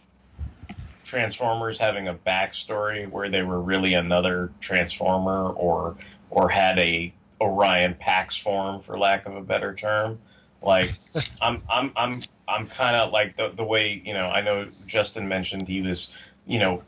[1.04, 5.96] Transformers having a backstory where they were really another Transformer or
[6.30, 10.18] or had a Orion Pax form, for lack of a better term.
[10.62, 10.92] Like
[11.42, 15.28] I'm I'm I'm I'm kind of like the the way you know I know Justin
[15.28, 16.08] mentioned he was
[16.46, 16.82] you know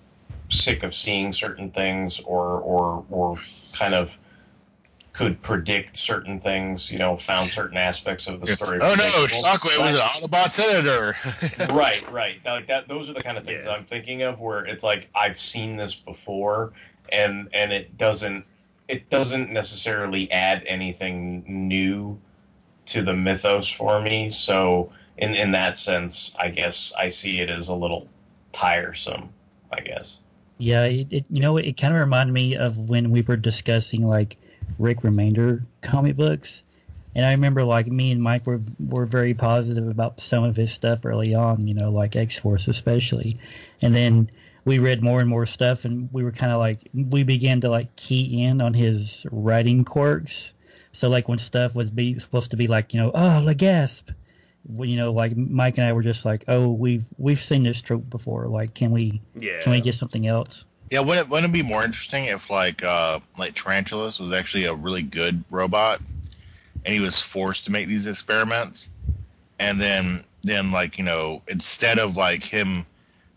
[0.50, 3.38] sick of seeing certain things or or or
[3.72, 4.10] kind of
[5.14, 9.26] could predict certain things you know found certain aspects of the story Oh no.
[9.26, 11.16] Shockwave was an Autobot senator.
[11.72, 12.36] right, right.
[12.44, 13.72] Like that, those are the kind of things Yeah.
[13.72, 16.72] I'm thinking of where it's like I've seen this before,
[17.10, 18.44] and and it doesn't
[18.88, 22.20] it doesn't necessarily add anything new
[22.86, 24.30] to the mythos for me.
[24.30, 28.08] So in in that sense, I guess I see it as a little
[28.52, 29.30] tiresome,
[29.72, 30.20] I guess.
[30.58, 34.06] Yeah, it, it you know it kind of reminded me of when we were discussing
[34.06, 34.36] like
[34.78, 36.62] Rick Remender comic books,
[37.14, 40.72] and I remember like me and Mike were were very positive about some of his
[40.72, 43.38] stuff early on, you know, like X Force especially,
[43.82, 44.30] and then
[44.64, 47.68] we read more and more stuff, and we were kind of like we began to
[47.68, 50.52] like key in on his writing quirks.
[50.92, 54.10] So like when stuff was be supposed to be like you know oh la gasp,
[54.80, 58.08] you know like Mike and I were just like oh we've we've seen this trope
[58.10, 59.60] before like can we Yeah.
[59.60, 60.64] can we get something else?
[60.94, 64.66] Yeah, wouldn't it, wouldn't it be more interesting if like uh like Tarantulas was actually
[64.66, 66.00] a really good robot,
[66.84, 68.90] and he was forced to make these experiments,
[69.58, 72.86] and then then like you know instead of like him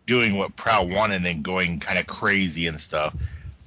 [0.05, 3.15] doing what Prowl wanted and going kind of crazy and stuff,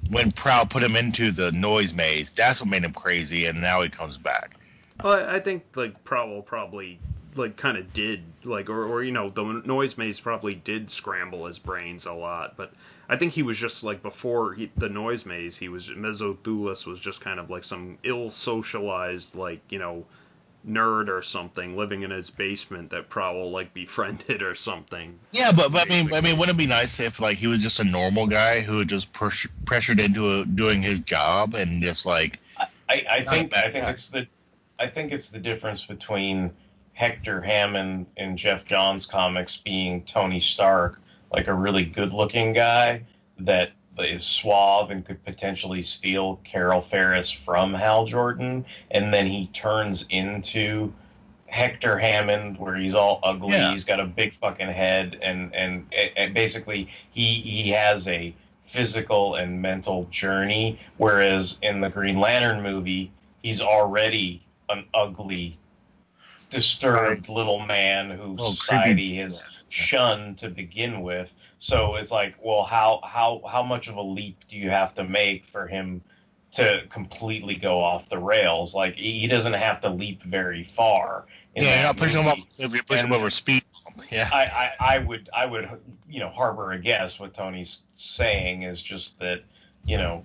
[0.09, 3.81] when Prowl put him into the noise maze, that's what made him crazy, and now
[3.81, 4.55] he comes back.
[5.03, 6.97] Well, I think like Prowl probably
[7.35, 11.45] like kind of did like or, or you know the noise maze probably did scramble
[11.45, 12.71] his brains a lot, but
[13.11, 16.97] I think he was just like before he, the noise maze he was Mesothulas was
[16.97, 20.05] just kind of like some ill socialized like you know
[20.65, 25.19] nerd or something living in his basement that Prowl like befriended or something.
[25.31, 27.59] Yeah, but, but I mean, I mean, wouldn't it be nice if like he was
[27.59, 32.05] just a normal guy who just push, pressured into a, doing his job and just
[32.05, 32.39] like
[32.87, 33.89] I, I think I think guy.
[33.89, 34.27] it's the
[34.79, 36.51] I think it's the difference between
[36.93, 41.01] Hector Hammond in Geoff Johns comics being Tony Stark,
[41.31, 43.03] like a really good-looking guy
[43.39, 49.47] that is suave and could potentially steal Carol Ferris from Hal Jordan, and then he
[49.47, 50.91] turns into
[51.47, 53.73] Hector Hammond, where he's all ugly, Yeah.
[53.73, 55.85] he's got a big fucking head, and and,
[56.15, 58.33] and basically he he has a
[58.65, 63.11] physical and mental journey, whereas in the Green Lantern movie,
[63.43, 65.57] he's already an ugly,
[66.51, 71.31] disturbed little man who oh, Little society creepy- has shunned to begin with.
[71.57, 75.03] So it's like, well, how how how much of a leap do you have to
[75.03, 76.01] make for him
[76.53, 78.75] to completely go off the rails?
[78.75, 81.25] Like he doesn't have to leap very far.
[81.55, 83.63] yeah, you're not pushing him up, if you're pushing him over speed.
[84.11, 85.69] Yeah, I, I, I would I would
[86.09, 87.19] you know harbor a guess.
[87.19, 89.41] What Tony's saying is just that
[89.85, 90.23] you know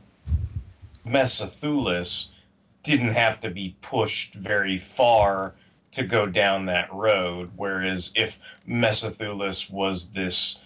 [1.06, 2.26] Mesothulas
[2.82, 5.54] didn't have to be pushed very far
[5.96, 7.50] to go down that road.
[7.56, 10.58] Whereas if Mesothulas was this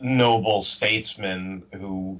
[0.00, 2.18] noble statesman who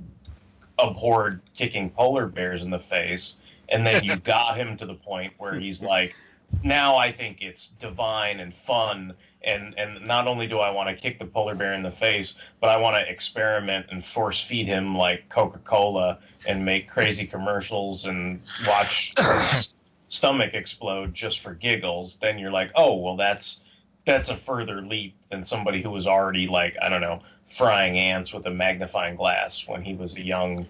[0.79, 3.37] abhorred kicking polar bears in the face,
[3.69, 6.15] and then you got him to the point where he's like,
[6.63, 10.95] now I think it's divine and fun, and and not only do I want to
[10.95, 14.67] kick the polar bear in the face, but I want to experiment and force feed
[14.67, 19.13] him like Coca Cola and make crazy commercials and watch
[20.15, 22.19] stomach explode just for giggles.
[22.21, 23.59] Then you're like, oh well, that's
[24.07, 27.23] that's a further leap than somebody who was already like I don't know
[27.57, 30.67] frying ants with a magnifying glass when he was a young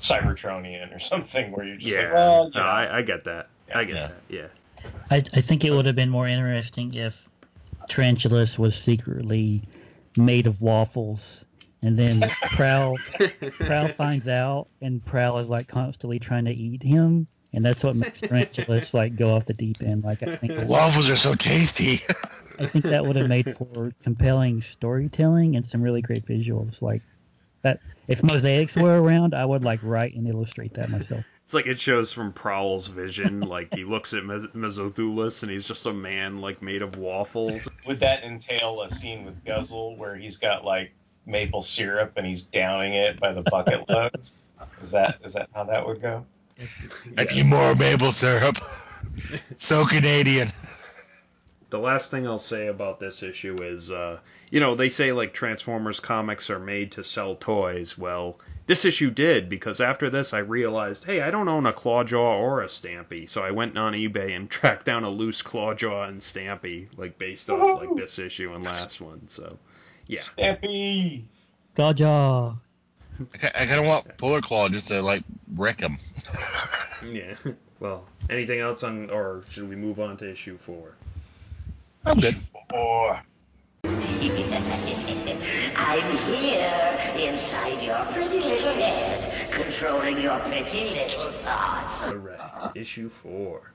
[0.00, 1.52] Cybertronian or something.
[1.52, 3.48] Where you're just Yeah, like, well, you no, know, I, I get that.
[3.74, 4.06] I get Yeah.
[4.08, 4.22] that.
[4.28, 4.46] Yeah.
[5.10, 7.28] I, I think it would have been more interesting if
[7.88, 9.62] Tarantulas was secretly
[10.16, 11.20] made of waffles,
[11.82, 12.20] and then
[12.56, 12.96] Prowl
[13.58, 17.96] Prowl finds out, and Prowl is like constantly trying to eat him, and that's what
[17.96, 20.04] makes Tarantulas like go off the deep end.
[20.04, 22.00] Like I think waffles are so tasty.
[22.58, 26.80] I think that would have made for compelling storytelling and some really great visuals.
[26.80, 27.02] Like
[27.62, 31.24] that, if mosaics were around, I would like write and illustrate that myself.
[31.44, 33.40] It's like it shows from Prowl's vision.
[33.42, 37.68] like he looks at Mes- Mesothulas and he's just a man like made of waffles.
[37.86, 40.92] would that entail a scene with Guzzle where he's got like
[41.26, 44.38] maple syrup and he's downing it by the bucket loads?
[44.82, 46.24] Is that is that how that would go?
[47.18, 48.58] I need more maple syrup.
[49.56, 50.48] so Canadian.
[51.70, 54.18] The last thing I'll say about this issue is, uh,
[54.50, 57.96] you know, they say like Transformers comics are made to sell toys.
[57.96, 62.38] Well, this issue did because after this I realized, hey, I don't own a Clawjaw
[62.38, 66.20] or a Stampy, so I went on eBay and tracked down a loose Clawjaw and
[66.20, 69.28] Stampy, like based off like this issue and last one.
[69.28, 69.58] So,
[70.06, 70.20] yeah.
[70.20, 71.24] Stampy.
[71.76, 72.58] Gaja.
[73.34, 75.22] I, kind of want Polar Claw just to like
[75.54, 75.96] wreck him.
[77.04, 77.34] Yeah.
[77.80, 80.94] Well, anything else on, or should we move on to issue four?
[82.04, 82.36] I'm good.
[82.72, 83.20] Or
[83.84, 84.00] I'm
[86.28, 92.10] here inside your pretty little head, controlling your pretty little thoughts.
[92.10, 92.76] Correct.
[92.76, 93.71] Issue 4.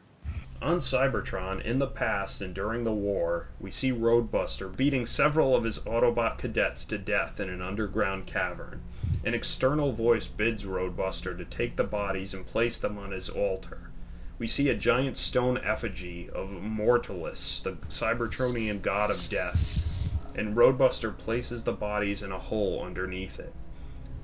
[0.59, 5.63] On Cybertron, in the past and during the war, we see Roadbuster beating several of
[5.63, 8.81] his Autobot cadets to death in an underground cavern.
[9.23, 13.91] An external voice bids Roadbuster to take the bodies and place them on his altar.
[14.39, 19.61] We see a giant stone effigy of Mortilus, the Cybertronian god of death,
[20.33, 23.53] and Roadbuster places the bodies in a hole underneath it.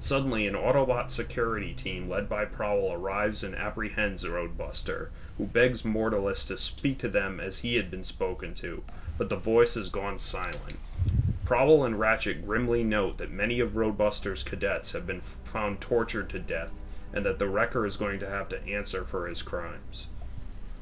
[0.05, 6.43] Suddenly, an Autobot security team led by Prowl arrives and apprehends Roadbuster, who begs Mortilus
[6.43, 8.83] to speak to them as he had been spoken to,
[9.17, 10.81] but the voice has gone silent.
[11.45, 16.39] Prowl and Ratchet grimly note that many of Roadbuster's cadets have been found tortured to
[16.39, 16.73] death,
[17.13, 20.09] and that the Wrecker is going to have to answer for his crimes.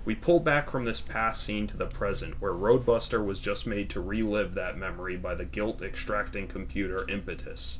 [0.03, 3.91] We pull back from this past scene to the present, where Roadbuster was just made
[3.91, 7.77] to relive that memory by the guilt extracting computer Impetus.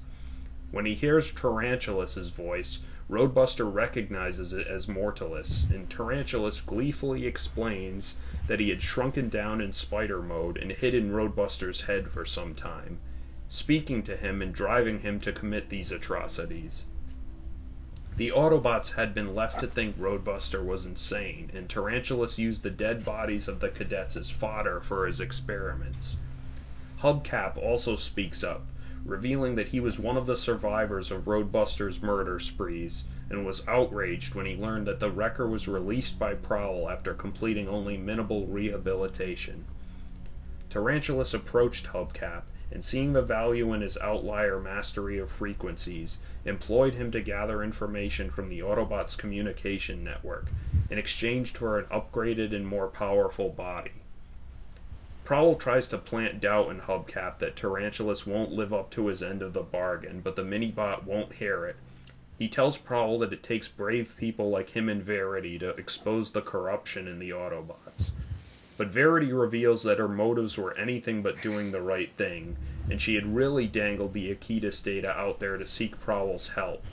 [0.73, 2.80] When he hears Tarantulas' voice,
[3.10, 8.15] Roadbuster recognizes it as Mortilus, and Tarantulas gleefully explains
[8.48, 12.56] that he had shrunken down in spider mode and hid in Roadbuster's head for some
[12.56, 12.99] time,
[13.49, 16.85] speaking to him and driving him to commit these atrocities.
[18.15, 23.03] The Autobots had been left to think Roadbuster was insane, and Tarantulas used the dead
[23.03, 26.15] bodies of the cadets as fodder for his experiments.
[26.99, 28.72] Hubcap also speaks up,
[29.03, 34.36] revealing that he was one of the survivors of Roadbuster's murder sprees, and was outraged
[34.36, 39.65] when he learned that the Wrecker was released by Prowl after completing only minimal rehabilitation.
[40.69, 47.11] Tarantulas approached Hubcap, and seeing the value in his outlier mastery of frequencies, employed him
[47.11, 50.52] to gather information from the Autobots' communication network,
[50.90, 54.01] in exchange for an upgraded and more powerful body.
[55.23, 59.43] Prowl tries to plant doubt in Hubcap that Tarantulas won't live up to his end
[59.43, 61.76] of the bargain, but the Minibot won't hear it.
[62.39, 66.41] He tells Prowl that it takes brave people like him and Verity to expose the
[66.41, 68.10] corruption in the Autobots.
[68.77, 72.57] But Verity reveals that her motives were anything but doing the right thing,
[72.89, 76.84] and she had really dangled the Aequitas data out there to seek Prowl's help.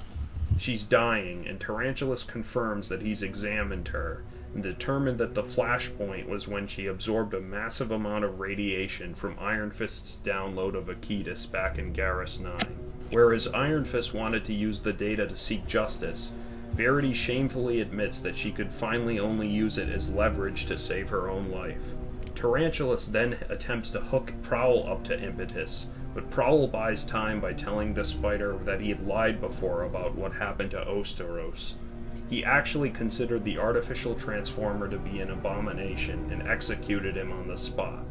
[0.58, 4.22] She's dying, and Tarantulas confirms that he's examined her,
[4.58, 9.36] and determined that the flashpoint was when she absorbed a massive amount of radiation from
[9.36, 12.50] Ironfist's download of Aequitas back in Garrus 9.
[13.10, 16.32] Whereas Ironfist wanted to use the data to seek justice,
[16.72, 21.30] Verity shamefully admits that she could finally only use it as leverage to save her
[21.30, 21.94] own life.
[22.34, 27.94] Tarantulas then attempts to hook Prowl up to Impetus, but Prowl buys time by telling
[27.94, 31.74] the spider that he lied before about what happened to Osteros.
[32.30, 37.56] He actually considered the artificial transformer to be an abomination and executed him on the
[37.56, 38.04] spot.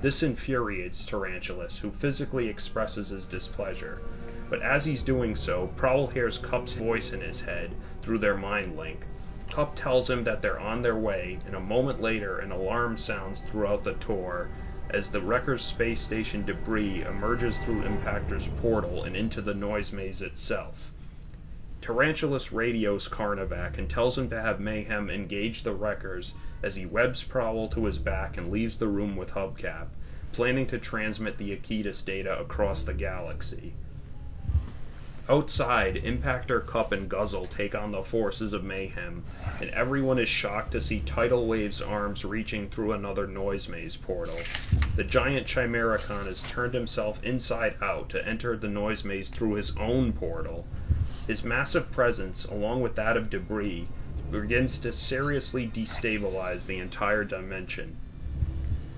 [0.00, 4.00] This infuriates Tarantulas, who physically expresses his displeasure.
[4.48, 8.76] But as he's doing so, Prowl hears Kup's voice in his head through their mind
[8.76, 9.04] link.
[9.50, 13.40] Kup tells him that they're on their way, and a moment later an alarm sounds
[13.40, 14.50] throughout the Tor
[14.88, 20.22] as the Wrecker's space station debris emerges through Impactor's portal and into the noise maze
[20.22, 20.92] itself.
[21.88, 27.24] Tarantulas radios Carnivac and tells him to have Mayhem engage the Wreckers as he webs
[27.24, 29.86] Prowl to his back and leaves the room with Hubcap,
[30.34, 33.72] planning to transmit the Aequitas data across the galaxy.
[35.30, 39.24] Outside, Impactor, Kup, and Guzzle take on the forces of Mayhem,
[39.60, 44.48] and everyone is shocked to see Tidal Wave's arms reaching through another noise maze portal.
[44.96, 49.70] The giant Chimericon has turned himself inside out to enter the noise maze through his
[49.76, 50.66] own portal.
[51.26, 53.86] His massive presence, along with that of debris,
[54.30, 57.98] begins to seriously destabilize the entire dimension.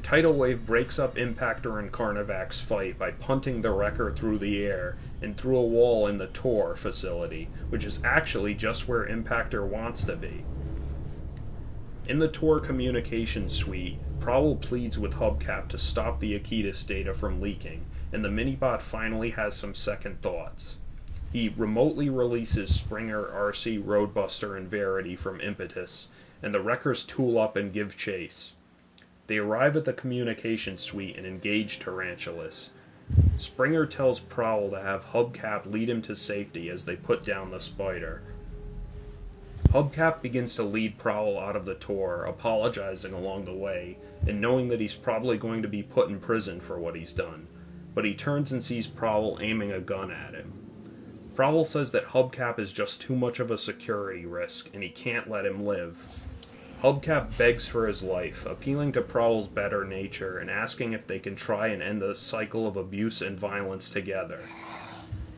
[0.05, 4.94] Tidal Wave breaks up Impactor and Carnivac's fight by punting the Wrecker through the air
[5.23, 10.05] and through a wall in the Tor facility, which is actually just where Impactor wants
[10.05, 10.45] to be.
[12.07, 17.41] In the Tor communication suite, Prowl pleads with Hubcap to stop the Aequitas data from
[17.41, 20.77] leaking, and the Minibot finally has some second thoughts.
[21.33, 26.09] He remotely releases Springer, Arcee, Roadbuster, and Verity from Impetus,
[26.43, 28.53] and the Wreckers tool up and give chase.
[29.27, 32.71] They arrive at the communication suite and engage Tarantulas.
[33.39, 37.59] Springer tells Prowl to have Hubcap lead him to safety as they put down the
[37.59, 38.23] spider.
[39.73, 44.69] Hubcap begins to lead Prowl out of the Tor, apologizing along the way, and knowing
[44.69, 47.49] that he's probably going to be put in prison for what he's done.
[47.97, 50.53] But he turns and sees Prowl aiming a gun at him.
[51.35, 55.28] Prowl says that Hubcap is just too much of a security risk, and he can't
[55.28, 55.97] let him live.
[56.82, 61.36] Hubcap begs for his life, appealing to Prowl's better nature and asking if they can
[61.36, 64.48] try and end the cycle of abuse and violence together.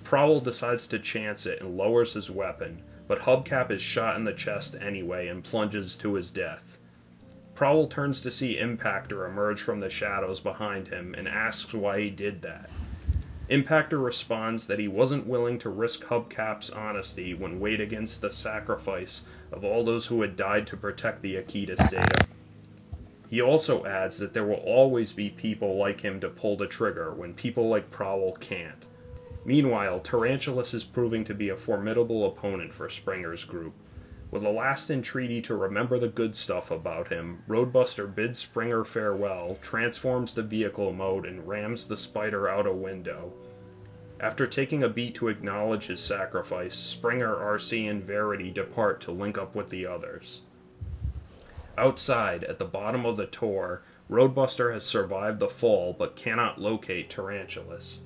[0.05, 4.33] Prowl decides to chance it and lowers his weapon, but Hubcap is shot in the
[4.33, 6.79] chest anyway and plunges to his death.
[7.57, 12.11] Prowl turns to see Impactor emerge from the shadows behind him and asks why he
[12.11, 12.71] did that.
[13.53, 19.21] Impactor responds that he wasn't willing to risk Hubcap's honesty when weighed against the sacrifice
[19.53, 22.25] of all those who had died to protect the Aequitas data.
[23.29, 27.13] He also adds that there will always be people like him to pull the trigger
[27.13, 28.87] when people like Prowl can't.
[29.45, 33.75] Meanwhile, Tarantulas is proving to be a formidable opponent for Springer's group.
[34.33, 39.59] With a last entreaty to remember the good stuff about him, Roadbuster bids Springer farewell,
[39.61, 43.35] transforms the vehicle mode, and rams the spider out a window.
[44.19, 49.37] After taking a beat to acknowledge his sacrifice, Springer, Arcee, and Verity depart to link
[49.37, 50.41] up with the others.
[51.77, 57.11] Outside, at the bottom of the Tor, Roadbuster has survived the fall but cannot locate
[57.11, 57.99] Tarantulas.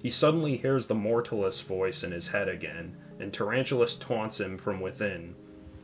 [0.00, 4.80] He suddenly hears the Mortilus voice in his head again, and Tarantulas taunts him from
[4.80, 5.34] within.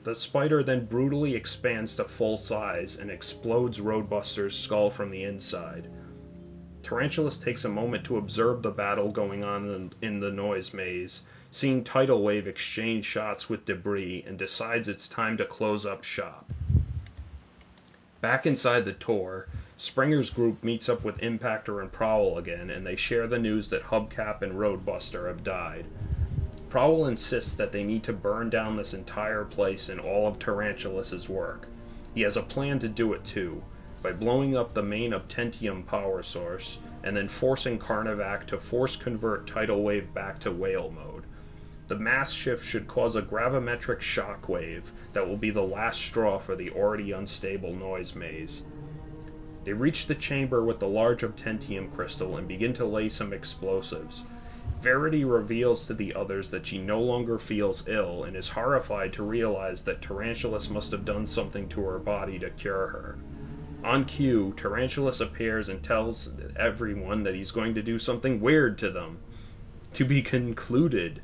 [0.05, 5.89] The spider then brutally expands to full size and explodes Roadbuster's skull from the inside.
[6.83, 11.23] Tarantulas takes a moment to observe the battle going on in, the noise maze,
[11.53, 16.51] seeing Tidal Wave exchange shots with debris, and decides it's time to close up shop.
[18.21, 19.47] Back inside the Tor,
[19.77, 23.85] Springer's group meets up with Impactor and Prowl again, and they share the news that
[23.85, 25.87] Hubcap and Roadbuster have died.
[26.73, 31.29] Prowl insists that they need to burn down this entire place and all of Tarantulas'
[31.29, 31.69] work.
[32.15, 33.63] He has a plan to do it too,
[34.03, 39.47] by blowing up the main Obtentium power source, and then forcing Carnivac to force convert
[39.47, 41.25] Tidal Wave back to whale mode.
[41.89, 46.39] The mass shift should cause a gravimetric shock wave that will be the last straw
[46.39, 48.63] for the already unstable noise maze.
[49.67, 54.23] They reach the chamber with the large obtentium crystal and begin to lay some explosives.
[54.83, 59.23] Verity reveals to the others that she no longer feels ill and is horrified to
[59.23, 63.19] realize that Tarantulas must have done something to her body to cure her.
[63.85, 68.91] On cue, Tarantulas appears and tells everyone that he's going to do something weird to
[68.91, 69.19] them.
[69.95, 71.23] To be concluded.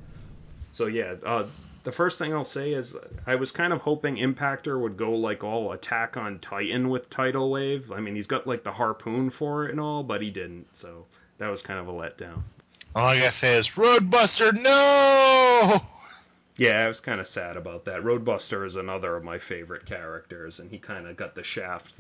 [0.73, 1.45] So yeah, uh,
[1.83, 2.95] the first thing I'll say is
[3.27, 7.51] I was kind of hoping Impactor would go like all Attack on Titan with Tidal
[7.51, 7.91] Wave.
[7.91, 10.69] I mean, he's got like the harpoon for it and all, but he didn't.
[10.77, 11.07] So
[11.39, 12.43] that was kind of a letdown.
[12.99, 15.81] All I gotta say is Roadbuster, no!
[16.57, 18.03] Yeah, I was kind of sad about that.
[18.03, 21.93] Roadbuster is another of my favorite characters, and he kind of got the shaft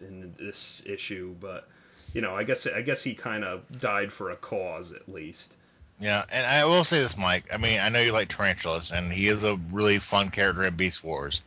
[0.00, 1.36] in this issue.
[1.40, 1.68] But
[2.12, 5.54] you know, I guess I guess he kind of died for a cause at least.
[6.00, 7.44] Yeah, and I will say this, Mike.
[7.52, 10.74] I mean, I know you like Tarantulas, and he is a really fun character in
[10.74, 11.42] Beast Wars.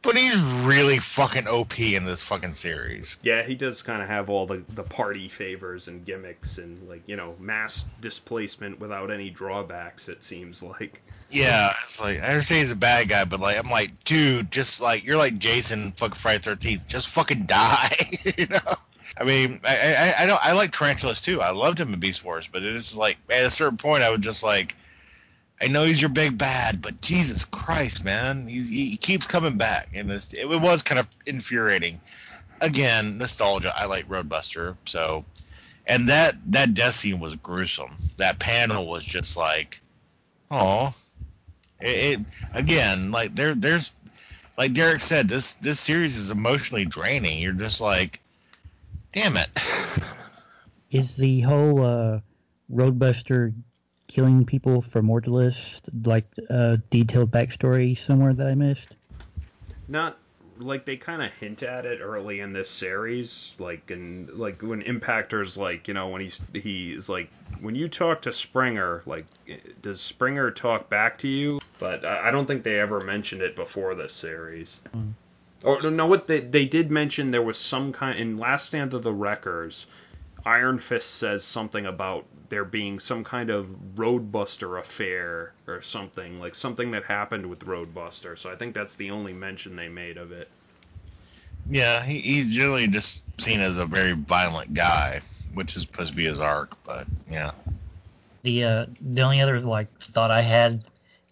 [0.00, 3.18] But he's really fucking OP in this fucking series.
[3.22, 7.02] Yeah, he does kind of have all the, the party favors and gimmicks and like
[7.06, 10.08] you know mass displacement without any drawbacks.
[10.08, 11.02] It seems like.
[11.30, 14.80] Yeah, it's like I understand he's a bad guy, but like I'm like, dude, just
[14.80, 17.96] like you're like Jason, fucking Friday Thirteenth, just fucking die,
[18.38, 18.76] you know.
[19.20, 21.40] I mean, I, I I don't I like Tarantulas too.
[21.40, 24.20] I loved him in Beast Wars, but it's like at a certain point I was
[24.20, 24.76] just like,
[25.60, 29.88] I know he's your big bad, but Jesus Christ, man, he, he keeps coming back,
[29.92, 32.00] and this it was kind of infuriating.
[32.60, 33.72] Again, nostalgia.
[33.76, 35.24] I like Roadbuster, so
[35.86, 37.96] and that that death scene was gruesome.
[38.18, 39.80] That panel was just like,
[40.50, 40.94] oh,
[41.80, 42.20] it, it
[42.54, 43.90] again like there there's
[44.58, 47.38] like Derek said, this this series is emotionally draining.
[47.38, 48.20] You're just like,
[49.12, 49.48] damn it.
[50.90, 52.20] Is the whole uh,
[52.72, 53.54] Roadbuster
[54.08, 58.96] killing people for Mortilus like a detailed backstory somewhere that I missed?
[59.86, 60.18] Not
[60.60, 64.82] like they kind of hint at it early in this series, like and like when
[64.82, 67.30] Impactor's like, you know, when he's he's like,
[67.60, 69.26] when you talk to Springer, like,
[69.82, 71.60] does Springer talk back to you?
[71.78, 74.80] But I, I don't think they ever mentioned it before this series.
[74.94, 75.12] Mm.
[75.64, 79.02] Or no, what they they did mention there was some kind in Last Stand of
[79.02, 79.86] the Wreckers.
[80.48, 83.66] Ironfist says something about there being some kind of
[83.96, 88.38] Roadbuster affair or something, like something that happened with Roadbuster.
[88.38, 90.48] So I think that's the only mention they made of it.
[91.68, 95.20] Yeah, he, he's generally just seen as a very violent guy,
[95.52, 97.50] which is supposed to be his arc, but yeah.
[98.42, 100.82] The uh, the only other like thought I had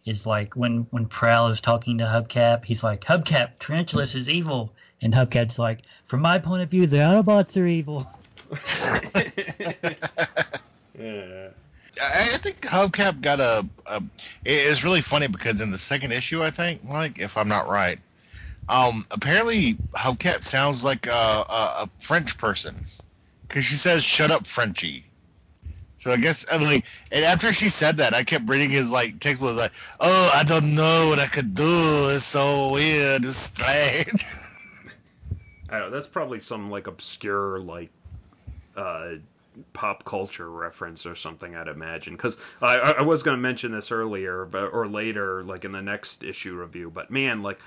[0.04, 4.74] is like when when Prowl is talking to Hubcap, he's like, Hubcap, Tarantulas is evil,
[5.00, 8.06] and Hubcap's like, from my point of view, the Autobots are evil.
[10.98, 11.48] Yeah.
[12.02, 14.02] I I think Hubcap got a, a.
[14.44, 17.98] It's really funny because in the second issue, I think, like if I'm not right,
[18.68, 22.84] um, apparently Hubcap sounds like a, a, a French person
[23.48, 25.04] because she says "Shut up, Frenchie."
[25.98, 29.18] So I guess and like, and after she said that, I kept reading his like
[29.20, 32.08] text was like, "Oh, I don't know what I could do.
[32.10, 33.24] It's so weird.
[33.24, 34.24] It's strange."
[35.68, 37.90] I don't know, that's probably some like obscure like
[38.76, 39.08] uh,
[39.72, 42.14] pop culture reference or something, I'd imagine.
[42.14, 45.80] Because I, I was going to mention this earlier, but, or later, like in the
[45.82, 46.90] next issue review.
[46.94, 47.58] But man, like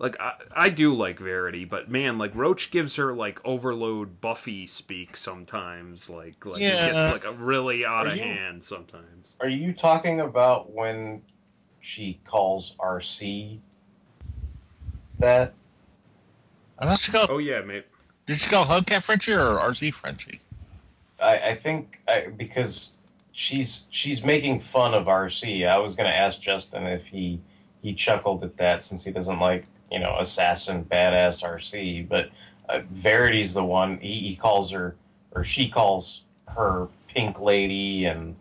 [0.00, 4.66] like I, I do like Verity, but man, like Roche gives her like overload Buffy
[4.68, 6.08] speak sometimes.
[6.08, 6.86] Like like Yeah.
[6.86, 9.34] it gets like a really out Are of you- hand sometimes.
[9.40, 11.22] Are you talking about when
[11.80, 13.58] she calls Arcee
[15.18, 15.54] that?
[16.78, 17.30] I thought she called.
[17.32, 17.86] Oh yeah, mate.
[18.26, 20.40] Did she call Hubcap Frenchie or Arcee Frenchie?
[21.20, 22.92] I, I think I, because
[23.32, 25.66] she's she's making fun of Arcee.
[25.66, 27.40] I was gonna ask Justin if he
[27.82, 32.30] he chuckled at that since he doesn't like you know assassin badass Arcee, but
[32.68, 34.96] uh, Verity's the one he, he calls her
[35.32, 38.34] or she calls her Pink Lady and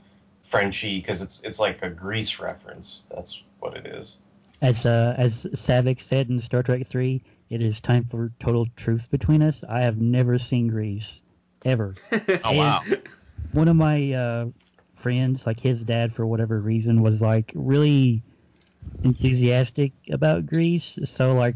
[0.49, 3.05] Frenchie because it's it's like a Grease reference.
[3.13, 4.17] That's what it is.
[4.61, 9.07] As uh, as Saavik said in Star Trek Three, it is time for total truth
[9.11, 9.63] between us.
[9.69, 11.21] I have never seen Grease,
[11.65, 11.95] ever.
[12.43, 12.84] Oh wow.
[13.51, 14.45] One of my uh,
[14.97, 18.21] friends, like his dad, for whatever reason, was like really
[19.03, 20.97] enthusiastic about Grease.
[21.05, 21.55] So like,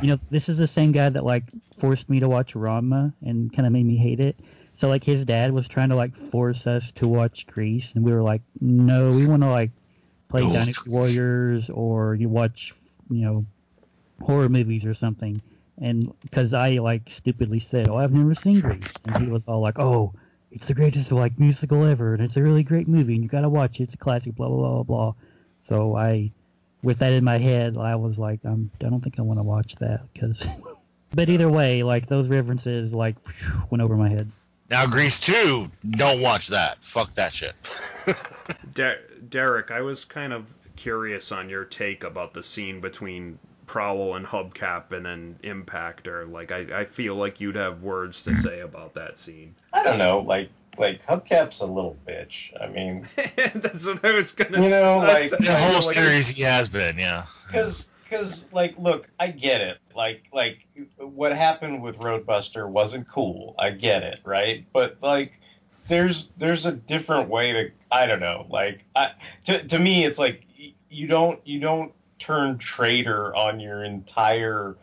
[0.00, 1.44] you know, this is the same guy that like
[1.80, 4.36] forced me to watch Ranma and kind of made me hate it.
[4.76, 8.12] So like his dad was trying to like force us to watch Grease, and we
[8.12, 9.70] were like, no, we want to like
[10.28, 10.52] play No.
[10.52, 12.74] Dynasty Warriors or you watch,
[13.10, 13.46] you know,
[14.20, 15.40] horror movies or something.
[15.80, 19.60] And because I like stupidly said, "Oh, I've never seen Grease," and he was all
[19.60, 20.12] like, "Oh,
[20.52, 23.48] it's the greatest like musical ever, and it's a really great movie, and you gotta
[23.48, 23.84] watch it.
[23.84, 25.14] It's a classic." Blah blah blah blah blah.
[25.66, 26.30] So I,
[26.82, 29.44] with that in my head, I was like, I'm, I don't think I want to
[29.44, 30.46] watch that because.
[31.14, 33.16] but either way, like those references, like
[33.70, 34.30] went over my head.
[34.70, 36.78] Now Grease 2, don't watch that.
[36.82, 37.54] Fuck that shit.
[38.74, 40.46] Der- Derek, I was kind of
[40.76, 46.30] curious on your take about the scene between Prowl and Hubcap and then Impactor.
[46.30, 49.54] Like, I, I feel like you'd have words to say about that scene.
[49.72, 52.50] I don't know, like like Hubcap's a little bitch.
[52.60, 53.08] I mean,
[53.54, 54.62] That's what I was gonna.
[54.62, 57.24] You know, like- The whole like- series he has been, yeah.
[57.46, 60.58] because because like look i get it like like
[60.98, 65.32] what happened with roadbuster wasn't cool i get it right but like
[65.88, 69.12] there's there's a different way to i don't know like I,
[69.44, 70.44] to, to me it's like
[70.90, 71.92] you don't you don't
[72.24, 74.76] turn traitor on your entire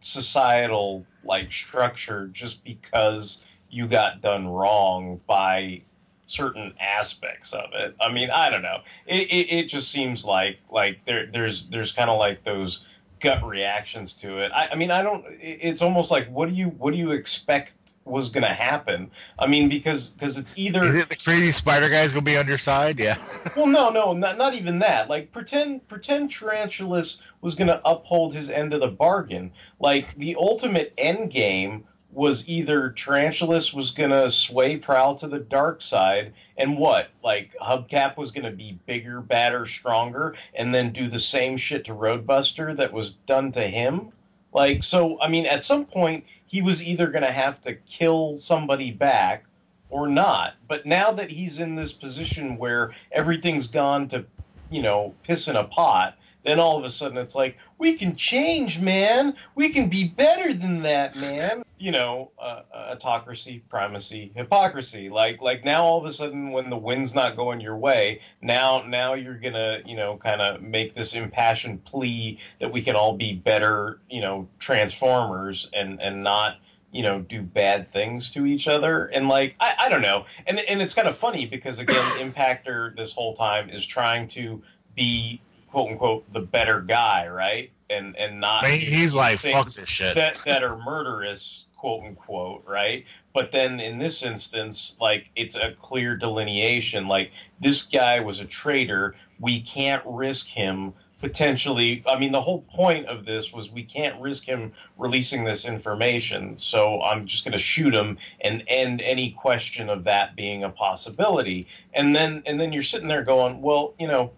[0.00, 3.40] societal like structure just because
[3.70, 5.82] you got done wrong by
[6.26, 7.94] certain aspects of it.
[8.00, 8.78] I mean, I don't know.
[9.06, 12.84] It it, it just seems like like there there's there's kind of like those
[13.20, 14.52] gut reactions to it.
[14.52, 15.24] I, I mean, I don't.
[15.40, 17.72] It's almost like what do you what do you expect
[18.06, 19.10] was going to happen?
[19.38, 22.46] I mean, because because it's either Is it the crazy spider guy's gonna be on
[22.46, 22.98] your side?
[22.98, 23.18] Yeah.
[23.56, 25.08] well, no, no, not, not even that.
[25.08, 29.52] Like pretend pretend Tarantulas was going to uphold his end of the bargain.
[29.78, 31.84] Like the ultimate end game
[32.16, 37.10] was either Tarantulas was going to sway Prowl to the dark side, and what?
[37.22, 41.84] Like Hubcap was going to be bigger, badder, stronger, and then do the same shit
[41.84, 44.12] to Roadbuster that was done to him.
[44.56, 48.38] Like so, I mean, at some point he was either going to have to kill
[48.38, 49.44] somebody back
[49.90, 50.54] or not.
[50.66, 54.24] But now that he's in this position where everything's gone to,
[54.70, 56.16] you know, piss in a pot,
[56.46, 59.34] then all of a sudden it's like, we can change, man.
[59.56, 61.62] We can be better than that, man.
[61.78, 65.10] You know, uh, autocracy, primacy, hypocrisy.
[65.10, 68.82] Like, like now all of a sudden when the wind's not going your way, now,
[68.86, 73.14] now you're gonna, you know, kind of make this impassioned plea that we can all
[73.14, 76.56] be better, you know, transformers and and not
[76.92, 80.58] you know do bad things to each other and like I, I don't know and
[80.60, 84.62] and it's kind of funny because again impactor this whole time is trying to
[84.94, 85.42] be
[85.76, 87.70] quote unquote the better guy right?
[87.90, 90.14] And and not I mean, he's like, fuck this shit.
[90.14, 93.04] that that are murderous quote unquote right?
[93.34, 97.30] But then in this instance like it's a clear delineation like
[97.60, 99.16] this guy was a traitor.
[99.38, 102.02] We can't risk him potentially.
[102.06, 106.56] I mean the whole point of this was we can't risk him releasing this information.
[106.56, 110.70] So i'm just going to shoot him and end any question of that being a
[110.70, 111.66] possibility.
[111.92, 114.30] And then and then you're sitting there going well you know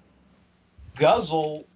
[0.99, 1.67] guzzle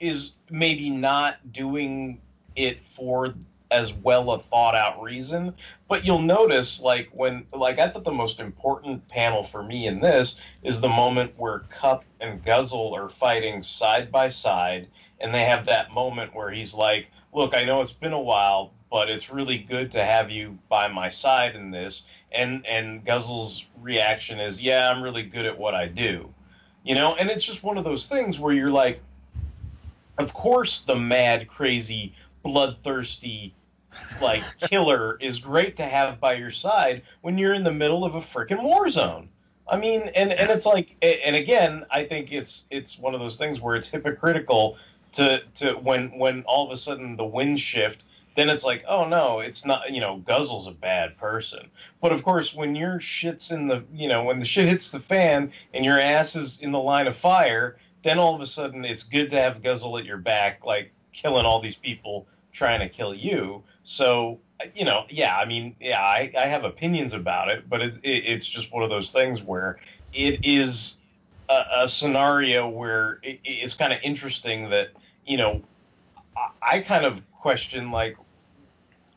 [0.00, 2.20] is maybe not doing
[2.54, 3.34] it for
[3.70, 5.54] as well a thought out reason
[5.88, 10.00] but you'll notice like when like i thought the most important panel for me in
[10.00, 14.88] this is the moment where Kup and guzzle are fighting side by side
[15.20, 18.74] and they have that moment where he's like look i know it's been a while
[18.90, 23.64] but it's really good to have you by my side in this and and guzzle's
[23.80, 26.28] reaction is yeah i'm really good at what i do
[26.84, 29.00] you know and it's just one of those things where you're like
[30.18, 33.54] of course the mad crazy bloodthirsty
[34.20, 38.14] like killer is great to have by your side when you're in the middle of
[38.14, 39.28] a freaking war zone.
[39.68, 43.36] I mean and and it's like and again i think it's it's one of those
[43.36, 44.76] things where it's hypocritical
[45.12, 48.02] to to when when all of a sudden the winds shift
[48.34, 51.68] then it's like oh no it's not you know guzzle's a bad person.
[52.00, 55.00] But of course when your shit's in the you know when the shit hits the
[55.00, 58.84] fan and your ass is in the line of fire then all of a sudden
[58.84, 62.88] it's good to have guzzle at your back like killing all these people trying to
[62.88, 63.62] kill you.
[63.84, 64.40] So
[64.74, 68.24] you know yeah i mean yeah i, I have opinions about it but it, it,
[68.26, 69.78] it's just one of those things where
[70.12, 70.96] it is
[71.48, 74.90] a, a scenario where it, it's kind of interesting that
[75.26, 75.62] you know
[76.62, 78.16] I, kind of question like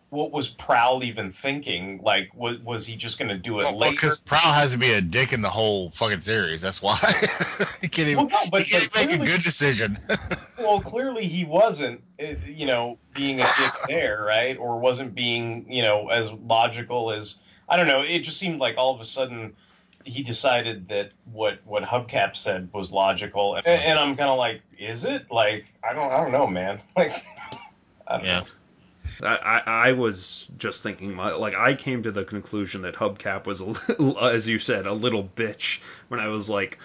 [0.09, 1.99] what was Prowl even thinking?
[2.01, 3.91] Like, was was he just going to do it well, later?
[3.91, 6.61] Because Prowl has to be a dick in the whole fucking series.
[6.61, 6.97] That's why
[7.81, 9.99] he can't even, Well, no, but- he can't but even make a good decision.
[10.57, 14.57] well, clearly he wasn't, uh, you know, being a dick there, right?
[14.57, 17.35] Or wasn't being, you know, as logical as
[17.67, 18.01] I don't know.
[18.01, 19.55] It just seemed like all of a sudden
[20.05, 24.61] he decided that what what Hubcap said was logical, and, and I'm kind of like,
[24.77, 25.29] is it?
[25.31, 26.79] Like, I don't, I don't know, man.
[26.95, 27.11] Like,
[28.07, 28.39] I don't yeah.
[28.41, 28.45] know.
[29.23, 33.45] I, I, I was just thinking, my, like, I came to the conclusion that Hubcap
[33.45, 35.79] was, a little, as you said, a little bitch
[36.09, 36.77] when I was like,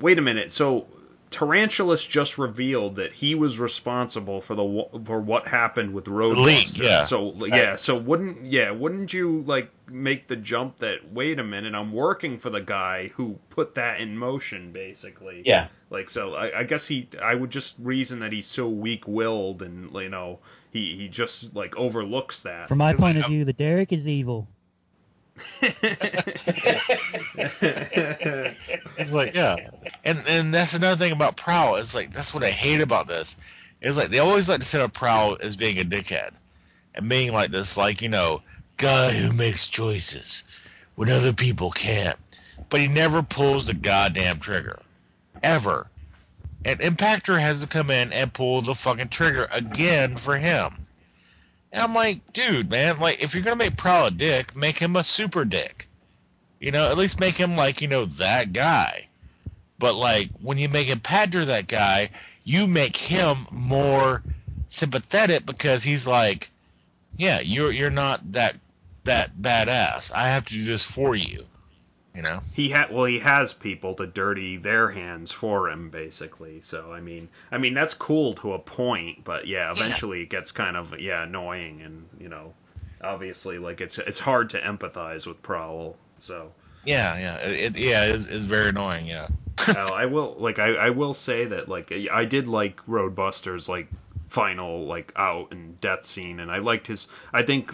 [0.00, 0.86] wait a minute, so
[1.30, 6.44] Tarantulas just revealed that he was responsible for the for what happened with Roadbuster.
[6.44, 7.04] leak, yeah.
[7.04, 11.74] So yeah, so wouldn't yeah, wouldn't you like make the jump that wait a minute,
[11.74, 15.42] I'm working for the guy who put that in motion, basically.
[15.46, 15.68] Yeah.
[15.88, 17.08] Like so, I, I guess he.
[17.22, 20.40] I would just reason that he's so weak-willed, and you know,
[20.72, 22.68] he he just like overlooks that.
[22.68, 24.48] From my point of view, the Derek is evil.
[28.98, 29.56] It's like, yeah.
[30.04, 31.76] And and that's another thing about Prowl.
[31.76, 33.36] It's like that's what I hate about this.
[33.80, 36.30] It's like they always like to set up Prowl as being a dickhead.
[36.94, 38.42] And being like this, like, you know,
[38.76, 40.42] guy who makes choices
[40.96, 42.18] when other people can't.
[42.68, 44.80] But he never pulls the goddamn trigger.
[45.42, 45.86] Ever.
[46.64, 50.74] And Impactor has to come in and pull the fucking trigger again for him.
[51.72, 54.96] And I'm like, dude, man, like if you're gonna make Prowl a dick, make him
[54.96, 55.88] a super dick.
[56.58, 59.06] You know, at least make him like, you know, that guy.
[59.78, 62.10] But like when you make Impactor that guy,
[62.44, 64.22] you make him more
[64.68, 66.50] sympathetic because he's like,
[67.16, 68.56] yeah, you're you're not that
[69.04, 70.10] that badass.
[70.12, 71.46] I have to do this for you.
[72.20, 72.40] You know?
[72.52, 76.60] he had well, he has people to dirty their hands for him, basically.
[76.60, 80.52] So I mean, I mean that's cool to a point, but yeah, eventually it gets
[80.52, 82.52] kind of yeah annoying, and you know,
[83.02, 85.96] obviously like it's it's hard to empathize with Prowl.
[86.18, 86.52] So
[86.84, 87.36] Yeah, yeah.
[87.36, 89.28] It, yeah, it's, it's very annoying, yeah.
[89.72, 93.88] Now, I will like I, I will say that like I did like Roadbuster's like
[94.30, 97.72] final like out and death scene and I liked his I think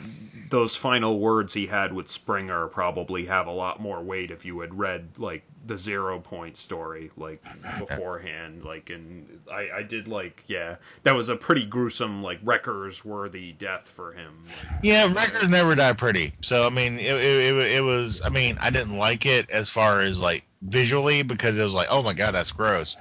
[0.50, 4.60] those final words he had with Springer probably have a lot more weight if you
[4.60, 7.42] had read like the zero point story like
[7.78, 13.04] beforehand like and I, I did like yeah that was a pretty gruesome like wreckers
[13.04, 14.46] worthy death for him
[14.82, 16.32] Yeah, Wreckers never die pretty.
[16.42, 18.22] So I mean, it, it, it, it was.
[18.24, 21.88] I mean, I didn't like it as far as like visually because it was like,
[21.90, 22.96] oh my god, that's gross.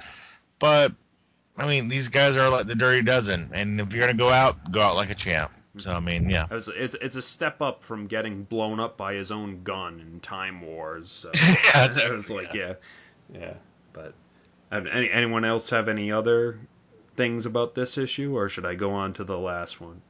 [0.60, 0.94] But
[1.58, 4.72] I mean, these guys are like the dirty dozen, and if you're gonna go out,
[4.72, 5.52] go out like a champ.
[5.78, 6.48] So I mean, yeah.
[6.52, 10.20] It's, it's it's a step up from getting blown up by his own gun in
[10.22, 11.12] Time Wars.
[11.12, 11.32] So
[11.74, 12.74] Yeah, it was like yeah,
[13.34, 13.54] yeah.
[13.94, 14.14] But
[14.72, 16.60] have any anyone else have any other
[17.16, 20.02] things about this issue, or should I go on to the last one?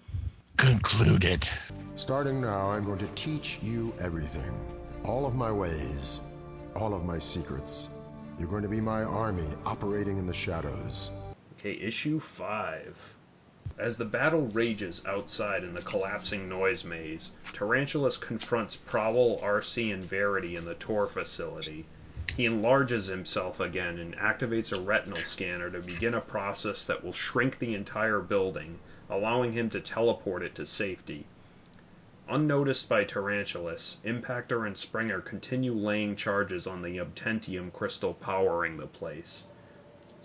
[0.58, 1.52] Conclude it.
[1.96, 4.52] Starting now, I'm going to teach you everything.
[5.04, 6.22] All of my ways.
[6.76, 7.90] All of my secrets.
[8.40, 11.12] You're going to be my army operating in the shadows.
[11.66, 12.96] Okay, issue five.
[13.80, 20.04] As the battle rages outside in the collapsing noise maze, Tarantulas confronts Prowl, Arcee, and
[20.04, 21.88] Verity in the Tor facility.
[22.38, 27.14] He enlarges himself again and activates a retinal scanner to begin a process that will
[27.14, 28.78] shrink the entire building,
[29.10, 31.26] allowing him to teleport it to safety.
[32.30, 38.86] Unnoticed by Tarantulas, Impactor and Springer continue laying charges on the Obtentium crystal powering the
[38.86, 39.42] place.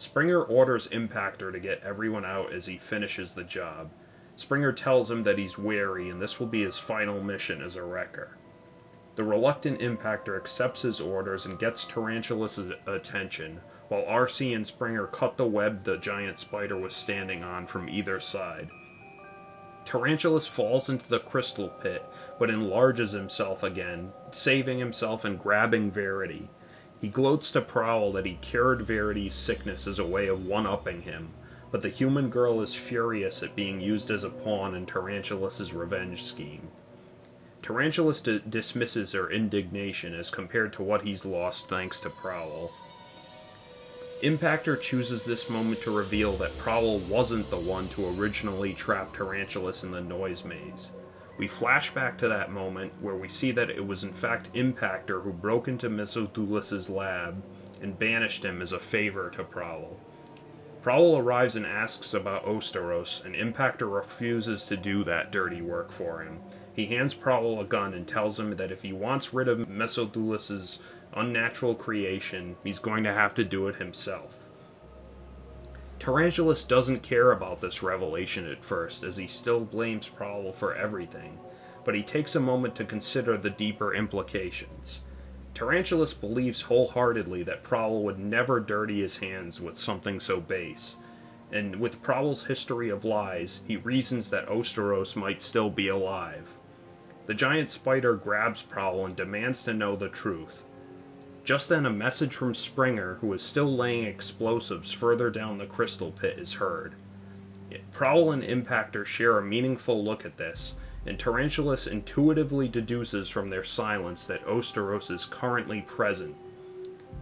[0.02, 3.90] Springer orders Impactor to get everyone out as he finishes the job.
[4.34, 7.82] Springer tells him that he's wary and this will be his final mission as a
[7.82, 8.38] wrecker.
[9.16, 15.36] The reluctant Impactor accepts his orders and gets Tarantulas' attention, while Arcee and Springer cut
[15.36, 18.70] the web the giant spider was standing on from either side.
[19.84, 22.06] Tarantulas falls into the crystal pit,
[22.38, 26.48] but enlarges himself again, saving himself and grabbing Verity.
[27.02, 31.34] He gloats to Prowl that he cured Verity's sickness as a way of one-upping him,
[31.70, 36.22] but the human girl is furious at being used as a pawn in Tarantulas' revenge
[36.22, 36.72] scheme.
[37.62, 42.74] Tarantulas d- dismisses her indignation as compared to what he's lost thanks to Prowl.
[44.22, 49.82] Impactor chooses this moment to reveal that Prowl wasn't the one to originally trap Tarantulas
[49.82, 50.90] in the noise maze.
[51.40, 55.22] We flash back to that moment where we see that it was in fact Impactor
[55.22, 57.42] who broke into Mesothulas's lab
[57.80, 59.96] and banished him as a favor to Prowl.
[60.82, 66.20] Prowl arrives and asks about Osteros, and Impactor refuses to do that dirty work for
[66.20, 66.40] him.
[66.74, 70.78] He hands Prowl a gun and tells him that if he wants rid of Mesothulas's
[71.14, 74.36] unnatural creation, he's going to have to do it himself.
[76.00, 81.38] Tarantulas doesn't care about this revelation at first, as he still blames Prowl for everything,
[81.84, 85.00] but he takes a moment to consider the deeper implications.
[85.52, 90.96] Tarantulas believes wholeheartedly that Prowl would never dirty his hands with something so base,
[91.52, 96.48] and with Prowl's history of lies, he reasons that Osteros might still be alive.
[97.26, 100.64] The giant spider grabs Prowl and demands to know the truth.
[101.42, 106.12] Just then, a message from Springer, who is still laying explosives further down the crystal
[106.12, 106.96] pit, is heard.
[107.94, 110.74] Prowl and Impactor share a meaningful look at this,
[111.06, 116.36] and Tarantulas intuitively deduces from their silence that Osteros is currently present.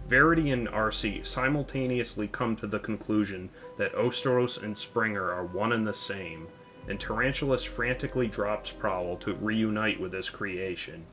[0.09, 5.87] Verity and Arcee simultaneously come to the conclusion that Osteros and Springer are one and
[5.87, 6.47] the same,
[6.89, 11.05] and Tarantulas frantically drops Prowl to reunite with his creation.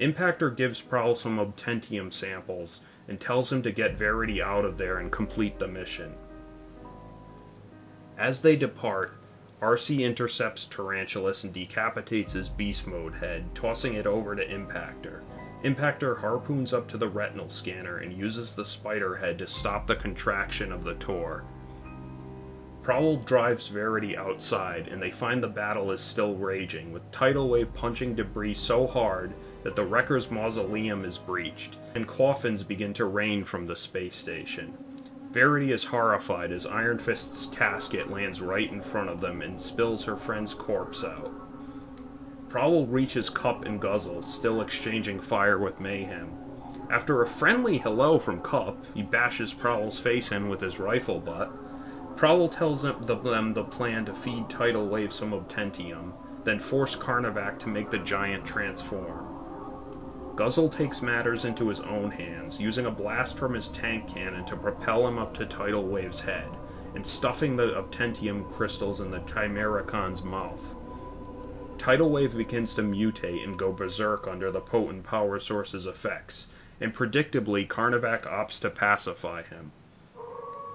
[0.00, 4.98] Impactor gives Prowl some obtentium samples and tells him to get Verity out of there
[4.98, 6.12] and complete the mission.
[8.18, 9.12] As they depart,
[9.62, 15.20] Arcee intercepts Tarantulas and decapitates his beast mode head, tossing it over to Impactor.
[15.62, 19.94] Impactor harpoons up to the retinal scanner and uses the spider head to stop the
[19.94, 21.44] contraction of the Tor.
[22.82, 27.72] Prowl drives Verity outside, and they find the battle is still raging, with Tidal Wave
[27.74, 29.32] punching debris so hard
[29.64, 34.72] that the Wrecker's mausoleum is breached, and coffins begin to rain from the space station.
[35.32, 40.16] Verity is horrified as Ironfist's casket lands right in front of them and spills her
[40.16, 41.32] friend's corpse out.
[42.48, 46.30] Prowl reaches Kup and Guzzle, still exchanging fire with Mayhem.
[46.88, 51.50] After a friendly hello from Kup, he bashes Prowl's face in with his rifle butt.
[52.16, 56.12] Prowl tells them the plan to feed Tidal Wave some obtentium,
[56.44, 59.33] then force Carnivac to make the giant transform.
[60.36, 64.56] Guzzle takes matters into his own hands, using a blast from his tank cannon to
[64.56, 66.58] propel him up to Tidal Wave's head,
[66.92, 70.74] and stuffing the obtentium crystals in the Chimeracon's mouth.
[71.78, 76.48] Tidal Wave begins to mutate and go berserk under the potent power source's effects,
[76.80, 79.70] and predictably Carnivac opts to pacify him.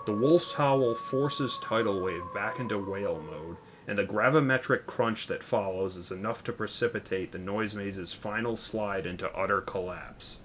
[0.05, 3.57] The Wolf's Howl forces Tidal Wave back into whale mode,
[3.89, 9.07] and the gravimetric crunch that follows is enough to precipitate the noise maze's final slide
[9.07, 10.37] into utter collapse.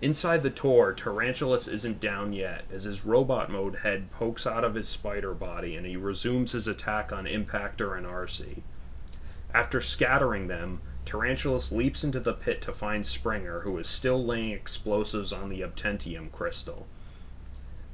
[0.00, 4.74] Inside the Tor, Tarantulas isn't down yet, as his robot mode head pokes out of
[4.74, 8.62] his spider body and he resumes his attack on Impactor and Arcee.
[9.52, 14.52] After scattering them, Tarantulas leaps into the pit to find Springer, who is still laying
[14.52, 16.86] explosives on the obtentium crystal.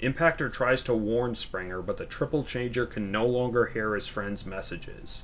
[0.00, 4.46] Impactor tries to warn Springer, but the triple changer can no longer hear his friend's
[4.46, 5.22] messages.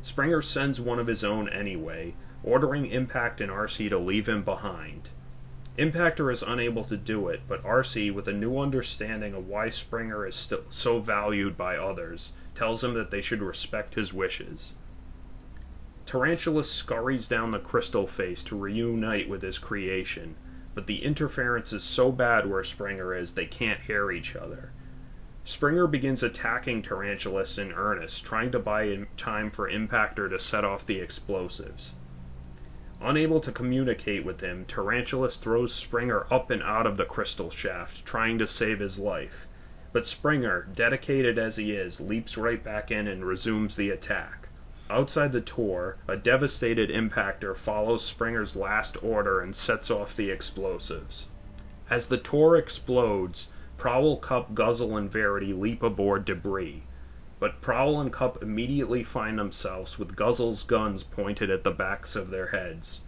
[0.00, 5.10] Springer sends one of his own anyway, ordering Impact and Arcee to leave him behind.
[5.76, 10.26] Impactor is unable to do it, but Arcee, with a new understanding of why Springer
[10.26, 14.72] is still so valued by others, tells him that they should respect his wishes.
[16.06, 20.36] Tarantula scurries down the crystal face to reunite with his creation,
[20.74, 24.70] but the interference is so bad where Springer is they can't hear each other.
[25.44, 30.86] Springer begins attacking Tarantulas in earnest, trying to buy time for Impactor to set off
[30.86, 31.92] the explosives.
[33.00, 38.06] Unable to communicate with him, Tarantulas throws Springer up and out of the crystal shaft,
[38.06, 39.46] trying to save his life.
[39.92, 44.43] But Springer, dedicated as he is, leaps right back in and resumes the attack.
[44.90, 51.24] Outside the Tor, a devastated Impactor follows Springer's last order and sets off the explosives.
[51.88, 53.48] As the Tor explodes,
[53.78, 56.82] Prowl, Kup, Guzzle, and Verity leap aboard debris,
[57.40, 62.28] but Prowl and Kup immediately find themselves with Guzzle's guns pointed at the backs of
[62.28, 63.00] their heads.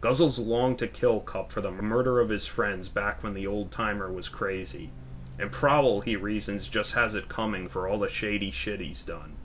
[0.00, 3.72] Guzzles long to kill Kup for the murder of his friends back when the old
[3.72, 4.92] timer was crazy,
[5.40, 9.39] and Prowl, he reasons, just has it coming for all the shady shit he's done.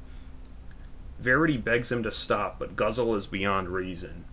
[1.19, 4.25] Verity begs him to stop, but Guzzle is beyond reason.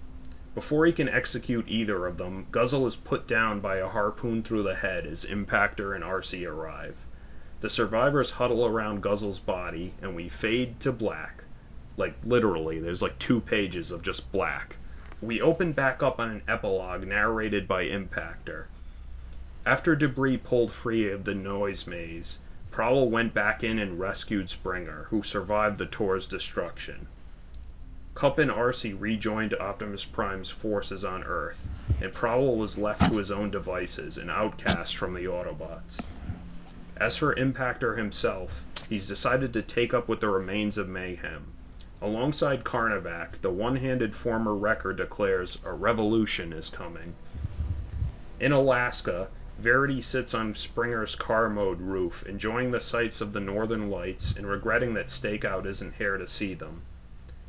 [0.54, 4.64] Before he can execute either of them, Guzzle is put down by a harpoon through
[4.64, 6.96] the head as Impactor and Arcee arrive.
[7.60, 11.44] The survivors huddle around Guzzle's body, and we fade to black.
[11.96, 14.76] Like, literally, there's like two pages of just black.
[15.20, 18.64] We open back up on an epilogue narrated by Impactor.
[19.64, 22.38] After debris pulled free of the noise maze,
[22.72, 27.06] Prowl went back in and rescued Springer, who survived the Tor's destruction.
[28.14, 31.68] Kup and Arcee rejoined Optimus Prime's forces on Earth,
[32.00, 36.04] and Prowl was left to his own devices, an outcast from the Autobots.
[36.96, 41.52] As for Impactor himself, he's decided to take up with the remains of Mayhem.
[42.00, 47.16] Alongside Carnivac, the one-handed former Wrecker declares a revolution is coming.
[48.40, 49.28] In Alaska,
[49.58, 54.46] Verity sits on Springer's car mode roof, enjoying the sights of the northern lights and
[54.46, 56.82] regretting that Stakeout isn't here to see them.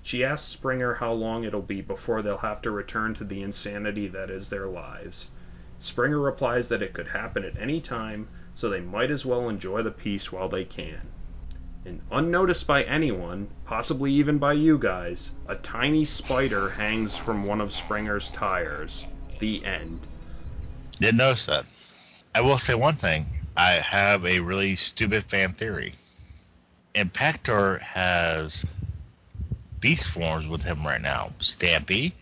[0.03, 4.07] She asks Springer how long it'll be before they'll have to return to the insanity
[4.09, 5.29] that is their lives.
[5.79, 9.81] Springer replies that it could happen at any time, so they might as well enjoy
[9.81, 11.07] the peace while they can.
[11.85, 17.59] And unnoticed by anyone, possibly even by you guys, a tiny spider hangs from one
[17.59, 19.03] of Springer's tires.
[19.39, 19.99] The end.
[20.99, 21.65] Didn't notice that.
[22.35, 23.27] I will say one thing.
[23.55, 25.93] I have a really stupid fan theory.
[26.95, 28.65] Impactor has
[29.79, 31.33] beast forms with him right now.
[31.39, 32.13] Stampy,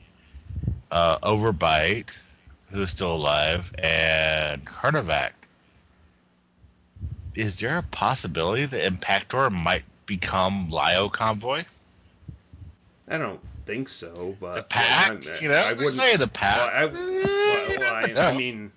[0.91, 2.09] uh, Overbite,
[2.71, 5.31] who's still alive, and Carnivac.
[7.33, 11.63] Is there a possibility that Impactor might become Lio Convoy?
[13.07, 16.57] I don't think so, but the pack, I, you know, I wouldn't say the pack.
[16.57, 18.71] Well, I, well, well, I, I mean,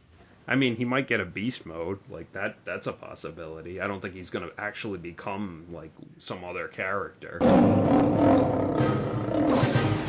[0.47, 2.57] I mean, he might get a beast mode, like that.
[2.67, 3.81] That's a possibility.
[3.81, 7.39] I don't think he's gonna actually become like some other character.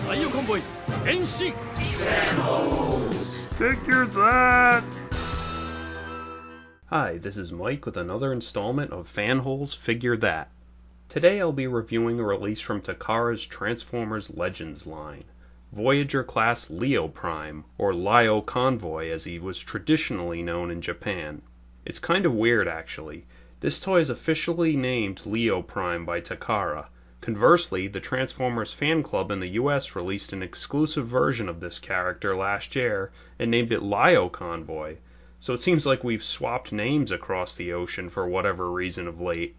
[0.10, 0.62] Lio Convoy,
[1.06, 1.54] Enshi!
[3.58, 4.84] Figure that!
[6.88, 10.50] Hi, this is Mike with another installment of Fanhole's Figure That.
[11.08, 15.24] Today I'll be reviewing a release from Takara's Transformers Legends line,
[15.72, 21.42] Voyager class Leo Prime, or Lio Convoy as he was traditionally known in Japan.
[21.86, 23.26] It's kind of weird actually.
[23.62, 26.86] This toy is officially named Leo Prime by Takara.
[27.22, 32.36] Conversely, the Transformers fan club in the US released an exclusive version of this character
[32.36, 34.98] last year and named it Lio Convoy.
[35.40, 39.56] So it seems like we've swapped names across the ocean for whatever reason of late.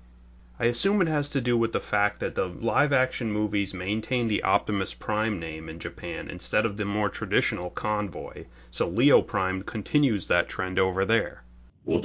[0.58, 4.26] I assume it has to do with the fact that the live action movies maintain
[4.26, 9.62] the Optimus Prime name in Japan instead of the more traditional Convoy, so Leo Prime
[9.62, 11.44] continues that trend over there.
[11.84, 12.00] While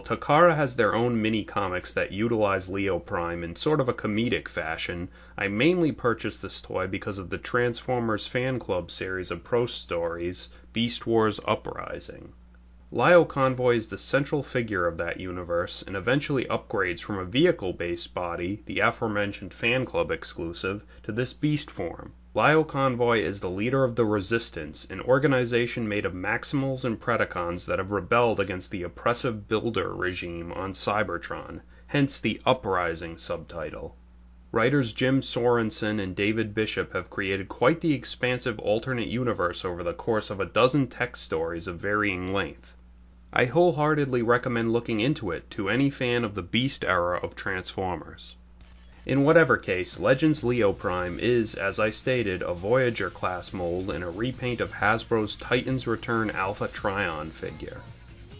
[0.00, 4.48] Takara has their own mini comics that utilize Leo Prime in sort of a comedic
[4.48, 9.66] fashion, I mainly purchased this toy because of the Transformers Fan Club series of pro
[9.66, 12.32] stories, Beast Wars Uprising.
[12.92, 17.72] Lio Convoy is the central figure of that universe and eventually upgrades from a vehicle
[17.72, 22.12] based body, the aforementioned Fan Club exclusive, to this beast form.
[22.34, 27.64] Lio Convoy is the leader of the Resistance, an organization made of Maximals and Predacons
[27.66, 33.96] that have rebelled against the oppressive Builder regime on Cybertron, hence the Uprising subtitle.
[34.50, 39.94] Writers Jim Sorenson and David Bishop have created quite the expansive alternate universe over the
[39.94, 42.74] course of a dozen text stories of varying length.
[43.32, 48.34] I wholeheartedly recommend looking into it to any fan of the Beast era of Transformers.
[49.06, 54.02] In whatever case, Legends Leo Prime is, as I stated, a Voyager class mold and
[54.02, 57.82] a repaint of Hasbro's Titans Return Alpha Trion figure.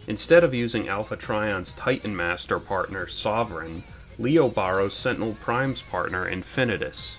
[0.08, 3.84] Instead of using Alpha Trion's Titan Master partner Sovereign,
[4.18, 7.16] Leo borrows Sentinel Prime's partner Infinitus.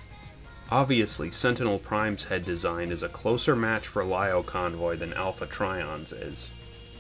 [0.70, 6.12] Obviously, Sentinel Prime's head design is a closer match for Lio Convoy than Alpha Trion's
[6.12, 6.50] is.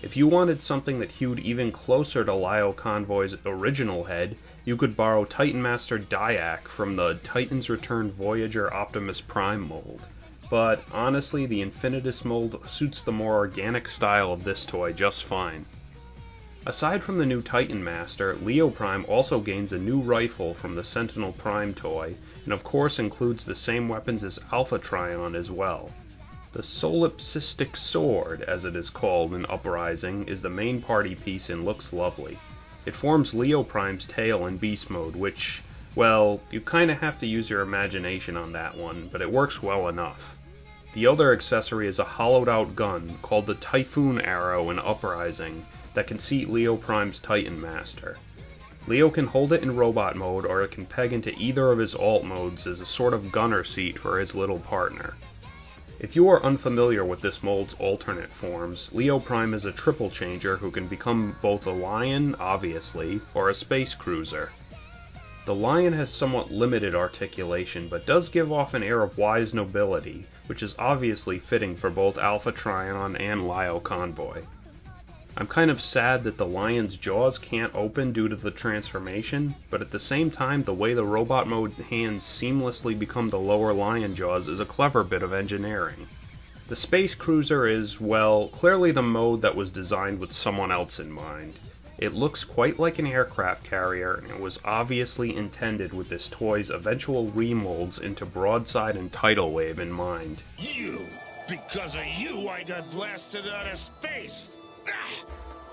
[0.03, 4.97] If you wanted something that hewed even closer to Lio Convoy's original head, you could
[4.97, 10.01] borrow Titan Master Diac from the Titans Return Voyager Optimus Prime mold.
[10.49, 15.67] But honestly, the Infinitus mold suits the more organic style of this toy just fine.
[16.65, 20.83] Aside from the new Titan Master, Leo Prime also gains a new rifle from the
[20.83, 22.15] Sentinel Prime toy,
[22.45, 25.91] and of course includes the same weapons as Alpha Trion as well.
[26.53, 31.63] The solipsistic sword, as it is called in Uprising, is the main party piece and
[31.63, 32.37] looks lovely.
[32.85, 35.61] It forms Leo Prime's tail in beast mode, which,
[35.95, 39.87] well, you kinda have to use your imagination on that one, but it works well
[39.87, 40.35] enough.
[40.93, 46.07] The other accessory is a hollowed out gun called the Typhoon Arrow in Uprising that
[46.07, 48.17] can seat Leo Prime's Titan Master.
[48.87, 51.95] Leo can hold it in robot mode or it can peg into either of his
[51.95, 55.13] alt modes as a sort of gunner seat for his little partner.
[56.03, 60.57] If you are unfamiliar with this mold's alternate forms, Leo Prime is a triple changer
[60.57, 64.49] who can become both a lion, obviously, or a space cruiser.
[65.45, 70.25] The lion has somewhat limited articulation, but does give off an air of wise nobility,
[70.47, 74.41] which is obviously fitting for both Alpha Trion and Lio Convoy.
[75.37, 79.81] I'm kind of sad that the lion's jaws can't open due to the transformation, but
[79.81, 84.13] at the same time, the way the robot mode hands seamlessly become the lower lion
[84.13, 86.07] jaws is a clever bit of engineering.
[86.67, 91.09] The Space Cruiser is, well, clearly the mode that was designed with someone else in
[91.09, 91.59] mind.
[91.97, 96.69] It looks quite like an aircraft carrier, and it was obviously intended with this toy's
[96.69, 100.43] eventual remolds into broadside and tidal wave in mind.
[100.57, 101.05] You!
[101.47, 104.51] Because of you, I got blasted out of space!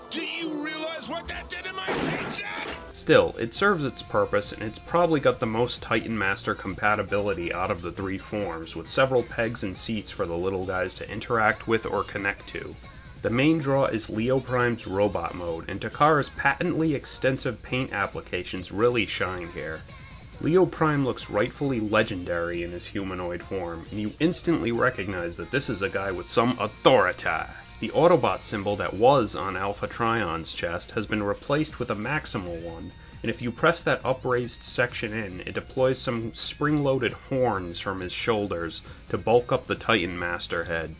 [0.09, 2.67] Do you realize what that did my paycheck?
[2.93, 7.71] Still, it serves its purpose, and it's probably got the most Titan Master compatibility out
[7.71, 11.67] of the three forms, with several pegs and seats for the little guys to interact
[11.67, 12.75] with or connect to.
[13.21, 19.05] The main draw is Leo Prime's robot mode, and Takara's patently extensive paint applications really
[19.05, 19.81] shine here.
[20.41, 25.69] Leo Prime looks rightfully legendary in his humanoid form, and you instantly recognize that this
[25.69, 27.45] is a guy with some authority.
[27.81, 32.61] The Autobot symbol that was on Alpha Trion's chest has been replaced with a Maximal
[32.61, 32.91] one,
[33.23, 38.11] and if you press that upraised section in, it deploys some spring-loaded horns from his
[38.11, 40.93] shoulders to bulk up the Titan Master head.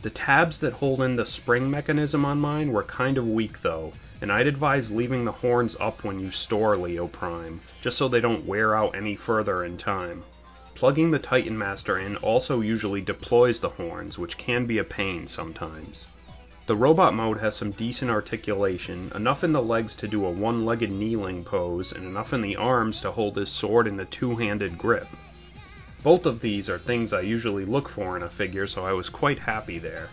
[0.00, 3.92] The tabs that hold in the spring mechanism on mine were kind of weak though,
[4.22, 8.22] and I'd advise leaving the horns up when you store Leo Prime, just so they
[8.22, 10.24] don't wear out any further in time.
[10.74, 15.26] Plugging the Titan Master in also usually deploys the horns, which can be a pain
[15.26, 16.06] sometimes.
[16.66, 20.90] The robot mode has some decent articulation, enough in the legs to do a one-legged
[20.90, 25.14] kneeling pose, and enough in the arms to hold his sword in a two-handed grip.
[26.02, 29.10] Both of these are things I usually look for in a figure, so I was
[29.10, 30.08] quite happy there.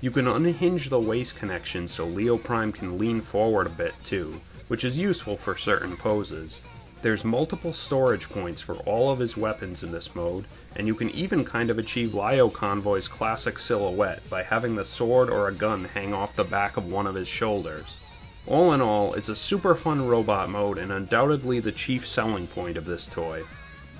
[0.00, 4.40] You can unhinge the waist connection so Leo Prime can lean forward a bit too,
[4.68, 6.62] which is useful for certain poses.
[7.02, 10.44] There's multiple storage points for all of his weapons in this mode,
[10.76, 15.28] and you can even kind of achieve Lio Convoy's classic silhouette by having the sword
[15.28, 17.96] or a gun hang off the back of one of his shoulders.
[18.46, 22.76] All in all, it's a super fun robot mode and undoubtedly the chief selling point
[22.76, 23.42] of this toy.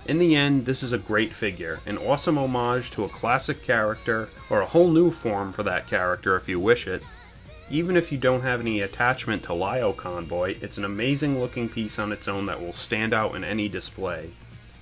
[0.07, 4.29] In the end, this is a great figure, an awesome homage to a classic character,
[4.49, 7.03] or a whole new form for that character if you wish it,
[7.73, 11.99] even if you don't have any attachment to Lio Convoy, it's an amazing looking piece
[11.99, 14.29] on its own that will stand out in any display.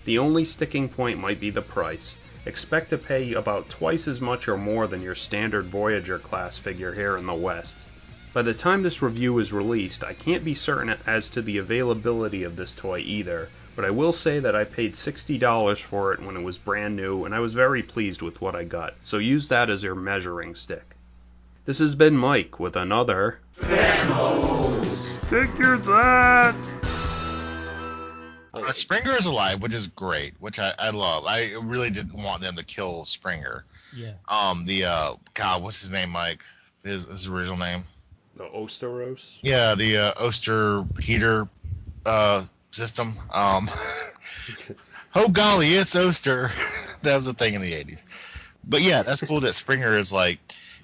[0.07, 2.17] The only sticking point might be the price.
[2.47, 6.93] Expect to pay about twice as much or more than your standard Voyager class figure
[6.93, 7.77] here in the West.
[8.35, 12.43] By the time this review is released, I can't be certain as to the availability
[12.43, 16.37] of this toy either, but I will say that I paid $60 for it when
[16.37, 19.47] it was brand new and I was very pleased with what I got, so use
[19.47, 20.97] that as your measuring stick.
[21.67, 23.41] This has been Mike with another
[25.29, 26.57] Figure That!
[28.53, 31.25] Uh, Springer is alive, which is great, which I, I love.
[31.27, 33.65] I really didn't want them to kill Springer.
[33.95, 34.13] Yeah.
[34.29, 36.43] Um, the uh, God, what's his name, Mike?
[36.83, 37.83] His, his original name?
[38.37, 39.21] The Ostaros?
[39.43, 41.47] Yeah, the uh, Oster heater
[42.07, 43.13] uh, system.
[43.31, 43.71] Um,
[45.15, 46.51] oh golly, it's Oster.
[47.03, 48.01] that was a thing in the '80s.
[48.65, 50.39] But yeah, that's cool that Springer is like.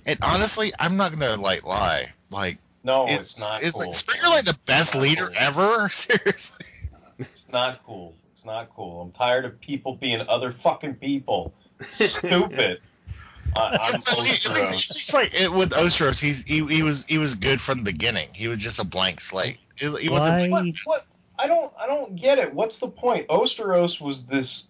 [0.06, 2.12] And honestly, I'm not gonna like lie.
[2.30, 3.86] Like, No, it's, it's not It's cool.
[3.86, 5.34] like Springer like the best leader cool.
[5.38, 5.88] ever.
[5.92, 6.66] Seriously.
[7.18, 8.14] It's not cool.
[8.32, 9.02] It's not cool.
[9.02, 11.52] I'm tired of people being other fucking people.
[11.90, 12.80] Stupid.
[13.54, 14.90] I, I'm Ostaros.
[14.90, 18.28] It's like it, with Ostaros, he's he, he was he was good from the beginning.
[18.34, 19.58] He was just a blank slate.
[19.76, 20.50] He, he wasn't.
[20.50, 21.06] What, what?
[21.38, 21.72] I don't.
[21.78, 22.52] I don't get it.
[22.52, 23.28] What's the point?
[23.28, 24.64] Ostaros was this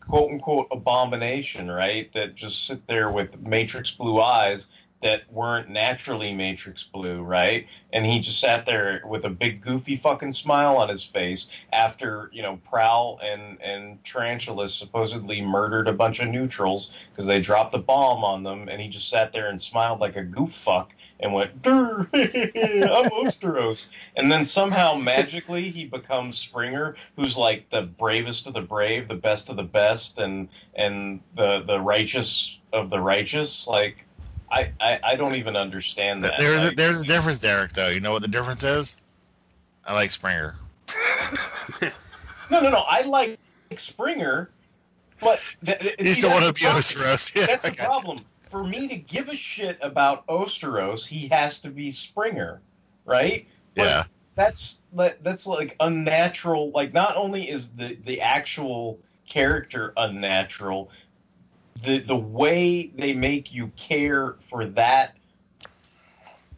[0.00, 2.12] quote unquote abomination, right?
[2.14, 4.66] That just sit there with matrix blue eyes
[5.02, 7.66] that weren't naturally matrix blue, right?
[7.92, 12.30] And he just sat there with a big goofy fucking smile on his face after
[12.32, 17.74] you know Prowl and and Tarantulas supposedly murdered a bunch of neutrals because they dropped
[17.74, 20.92] a bomb on them, and he just sat there and smiled like a goof fuck
[21.20, 23.86] and went, "Durr, I'm Ostaros.
[24.16, 29.14] And then somehow magically he becomes Springer, who's like the bravest of the brave, the
[29.14, 33.66] best of the best, and and the the righteous of the righteous.
[33.66, 34.04] Like
[34.50, 36.38] I I, I don't even understand that.
[36.38, 37.72] There's a, there's a difference, Derek.
[37.72, 38.96] Though you know what the difference is?
[39.84, 40.56] I like Springer.
[41.82, 42.84] no no no.
[42.88, 43.38] I like
[43.76, 44.50] Springer,
[45.20, 46.82] but th- th- You see, still want the to be problem.
[46.82, 47.34] Ostaros?
[47.34, 48.24] Yeah, That's the got you.
[48.50, 52.60] For me to give a shit about Ostaros, he has to be Springer,
[53.04, 53.46] right?
[53.74, 54.04] But Yeah.
[54.34, 56.70] That's that's like unnatural.
[56.70, 60.90] Like not only is the the actual character unnatural,
[61.82, 65.16] the the way they make you care for that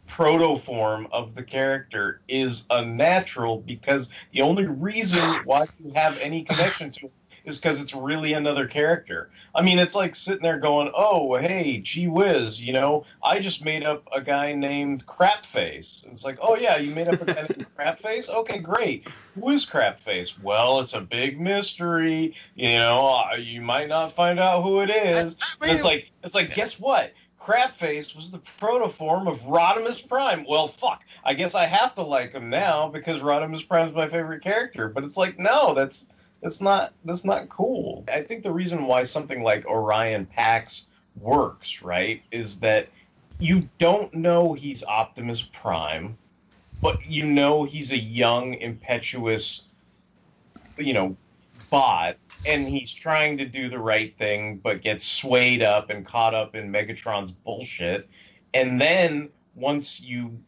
[0.07, 6.91] protoform of the character is unnatural because the only reason why you have any connection
[6.91, 7.11] to him
[7.45, 9.29] is because it's really another character.
[9.53, 13.63] I mean, it's like sitting there going, "Oh, hey, gee whiz, you know, I just
[13.63, 17.41] made up a guy named Crapface." It's like, "Oh yeah, you made up a guy
[17.41, 18.29] named Crapface?
[18.29, 19.07] Okay, great.
[19.35, 20.41] Who is Crapface?
[20.41, 22.35] Well, it's a big mystery.
[22.55, 26.35] You know, uh, you might not find out who it is." And it's like, it's
[26.35, 27.13] like, guess what?
[27.41, 30.45] Crapface was the protoform of Rodimus Prime.
[30.47, 31.01] Well, fuck.
[31.23, 34.87] I guess I have to like him now because Rodimus Prime's my favorite character.
[34.89, 36.05] But it's like, no, that's
[36.41, 38.03] that's not that's not cool.
[38.11, 40.85] I think the reason why something like Orion Pax
[41.19, 42.87] works, right, is that
[43.39, 46.17] you don't know he's Optimus Prime,
[46.81, 49.63] but you know he's a young, impetuous,
[50.77, 51.15] you know,
[51.69, 56.33] bot and he's trying to do the right thing, but gets swayed up and caught
[56.33, 58.09] up in Megatron's bullshit.
[58.53, 60.39] And then once you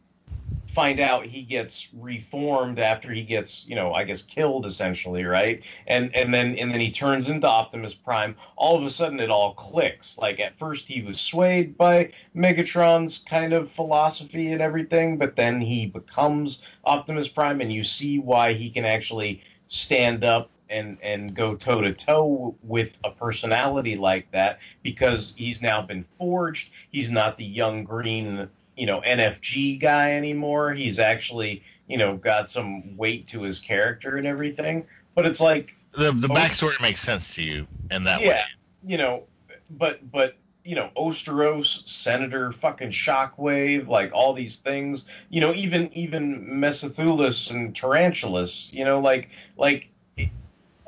[0.74, 5.62] find out he gets reformed after he gets, you know, I guess killed essentially, right?
[5.86, 8.36] And and then and then he turns into Optimus Prime.
[8.56, 10.18] All of a sudden it all clicks.
[10.18, 15.60] Like at first he was swayed by Megatron's kind of philosophy and everything, but then
[15.60, 21.34] he becomes Optimus Prime and you see why he can actually stand up and and
[21.34, 26.70] go toe to toe with a personality like that because he's now been forged.
[26.90, 30.72] He's not the young green, you know, NFG guy anymore.
[30.72, 34.86] He's actually, you know, got some weight to his character and everything.
[35.14, 38.42] But it's like the the backstory makes sense to you in that yeah, way.
[38.82, 39.26] you know,
[39.70, 45.04] but but you know, Ostaros, Senator, fucking Shockwave, like all these things.
[45.28, 48.70] You know, even even Mesothulas and Tarantulas.
[48.72, 49.90] You know, like like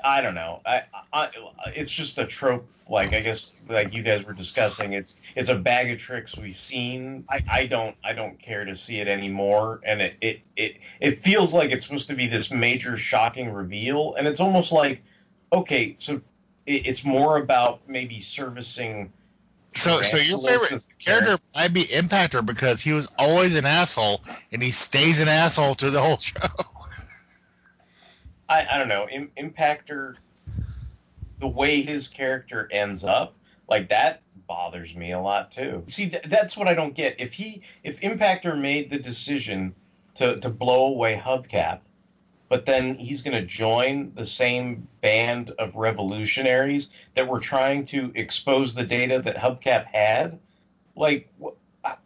[0.07, 0.61] I don't know.
[0.65, 1.31] I, I,
[1.75, 2.67] it's just a trope.
[2.89, 6.57] Like I guess, like you guys were discussing, it's it's a bag of tricks we've
[6.57, 7.25] seen.
[7.29, 11.23] I, I don't I don't care to see it anymore, and it, it it it
[11.25, 15.03] feels like it's supposed to be this major shocking reveal, and it's almost like,
[15.53, 16.21] okay, so
[16.67, 19.13] it, it's more about maybe servicing.
[19.75, 24.23] So, so your favorite character might be Impactor because he was always an asshole
[24.53, 26.49] and he stays an asshole through the whole show.
[28.49, 30.17] I, I don't know, Im- Impactor,
[31.41, 33.35] the way his character ends up,
[33.69, 35.83] like that bothers me a lot too.
[35.89, 37.21] See, th- that's what I don't get.
[37.21, 39.75] If he, if Impactor made the decision
[40.15, 41.81] to to blow away Hubcap,
[42.49, 48.13] but then he's going to join the same band of revolutionaries that were trying to
[48.15, 50.39] expose the data that Hubcap had,
[50.95, 51.29] like.
[51.43, 51.49] wh-
[51.85, 51.97] I,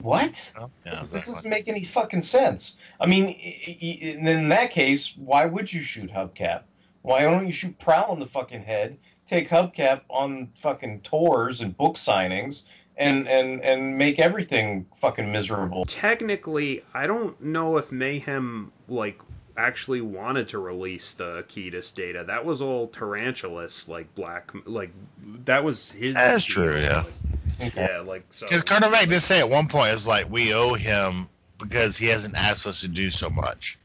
[0.00, 0.52] what?
[0.58, 2.76] Oh, yeah, That doesn't make any fucking sense.
[3.00, 6.62] I mean, in that case, why would you shoot Hubcap?
[7.02, 8.98] Why don't you shoot Prowl in the fucking head?
[9.26, 12.62] Take Hubcap on fucking tours and book signings,
[12.96, 15.84] and and and make everything fucking miserable.
[15.86, 19.20] Technically, I don't know if Mayhem like
[19.56, 22.24] actually wanted to release the Ketis data.
[22.26, 24.90] That was all Tarantulas, like black, like
[25.44, 26.14] that was his.
[26.14, 26.54] That's deal.
[26.54, 27.04] true, yeah.
[27.58, 28.46] Like, yeah, like so.
[28.46, 31.28] Because Carnivac did say at one point, it's like we owe him
[31.58, 33.78] because he hasn't asked us to do so much.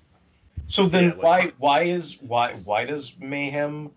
[0.67, 3.91] So then, why why is why why does Mayhem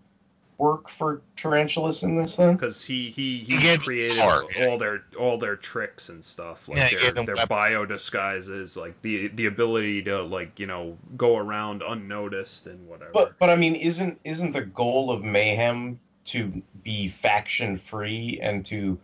[0.59, 2.55] work for Tarantulas in this then?
[2.55, 4.53] Because he he, he, He created Clark.
[4.61, 7.85] all their all their tricks and stuff, like Yeah, he their, gave them their bio
[7.85, 13.11] disguises, like the the ability to like you know go around unnoticed and whatever.
[13.13, 18.65] But but I mean, isn't isn't the goal of Mayhem to be faction free and
[18.67, 18.99] to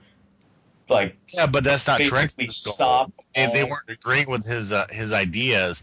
[0.90, 2.74] like Yeah, but that's not basically Tarantulas' goal.
[2.74, 5.82] stop If they weren't agreeing with his uh, his ideas,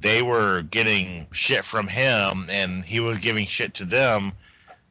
[0.00, 4.32] they were getting shit from him, and he was giving shit to them.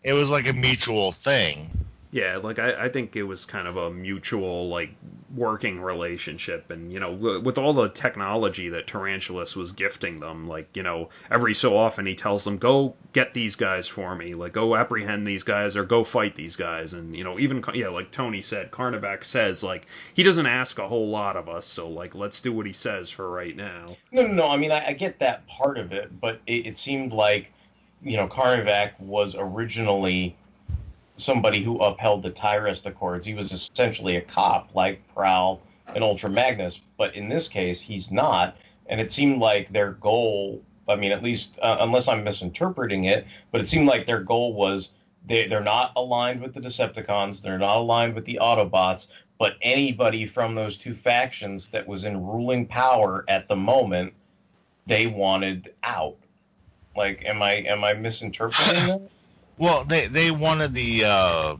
[0.03, 1.81] It was like a mutual thing.
[2.13, 4.89] Yeah, like I, I think it was kind of a mutual like
[5.33, 10.75] working relationship, and you know, with all the technology that Tarantulas was gifting them, like
[10.75, 14.51] you know, every so often he tells them, "Go get these guys for me, like
[14.51, 18.11] go apprehend these guys or go fight these guys," and you know, even yeah, like
[18.11, 22.13] Tony said, Carnivac says like he doesn't ask a whole lot of us, so like
[22.13, 23.95] let's do what he says for right now.
[24.11, 24.47] No, no, no.
[24.49, 27.53] I mean, I, I get that part of it, but it, it seemed like,
[28.03, 30.35] you know, Carnivac was originally
[31.15, 33.25] somebody who upheld the Tyrest Accords.
[33.25, 35.61] He was essentially a cop, like Prowl
[35.93, 38.57] and Ultra Magnus, but in this case, he's not.
[38.87, 43.25] And it seemed like their goal, I mean, at least, uh, unless I'm misinterpreting it,
[43.51, 44.91] but it seemed like their goal was
[45.27, 49.07] they, they're not aligned with the Decepticons, they're not aligned with the Autobots,
[49.37, 54.13] but anybody from those two factions that was in ruling power at the moment
[54.87, 56.17] they wanted out.
[56.95, 59.01] Like, am I am I misinterpreting that?
[59.57, 61.57] Well, they they wanted the uh,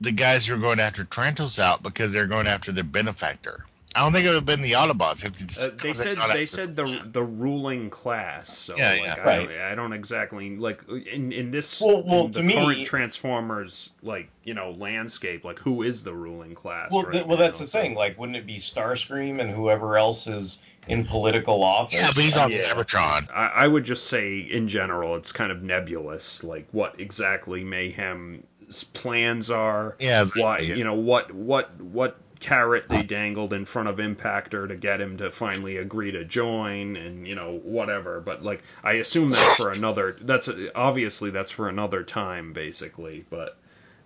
[0.00, 3.64] the guys who are going after Tarantulas out because they're going after their benefactor.
[3.96, 5.24] I don't think it would have been the Autobots.
[5.24, 8.58] It's, Uh, they said they said the the ruling class.
[8.58, 9.14] So Yeah, like, yeah.
[9.14, 9.48] I, Right.
[9.48, 12.86] don't, I don't exactly like in in this Well- well, in the to me- current
[12.86, 15.44] Transformers like you know landscape.
[15.44, 16.90] Like who is the ruling class?
[16.90, 17.66] Well, right th- well, that's now?
[17.66, 17.94] the thing.
[17.94, 20.58] Like, wouldn't it be Starscream and whoever else is
[20.88, 21.94] in political office?
[21.94, 22.58] Yeah, but he's on Yeah.
[22.72, 23.30] Cybertron.
[23.32, 28.84] I, I would just say in general, it's kind of nebulous, like what exactly Mayhem's
[28.92, 29.96] plans are.
[30.00, 30.74] Yeah, Why yeah.
[30.74, 35.16] you know what what what carrot they dangled in front of Impactor to get him
[35.16, 38.20] to finally agree to join, and you know whatever.
[38.20, 40.12] But like I assume that's for another.
[40.20, 43.24] That's obviously that's for another time, basically.
[43.30, 43.56] But.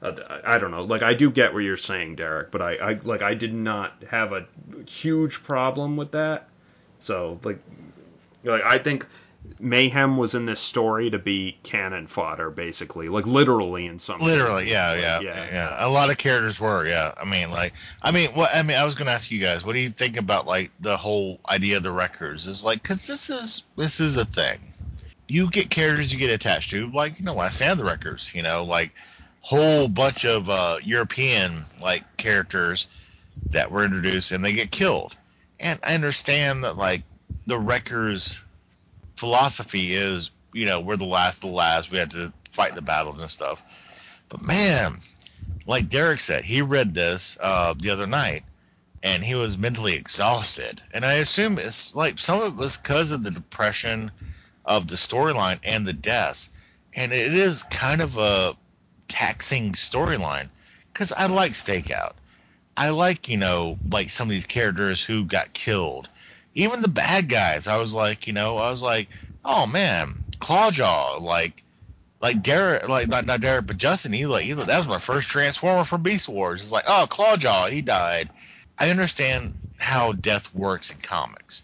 [0.01, 0.13] Uh,
[0.45, 0.85] I I don't know.
[0.85, 4.05] Like I do get what you're saying, Derek, but I, I like I did not
[4.09, 4.47] have a
[4.87, 6.49] huge problem with that.
[7.01, 7.59] So like,
[8.45, 9.07] like I think
[9.61, 14.21] Mayhem was in this story to be cannon fodder, basically, like literally in some.
[14.21, 17.13] Literally, yeah, Like, yeah, yeah, A lot of characters were, yeah.
[17.21, 18.55] I mean, like, I mean, what?
[18.55, 20.97] I mean, I was gonna ask you guys, what do you think about like the
[20.97, 22.47] whole idea of the Wreckers?
[22.47, 24.59] Is like, cause this is this is a thing.
[25.29, 28.43] You get characters you get attached to, like you know, I stand the Wreckers, you
[28.43, 28.93] know, like
[29.41, 32.87] whole bunch of uh, European like characters
[33.51, 35.17] that were introduced and they get killed.
[35.61, 37.03] And I understand that like
[37.47, 38.43] the Wreckers
[39.19, 41.91] philosophy is, you know, we're the last of the last.
[41.91, 43.63] We had to fight the battles and stuff.
[44.29, 44.99] But man,
[45.67, 48.45] like Derek said, he read this uh, the other night
[49.03, 50.83] and he was mentally exhausted.
[50.93, 54.11] And I assume it's like some of it was because of the depression
[54.65, 56.51] of the storyline and the deaths.
[56.95, 58.57] And it is kind of a
[59.09, 60.49] taxing storyline
[60.93, 62.15] because I like Stakeout.
[62.77, 66.09] I like, you know, like some of these characters who got killed.
[66.59, 69.09] Even the bad guys, I was like, you know, I was like,
[69.45, 71.63] oh man, Clawjaw, like,
[72.21, 75.29] like Derek, like not, not Derek, but Justin, he like, he, that was my first
[75.29, 76.63] Transformer from Beast Wars.
[76.63, 78.29] It's like, oh, Clawjaw, he died.
[78.77, 81.63] I understand how death works in comics,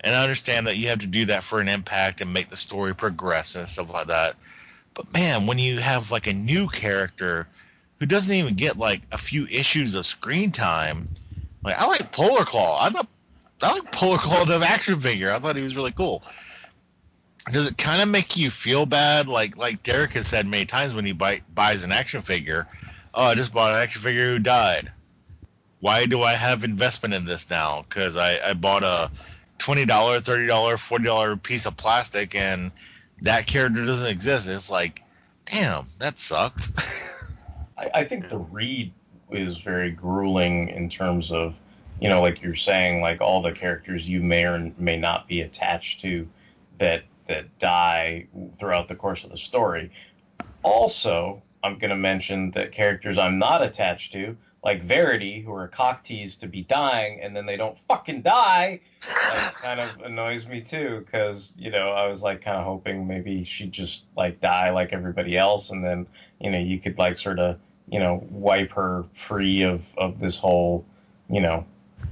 [0.00, 2.56] and I understand that you have to do that for an impact and make the
[2.56, 4.34] story progress and stuff like that.
[4.94, 7.46] But man, when you have like a new character
[8.00, 11.08] who doesn't even get like a few issues of screen time,
[11.64, 12.84] like I like Polar Claw.
[12.84, 13.06] I thought
[13.62, 15.32] I like Polar the action figure.
[15.32, 16.22] I thought he was really cool.
[17.50, 20.94] Does it kind of make you feel bad, like like Derek has said many times
[20.94, 22.66] when he buy, buys an action figure?
[23.14, 24.90] Oh, I just bought an action figure who died.
[25.80, 27.82] Why do I have investment in this now?
[27.82, 29.10] Because I, I bought a
[29.58, 32.72] twenty dollar, thirty dollar, forty dollar piece of plastic, and
[33.22, 34.46] that character doesn't exist.
[34.46, 35.02] It's like,
[35.46, 36.70] damn, that sucks.
[37.78, 38.92] I, I think the read
[39.30, 41.54] is very grueling in terms of,
[42.02, 45.42] you know, like you're saying, like all the characters you may or may not be
[45.42, 46.28] attached to
[46.80, 48.26] that that die
[48.58, 49.92] throughout the course of the story.
[50.64, 55.68] Also, I'm going to mention that characters I'm not attached to, like Verity, who are
[55.68, 60.44] cock teased to be dying and then they don't fucking die, like, kind of annoys
[60.48, 61.04] me too.
[61.06, 64.92] Because you know, I was like kind of hoping maybe she'd just like die like
[64.92, 66.08] everybody else, and then
[66.40, 70.36] you know you could like sort of you know wipe her free of of this
[70.36, 70.84] whole
[71.30, 71.64] you know.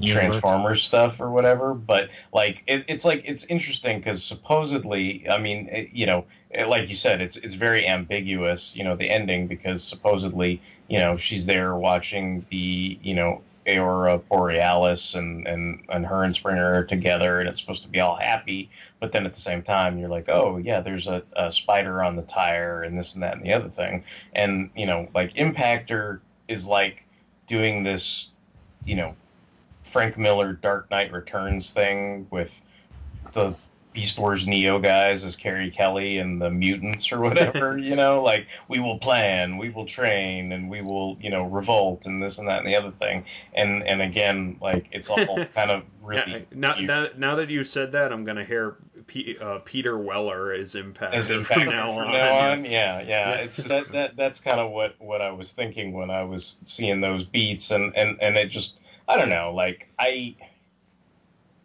[0.06, 1.74] Transformers stuff or whatever.
[1.74, 6.68] But like it, it's like it's interesting because supposedly, I mean, it, you know, it,
[6.68, 11.16] like you said, it's it's very ambiguous, you know, the ending because supposedly, you know,
[11.16, 16.84] she's there watching the you know Aurora Borealis and and and her and Springer are
[16.84, 18.70] together and it's supposed to be all happy,
[19.00, 22.16] but then at the same time you're like, oh yeah, there's a, a spider on
[22.16, 24.04] the tire and this and that and the other thing,
[24.34, 27.04] and you know, like Impactor is like
[27.46, 28.30] doing this,
[28.84, 29.14] you know,
[29.92, 32.54] Frank Miller Dark Knight Returns thing with
[33.32, 33.54] the
[33.92, 38.46] Beast Wars Neo guys as Carrie Kelly and the mutants or whatever, you know, like
[38.68, 42.48] we will plan, we will train, and we will, you know, revolt and this and
[42.48, 43.24] that and the other thing.
[43.54, 47.90] And and again, like it's all kind of really Now, now, now that you said
[47.92, 48.76] that, I'm gonna hear
[49.08, 52.12] P, uh, Peter Weller is impacted as in from now from on.
[52.12, 52.50] now yeah.
[52.50, 52.64] on.
[52.64, 53.30] Yeah, yeah.
[53.32, 56.58] It's just that, that that's kind of what what I was thinking when I was
[56.64, 60.36] seeing those beats, and and and it just I don't know, like I.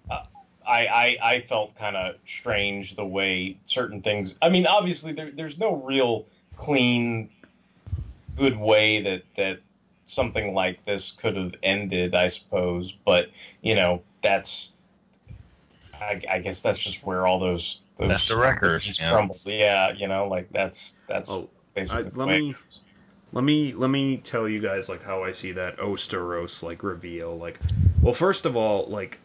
[0.10, 0.24] uh,
[0.68, 4.34] I, I, I felt kind of strange the way certain things.
[4.42, 6.26] I mean, obviously there, there's no real
[6.58, 7.30] clean,
[8.36, 9.60] good way that that
[10.06, 12.98] something like this could have ended, I suppose.
[13.06, 13.28] But
[13.62, 14.72] you know, that's
[15.94, 19.12] I, I guess that's just where all those those That's the records, yeah.
[19.12, 19.42] crumbled.
[19.46, 21.46] Yeah, you know, like that's that's I,
[21.76, 22.56] basically the let way it me
[23.36, 27.38] let me let me tell you guys like how I see that Ostaros like reveal.
[27.38, 27.60] Like,
[28.02, 29.20] well, first of all, like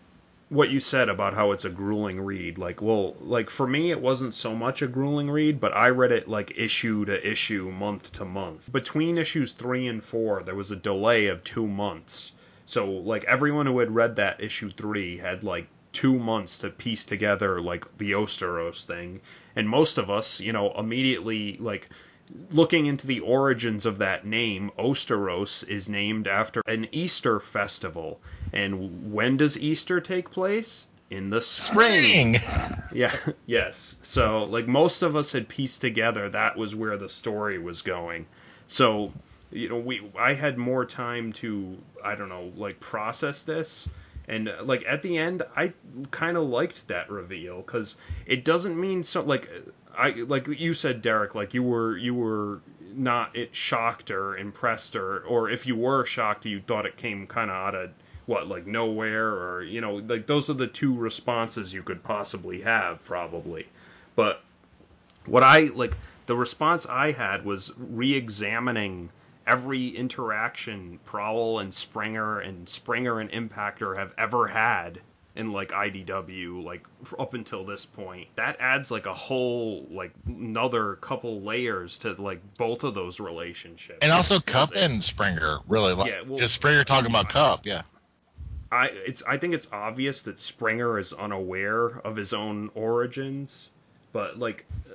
[0.49, 2.59] what you said about how it's a grueling read.
[2.59, 6.11] Like, well, like for me, it wasn't so much a grueling read, but I read
[6.11, 8.70] it like issue to issue, month to month.
[8.73, 12.32] Between issues three and four, there was a delay of two months.
[12.66, 17.05] So like everyone who had read that issue three had like two months to piece
[17.05, 19.20] together like the Ostaros thing,
[19.55, 21.89] and most of us, you know, immediately like
[22.51, 28.20] looking into the origins of that name, Ostaros is named after an Easter festival.
[28.52, 30.86] And when does Easter take place?
[31.11, 32.35] In the spring.
[32.93, 33.15] Yeah,
[33.47, 33.97] yes.
[34.02, 38.27] So, like, most of us had pieced together that was where the story was going.
[38.69, 39.12] So,
[39.51, 43.89] you know, we I had more time to, I don't know, like, process this.
[44.28, 45.73] And uh, like at the end, I
[46.12, 47.97] kind of liked that reveal because
[48.27, 49.51] it doesn't mean so like
[49.96, 52.60] I like you said, Derek, like you were you were
[52.94, 57.26] not it shocked or impressed or or if you were shocked, you thought it came
[57.26, 57.90] kind of out of
[58.26, 62.60] what like nowhere or you know like those are the two responses you could possibly
[62.60, 63.66] have probably.
[64.16, 64.42] But
[65.26, 65.94] what I like
[66.26, 69.10] the response I had was re-examining
[69.46, 75.00] every interaction Prowl and Springer and Springer and Impactor have ever had
[75.36, 76.85] in like IDW like
[77.19, 78.28] up until this point.
[78.36, 83.98] That adds like a whole like another couple layers to like both of those relationships.
[84.02, 85.93] And also Kup and Springer, really.
[85.94, 87.82] Like, Yeah, well- just Springer talking about Kup, yeah.
[88.73, 93.70] I it's I think it's obvious that Springer is unaware of his own origins,
[94.12, 94.93] but like uh,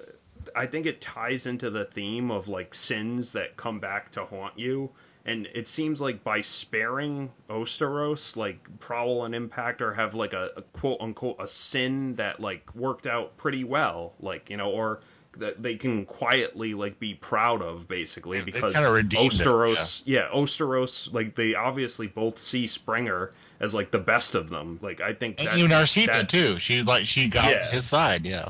[0.55, 4.57] I think it ties into the theme of like sins that come back to haunt
[4.57, 4.89] you.
[5.27, 10.61] And it seems like by sparing Ostaros, like Prowl and Impactor have like a, a
[10.77, 14.99] quote unquote a sin that like worked out pretty well, like you know, or
[15.37, 20.29] that they can quietly like be proud of basically because kinda it, Ostaros yeah.
[20.31, 24.79] Ostaros like they obviously both see Springer as like the best of them.
[24.81, 26.59] Like I think And that, even Arcita that- too.
[26.59, 27.69] She like she got Yeah.
[27.71, 28.49] his side, yeah.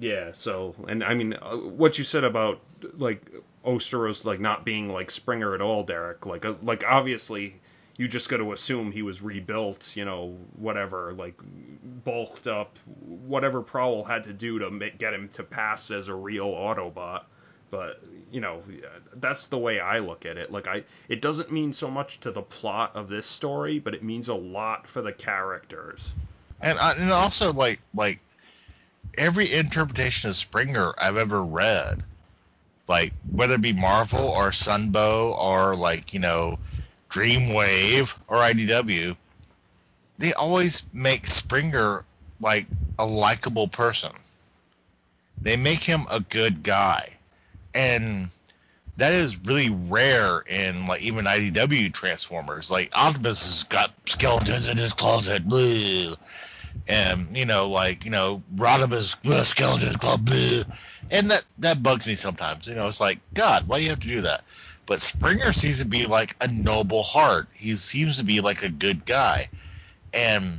[0.00, 2.60] yeah, so and I mean uh, what you said about
[2.98, 3.22] like
[3.66, 6.24] Ostaros like not being like Springer at all, Derek.
[6.24, 7.60] Like uh, like obviously
[7.98, 11.34] you just got to assume he was rebuilt, you know, whatever, like
[12.04, 16.14] bulked up, whatever Prowl had to do to make, get him to pass as a
[16.14, 17.24] real Autobot.
[17.70, 18.62] But you know,
[19.14, 20.52] that's the way I look at it.
[20.52, 24.04] Like I, it doesn't mean so much to the plot of this story, but it
[24.04, 26.02] means a lot for the characters.
[26.60, 28.20] And uh, and also like like
[29.18, 32.04] every interpretation of Springer I've ever read,
[32.88, 36.58] like whether it be Marvel or Sunbow or like you know
[37.10, 39.16] Dreamwave or IDW,
[40.18, 42.04] they always make Springer
[42.40, 42.66] like
[42.98, 44.12] a likable person.
[45.42, 47.10] They make him a good guy,
[47.74, 48.28] and
[48.96, 52.70] that is really rare in like even IDW Transformers.
[52.70, 55.42] Like Optimus has got skeletons in his closet.
[56.88, 60.64] And you know, like you know, Rodimus uh, skeletons club, bleh.
[61.10, 62.66] and that that bugs me sometimes.
[62.66, 64.44] You know, it's like God, why do you have to do that?
[64.86, 67.48] But Springer seems to be like a noble heart.
[67.54, 69.48] He seems to be like a good guy,
[70.12, 70.58] and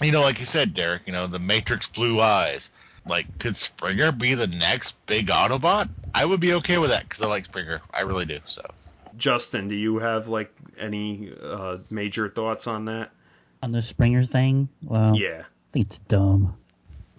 [0.00, 2.70] you know, like you said, Derek, you know, the Matrix blue eyes.
[3.06, 5.90] Like, could Springer be the next big Autobot?
[6.14, 7.82] I would be okay with that because I like Springer.
[7.92, 8.38] I really do.
[8.46, 8.62] So.
[9.16, 13.10] Justin, do you have like any uh, major thoughts on that?
[13.64, 15.40] On the Springer thing, well, Yeah.
[15.40, 16.54] I think it's dumb.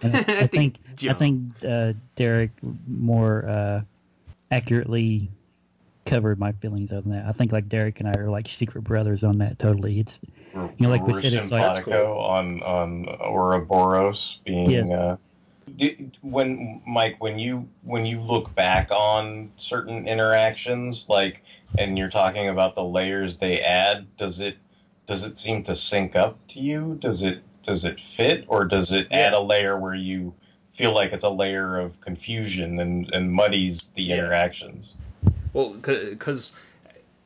[0.00, 2.52] I, I think I think uh, Derek
[2.86, 3.80] more uh,
[4.52, 5.28] accurately
[6.04, 7.26] covered my feelings on that.
[7.26, 9.58] I think like Derek and I are like secret brothers on that.
[9.58, 10.20] Totally, it's
[10.54, 14.70] you know like we said, it's like simpatico on on Ouroboros being.
[14.70, 14.88] Yes.
[14.88, 15.16] Uh,
[15.74, 21.42] do, when Mike, when you when you look back on certain interactions, like,
[21.76, 24.58] and you're talking about the layers they add, does it
[25.06, 26.98] does it seem to sync up to you?
[27.00, 30.34] Does it does it fit, or does it add a layer where you
[30.76, 34.94] feel like it's a layer of confusion and and muddies the interactions?
[35.52, 36.52] Well, because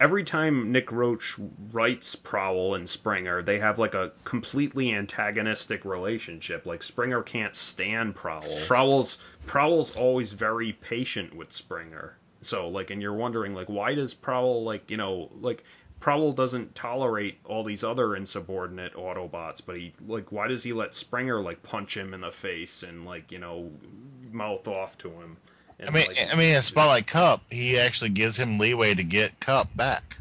[0.00, 1.38] every time Nick Roche
[1.72, 6.64] writes Prowl and Springer, they have like a completely antagonistic relationship.
[6.66, 8.58] Like Springer can't stand Prowl.
[8.66, 12.16] Prowl's Prowl's always very patient with Springer.
[12.42, 15.64] So like, and you're wondering like, why does Prowl like you know like
[16.00, 20.94] Prowl doesn't tolerate all these other insubordinate Autobots, but he like why does he let
[20.94, 23.70] Springer like punch him in the face and like you know
[24.32, 25.36] mouth off to him?
[25.78, 29.04] And, I mean, like, I mean, in Spotlight Kup, he actually gives him leeway to
[29.04, 30.16] get Kup back.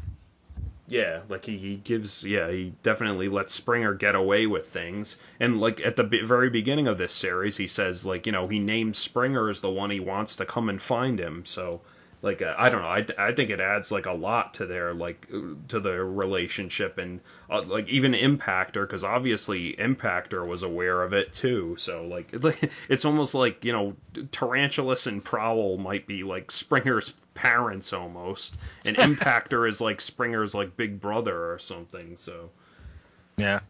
[0.90, 5.16] Yeah, like he, he gives, yeah, he definitely lets Springer get away with things.
[5.38, 8.48] And like at the be- very beginning of this series, he says like, you know,
[8.48, 11.44] he names Springer as the one he wants to come and find him.
[11.46, 11.80] So
[12.22, 12.88] like uh, I don't know.
[12.88, 15.26] I, I think it adds like a lot to their like
[15.68, 21.32] to their relationship and uh, like even Impactor because obviously Impactor was aware of it
[21.32, 21.76] too.
[21.78, 22.34] So like
[22.88, 23.96] it's almost like you know
[24.32, 30.76] Tarantulas and Prowl might be like Springer's parents almost, and Impactor is like Springer's like
[30.76, 32.16] big brother or something.
[32.18, 32.50] So
[33.38, 33.60] Yeah.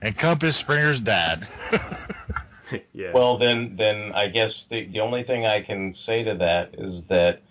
[0.00, 1.46] And Kup is Springer's dad.
[2.92, 3.12] yeah.
[3.12, 7.04] Well, then, then I guess the the only thing I can say to that is
[7.04, 7.42] that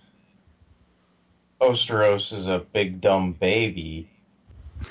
[1.62, 4.10] Ostaros is a big dumb baby,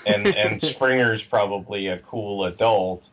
[0.07, 3.08] and and Springer's probably a cool adult.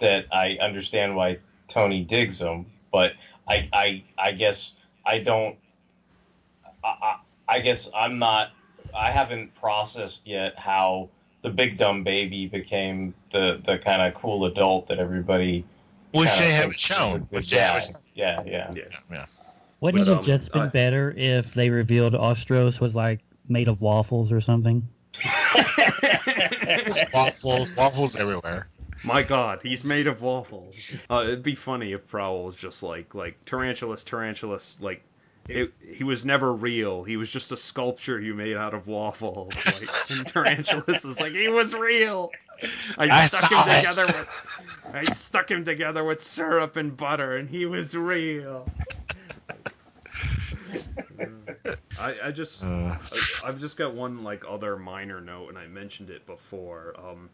[0.00, 3.12] That I understand why Tony digs him, but
[3.48, 4.72] I I I guess
[5.06, 5.56] I don't.
[6.82, 7.16] I, I,
[7.48, 8.50] I guess I'm not.
[8.94, 11.08] I haven't processed yet how
[11.42, 15.64] the big dumb baby became the the kind of cool adult that everybody.
[16.12, 17.18] Which they haven't thinks is a shown.
[17.18, 18.72] good Which they haven't- Yeah, yeah.
[18.74, 18.84] Yeah.
[19.10, 19.26] Yeah.
[19.84, 23.20] Wouldn't But, it have um, just been I- better if they revealed Ostaros was like
[23.50, 24.88] made of waffles or something?
[27.12, 28.68] waffles, waffles everywhere.
[29.04, 30.74] My God, he's made of waffles.
[31.10, 35.02] Uh, it'd be funny if Prowl was just like like Tarantulas, Tarantulas, like
[35.50, 37.04] it, he was never real.
[37.04, 39.52] He was just a sculpture you made out of waffles.
[39.66, 42.30] Like, and Tarantulas is like he was real.
[42.96, 46.96] I, I stuck saw him it." together with I stuck him together with syrup and
[46.96, 48.66] butter, and he was real.
[51.98, 52.96] I, I just Uh.
[52.98, 52.98] I,
[53.46, 56.94] I've just got one like other minor note, and I mentioned it before.
[56.98, 57.30] Um,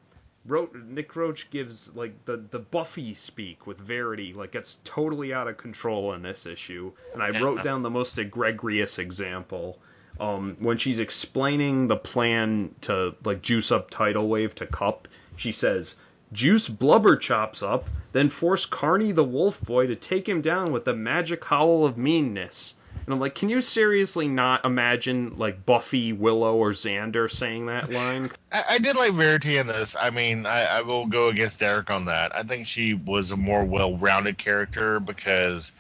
[0.46, 5.48] Ro- Nick Roche gives like the the Buffy speak with Verity like gets totally out
[5.48, 9.78] of control in this issue, and I wrote down the most egregious example.
[10.18, 15.52] Um, when she's explaining the plan to like juice up tidal wave to Kup, she
[15.52, 15.94] says,
[16.32, 20.84] "Juice blubber chops up, then force Carney the Wolf Boy to take him down with
[20.84, 22.74] the magic howl of meanness."
[23.10, 27.90] And I'm like, can you seriously not imagine like Buffy, Willow, or Xander saying that
[27.90, 28.30] line?
[28.52, 29.97] I, I did like Verity in this.
[29.98, 32.32] I mean, I, I will go against Derek on that.
[32.32, 35.72] I think she was a more well-rounded character because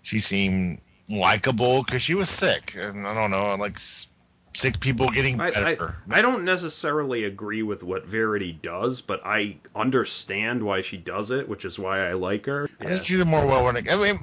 [0.00, 3.76] she seemed likable because she was sick, and I don't know, like
[4.54, 5.96] sick people getting better.
[6.08, 11.30] I, I don't necessarily agree with what Verity does, but I understand why she does
[11.30, 12.68] it, which is why I like her.
[12.80, 13.88] I think she's a more well-rounded.
[13.88, 14.18] I mean,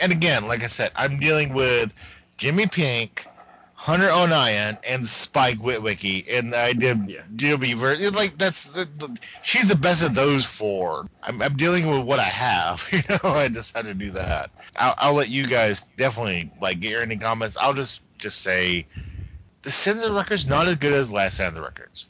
[0.00, 1.92] and, again, like I said, I'm dealing with
[2.36, 3.26] Jimmy Pink.
[3.74, 7.22] Hunter O'Nion and Spike Witwicky, and I did Yeah.
[7.34, 11.08] Jimmy Ver- like that's the, the, she's the best of those four.
[11.20, 13.30] I'm, I'm dealing with what I have, you know.
[13.30, 14.50] I just had to do that.
[14.76, 17.56] I'll, I'll let you guys definitely like get your any comments.
[17.60, 18.86] I'll just just say
[19.62, 22.06] the Sins of the Wreckers not as good as Last Stand of the Wreckers.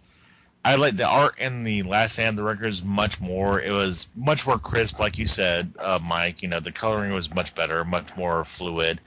[0.65, 3.61] I like the art in the Last Stand of the Wreckers much more.
[3.61, 6.43] It was much more crisp, like you said, uh, Mike.
[6.43, 9.01] You know, the coloring was much better, much more fluid.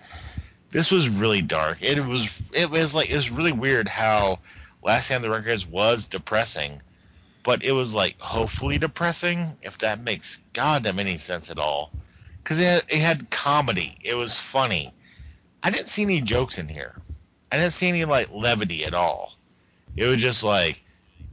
[0.72, 1.82] This was really dark.
[1.82, 4.40] It was it was like it was really weird how
[4.84, 6.82] Last Stand of the Wreckers was depressing,
[7.44, 11.92] but it was like hopefully depressing, if that makes goddamn any sense at all.
[12.44, 13.98] Because it it had comedy.
[14.04, 14.94] It was funny.
[15.64, 16.96] I didn't see any jokes in here.
[17.56, 19.34] I didn't see any like levity at all.
[19.96, 20.84] It was just like,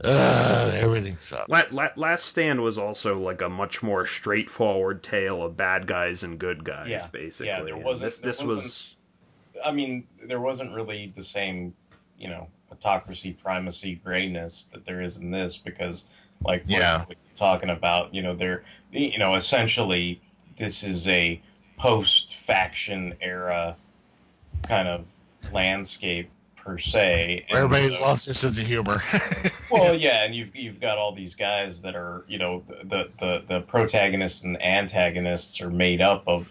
[0.03, 1.49] ugh, everything sucks.
[1.49, 6.23] La- La- Last Stand was also like a much more straightforward tale of bad guys
[6.23, 7.05] and good guys, Yeah.
[7.11, 7.47] basically.
[7.47, 8.95] Yeah, there wasn't- This, there this wasn't- was.
[9.65, 11.73] I mean, there wasn't really the same,
[12.17, 16.05] you know, autocracy, primacy, grayness that there is in this because,
[16.45, 16.99] like, what Yeah.
[16.99, 20.21] what you're talking about, you know, they're, you know, essentially
[20.57, 21.41] this is a
[21.77, 23.75] post-faction era
[24.67, 25.05] kind of
[25.53, 27.45] landscape per se.
[27.49, 29.01] and Everybody's so- lost their sense of humor.
[29.71, 33.43] well, yeah, and you've you've got all these guys that are, you know, the the
[33.47, 36.47] the protagonists and antagonists are made up of,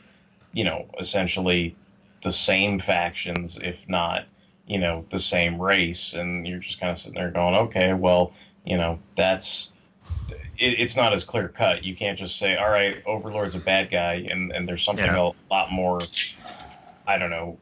[0.52, 1.74] you know, essentially
[2.22, 4.26] the same factions, if not,
[4.66, 8.32] you know, the same race, and you're just kind of sitting there going, okay, well,
[8.64, 9.70] you know, that's
[10.58, 11.84] it, it's not as clear cut.
[11.84, 15.32] You can't just say, all right, Overlord's a bad guy, and and there's something Yeah.
[15.50, 16.00] a lot more,
[17.06, 17.58] I don't know,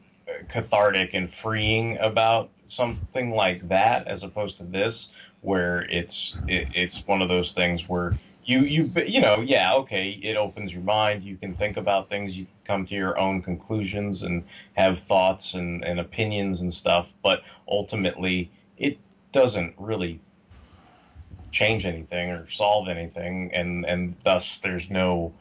[0.47, 5.09] cathartic and freeing about something like that as opposed to this
[5.41, 10.11] where it's it, it's one of those things where you you you know yeah okay
[10.23, 14.23] it opens your mind you can think about things you come to your own conclusions
[14.23, 14.43] and
[14.73, 18.97] have thoughts and, and opinions and stuff but ultimately it
[19.31, 20.19] doesn't really
[21.51, 25.33] change anything or solve anything and and thus there's no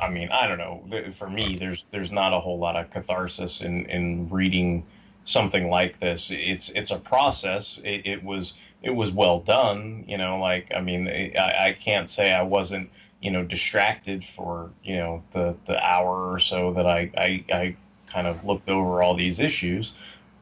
[0.00, 0.84] I mean, I don't know.
[1.18, 4.86] For me, there's there's not a whole lot of catharsis in, in reading
[5.24, 6.30] something like this.
[6.32, 7.80] It's it's a process.
[7.84, 10.04] It, it was it was well done.
[10.08, 12.90] You know, like I mean, I, I can't say I wasn't
[13.22, 17.76] you know distracted for you know the the hour or so that I I, I
[18.12, 19.92] kind of looked over all these issues.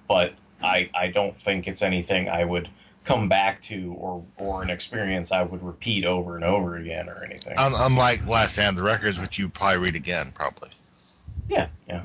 [0.09, 2.71] but I I don't think it's anything I would
[3.09, 7.25] come back to or or an experience I would repeat over and over again or
[7.25, 7.55] anything.
[7.57, 10.69] Un- unlike Last Stand of the Wreckers, which you probably read again, probably.
[11.49, 12.05] Yeah, yeah.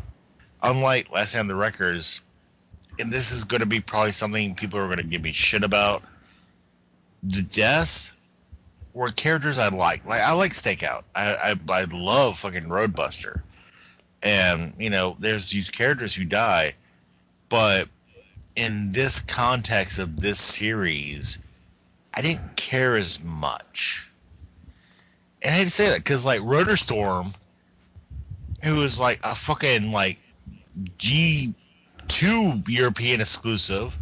[0.62, 2.22] Unlike Last Stand of the Wreckers,
[2.98, 5.64] and this is going to be probably something people are going to give me shit
[5.64, 6.04] about.
[7.22, 8.14] The deaths
[8.94, 10.06] were characters I like.
[10.06, 11.04] Like I like Stakeout.
[11.14, 13.42] I I, I love fucking Roadbuster,
[14.22, 16.76] and you know there's these characters who die,
[17.50, 17.90] but
[18.56, 21.40] in this context of this series,
[22.14, 24.10] I didn't care as much.
[25.42, 27.36] And I hate to say that because like Rotorstorm,
[28.64, 30.20] who was like a fucking like
[30.98, 31.54] G
[32.08, 33.98] two European exclusive,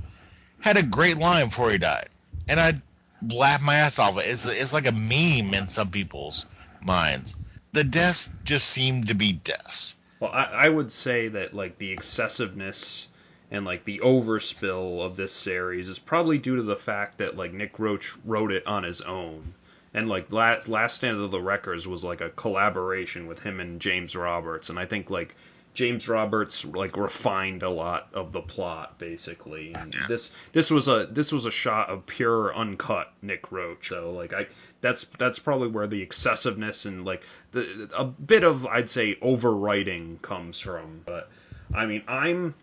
[0.59, 2.09] had a great line before he died,
[2.47, 2.81] and I
[3.27, 4.17] laughed my ass off.
[4.17, 6.45] It's it's like a meme in some people's
[6.81, 7.35] minds.
[7.73, 9.95] The deaths just seem to be deaths.
[10.19, 13.07] Well, I, I would say that like the excessiveness
[13.51, 17.53] and like the overspill of this series is probably due to the fact that like
[17.53, 19.53] Nick Roche wrote it on his own.
[19.93, 23.81] And like last last stand of the Wreckers was like a collaboration with him and
[23.81, 25.35] James Roberts, and I think like
[25.73, 29.73] James Roberts like refined a lot of the plot basically.
[29.73, 33.89] And this this was a this was a shot of pure uncut Nick Roche.
[33.89, 34.47] So like I
[34.79, 40.21] that's that's probably where the excessiveness and like the a bit of I'd say overwriting
[40.21, 41.01] comes from.
[41.05, 41.29] But
[41.73, 42.53] I mean I'm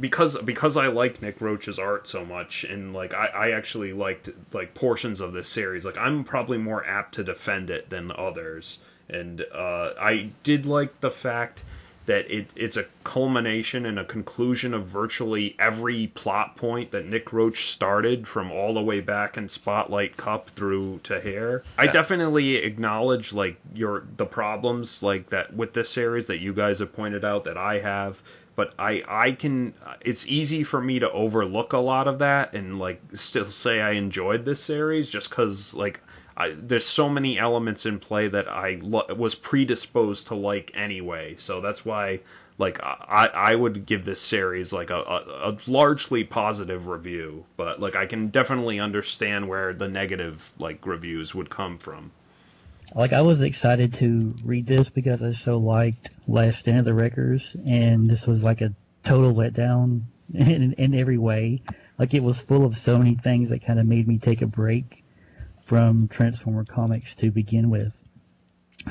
[0.00, 4.28] because because I like Nick Roche's art so much and like I, I actually liked
[4.52, 8.78] like portions of this series like I'm probably more apt to defend it than others
[9.08, 11.62] and uh, I did like the fact
[12.06, 17.32] that it, it's a culmination and a conclusion of virtually every plot point that Nick
[17.32, 21.64] Roche started from all the way back in Spotlight Kup through to here.
[21.76, 26.78] I definitely acknowledge like your the problems like that with this series that you guys
[26.78, 28.22] have pointed out that I have
[28.56, 32.78] but I I can it's easy for me to overlook a lot of that and
[32.78, 36.00] like still say I enjoyed this series just cuz like
[36.38, 41.36] I, there's so many elements in play that I lo- was predisposed to like anyway.
[41.38, 42.20] So that's why
[42.58, 47.80] like I I would give this series like a, a, a largely positive review, but
[47.80, 52.10] like I can definitely understand where the negative like reviews would come from.
[52.94, 56.94] Like I was excited to read this because I so liked Last Stand of the
[56.94, 58.74] Wreckers, and this was like a
[59.04, 60.02] total letdown
[60.34, 61.62] in, in every way.
[61.98, 64.46] Like it was full of so many things that kind of made me take a
[64.46, 65.04] break
[65.64, 67.92] from Transformer comics to begin with.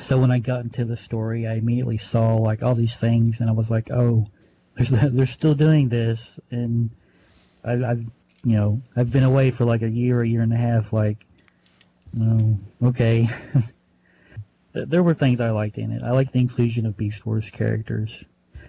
[0.02, 3.48] So when I got into the story, I immediately saw like all these things, and
[3.48, 4.26] I was like, oh,
[4.76, 6.90] there's they're still doing this, and
[7.64, 8.04] I, I've
[8.44, 11.24] you know I've been away for like a year, a year and a half, like,
[12.20, 13.28] oh, okay.
[14.84, 16.02] there were things I liked in it.
[16.02, 18.24] I liked the inclusion of Beast Wars characters.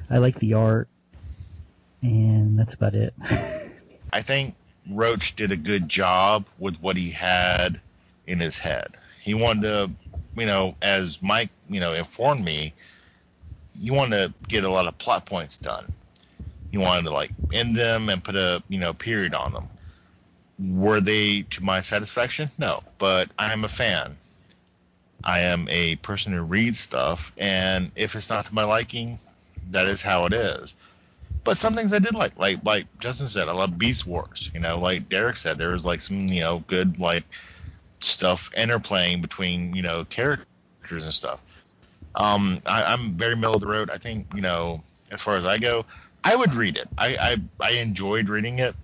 [0.10, 0.88] I like the art,
[2.02, 3.14] and that's about it.
[4.14, 4.56] I think
[4.90, 7.82] Roche did a good job with what he had
[8.26, 8.98] in his head.
[9.22, 9.92] He wanted to,
[10.36, 12.74] you know, as Mike, you know, informed me,
[13.80, 15.92] he wanted to get a lot of plot points done.
[16.72, 19.68] He wanted to like end them and put a, you know, period on them.
[20.60, 22.50] Were they to my satisfaction?
[22.58, 24.16] No, but I am a fan.
[25.28, 29.20] I am a person who reads stuff, and if it's not to my liking,
[29.72, 30.74] that is how it is.
[31.44, 34.50] But some things I did like, like like Justin said, I love Beast Wars.
[34.54, 37.26] You know, like Derek said, there was like some you know good like
[38.00, 40.46] stuff interplaying between you know characters
[41.04, 41.42] and stuff.
[42.16, 43.90] Um, I, I'm very middle of the road.
[43.90, 44.80] I think you know
[45.12, 45.86] as far as I go,
[46.24, 46.88] I would read it.
[46.98, 48.76] I I, I enjoyed reading it,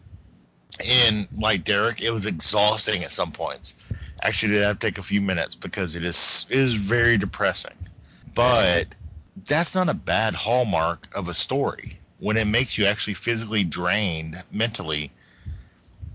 [0.85, 3.75] and like Derek, it was exhausting at some points.
[4.23, 7.75] Actually, did have to take a few minutes because it is is very depressing.
[8.33, 8.95] But
[9.45, 14.41] that's not a bad hallmark of a story when it makes you actually physically drained
[14.49, 15.11] mentally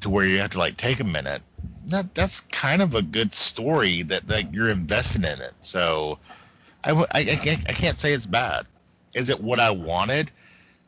[0.00, 1.42] to where you have to like take a minute.
[1.88, 5.52] That that's kind of a good story that that you're invested in it.
[5.60, 6.18] So
[6.82, 8.66] I, I, I, can't, I can't say it's bad.
[9.12, 10.30] Is it what i wanted?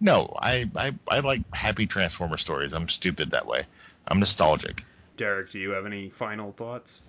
[0.01, 2.73] No I, I i like happy transformer stories.
[2.73, 3.67] I'm stupid that way.
[4.09, 4.85] I'm nostalgic
[5.21, 7.03] Derek, do you have any final thoughts?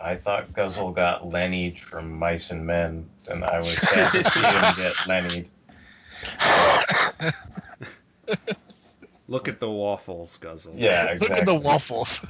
[0.00, 4.38] I thought Guzzle got Lenny from Mice and Men, and I was sad to see
[4.38, 5.50] him get Lenny.
[9.26, 10.74] Look at the waffles, Guzzle.
[10.76, 11.28] Yeah, exactly.
[11.28, 12.24] Look at the waffles.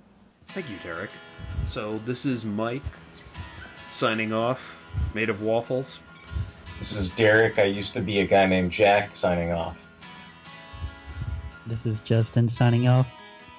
[0.48, 1.10] Thank you, Derek.
[1.66, 2.82] So this is Mike
[3.92, 4.62] signing off,
[5.14, 6.00] made of waffles.
[6.80, 7.60] This is Derek.
[7.60, 9.78] I used to be a guy named Jack signing off.
[11.68, 13.06] This is Justin signing off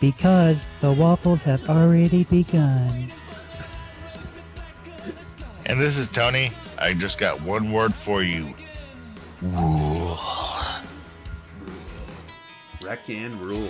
[0.00, 3.12] because the waffles have already begun.
[5.66, 6.50] And this is Tony.
[6.78, 8.54] I just got one word for you.
[9.42, 10.18] Rule.
[12.82, 13.68] Wreck and rule.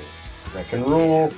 [0.54, 1.34] Wreck and rule.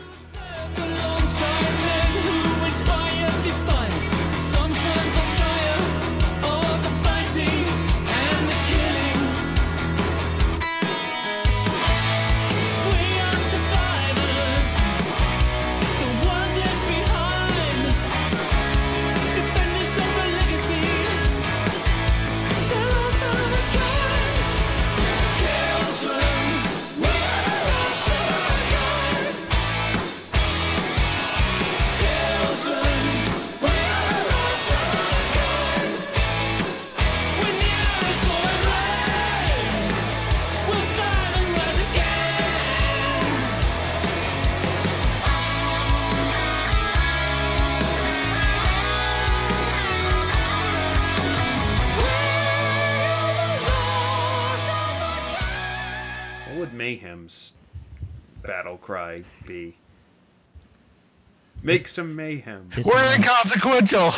[61.93, 62.69] Some mayhem.
[62.85, 64.11] We're inconsequential.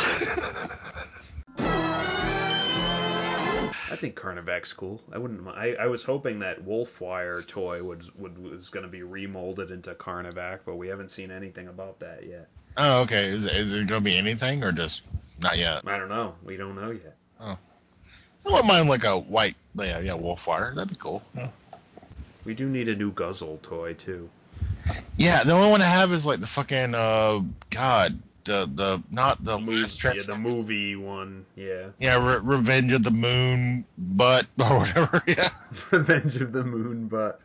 [3.91, 5.01] I think Carnivac's cool.
[5.11, 5.43] I wouldn't.
[5.43, 9.71] mi- I, I was hoping that Wolfwire toy would, would was going to be remolded
[9.71, 12.47] into Carnivac, but we haven't seen anything about that yet.
[12.77, 13.25] Oh, okay.
[13.25, 15.03] Is, is it going to be anything or just
[15.41, 15.83] not yet?
[15.87, 16.35] I don't know.
[16.43, 17.15] We don't know yet.
[17.39, 17.57] Oh.
[18.45, 20.75] I wouldn't mind like a white, yeah, yeah, Wolfwire.
[20.75, 21.23] That'd be cool.
[21.35, 21.49] Yeah.
[22.43, 24.29] We do need a new Guzzle toy too.
[25.17, 29.43] Yeah, the only one I have is like the fucking uh, God, the the not
[29.43, 31.45] the last Yeah, the movie one.
[31.55, 31.89] Yeah.
[31.99, 35.23] Yeah, Re- Revenge of the Moon, but or whatever.
[35.27, 35.49] Yeah.
[35.91, 37.41] Revenge of the Moon, but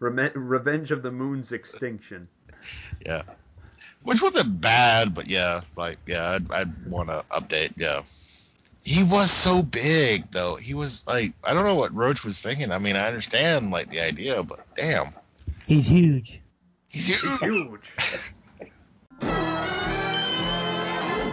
[0.00, 2.28] Reme- Revenge of the Moon's extinction.
[3.04, 3.22] Yeah.
[4.02, 7.72] Which wasn't bad, but yeah, like yeah, I'd, I'd want to update.
[7.76, 8.02] Yeah.
[8.84, 10.54] He was so big though.
[10.56, 12.70] He was like I don't know what Roche was thinking.
[12.70, 15.10] I mean, I understand like the idea, but damn,
[15.66, 16.40] He's huge.
[16.96, 17.40] He's huge.
[17.40, 17.80] Huge.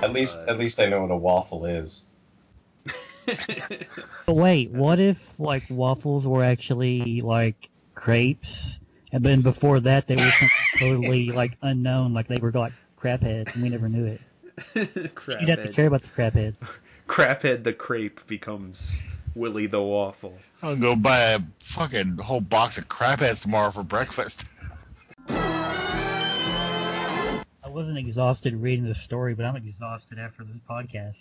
[0.04, 2.04] At least, at least I know what a waffle is.
[4.26, 8.78] But wait, what if like waffles were actually like crepes,
[9.14, 10.32] and then before that they were
[10.80, 14.22] totally like unknown, like they were like crap heads, and we never knew it.
[14.76, 16.58] You'd have to care about the crap heads.
[17.08, 18.92] Craphead the crepe becomes
[19.36, 20.38] Willy the waffle.
[20.62, 24.46] I'll go buy a fucking whole box of crap heads tomorrow for breakfast.
[27.74, 31.12] Wasn't exhausted reading the story, but I'm exhausted after this podcast.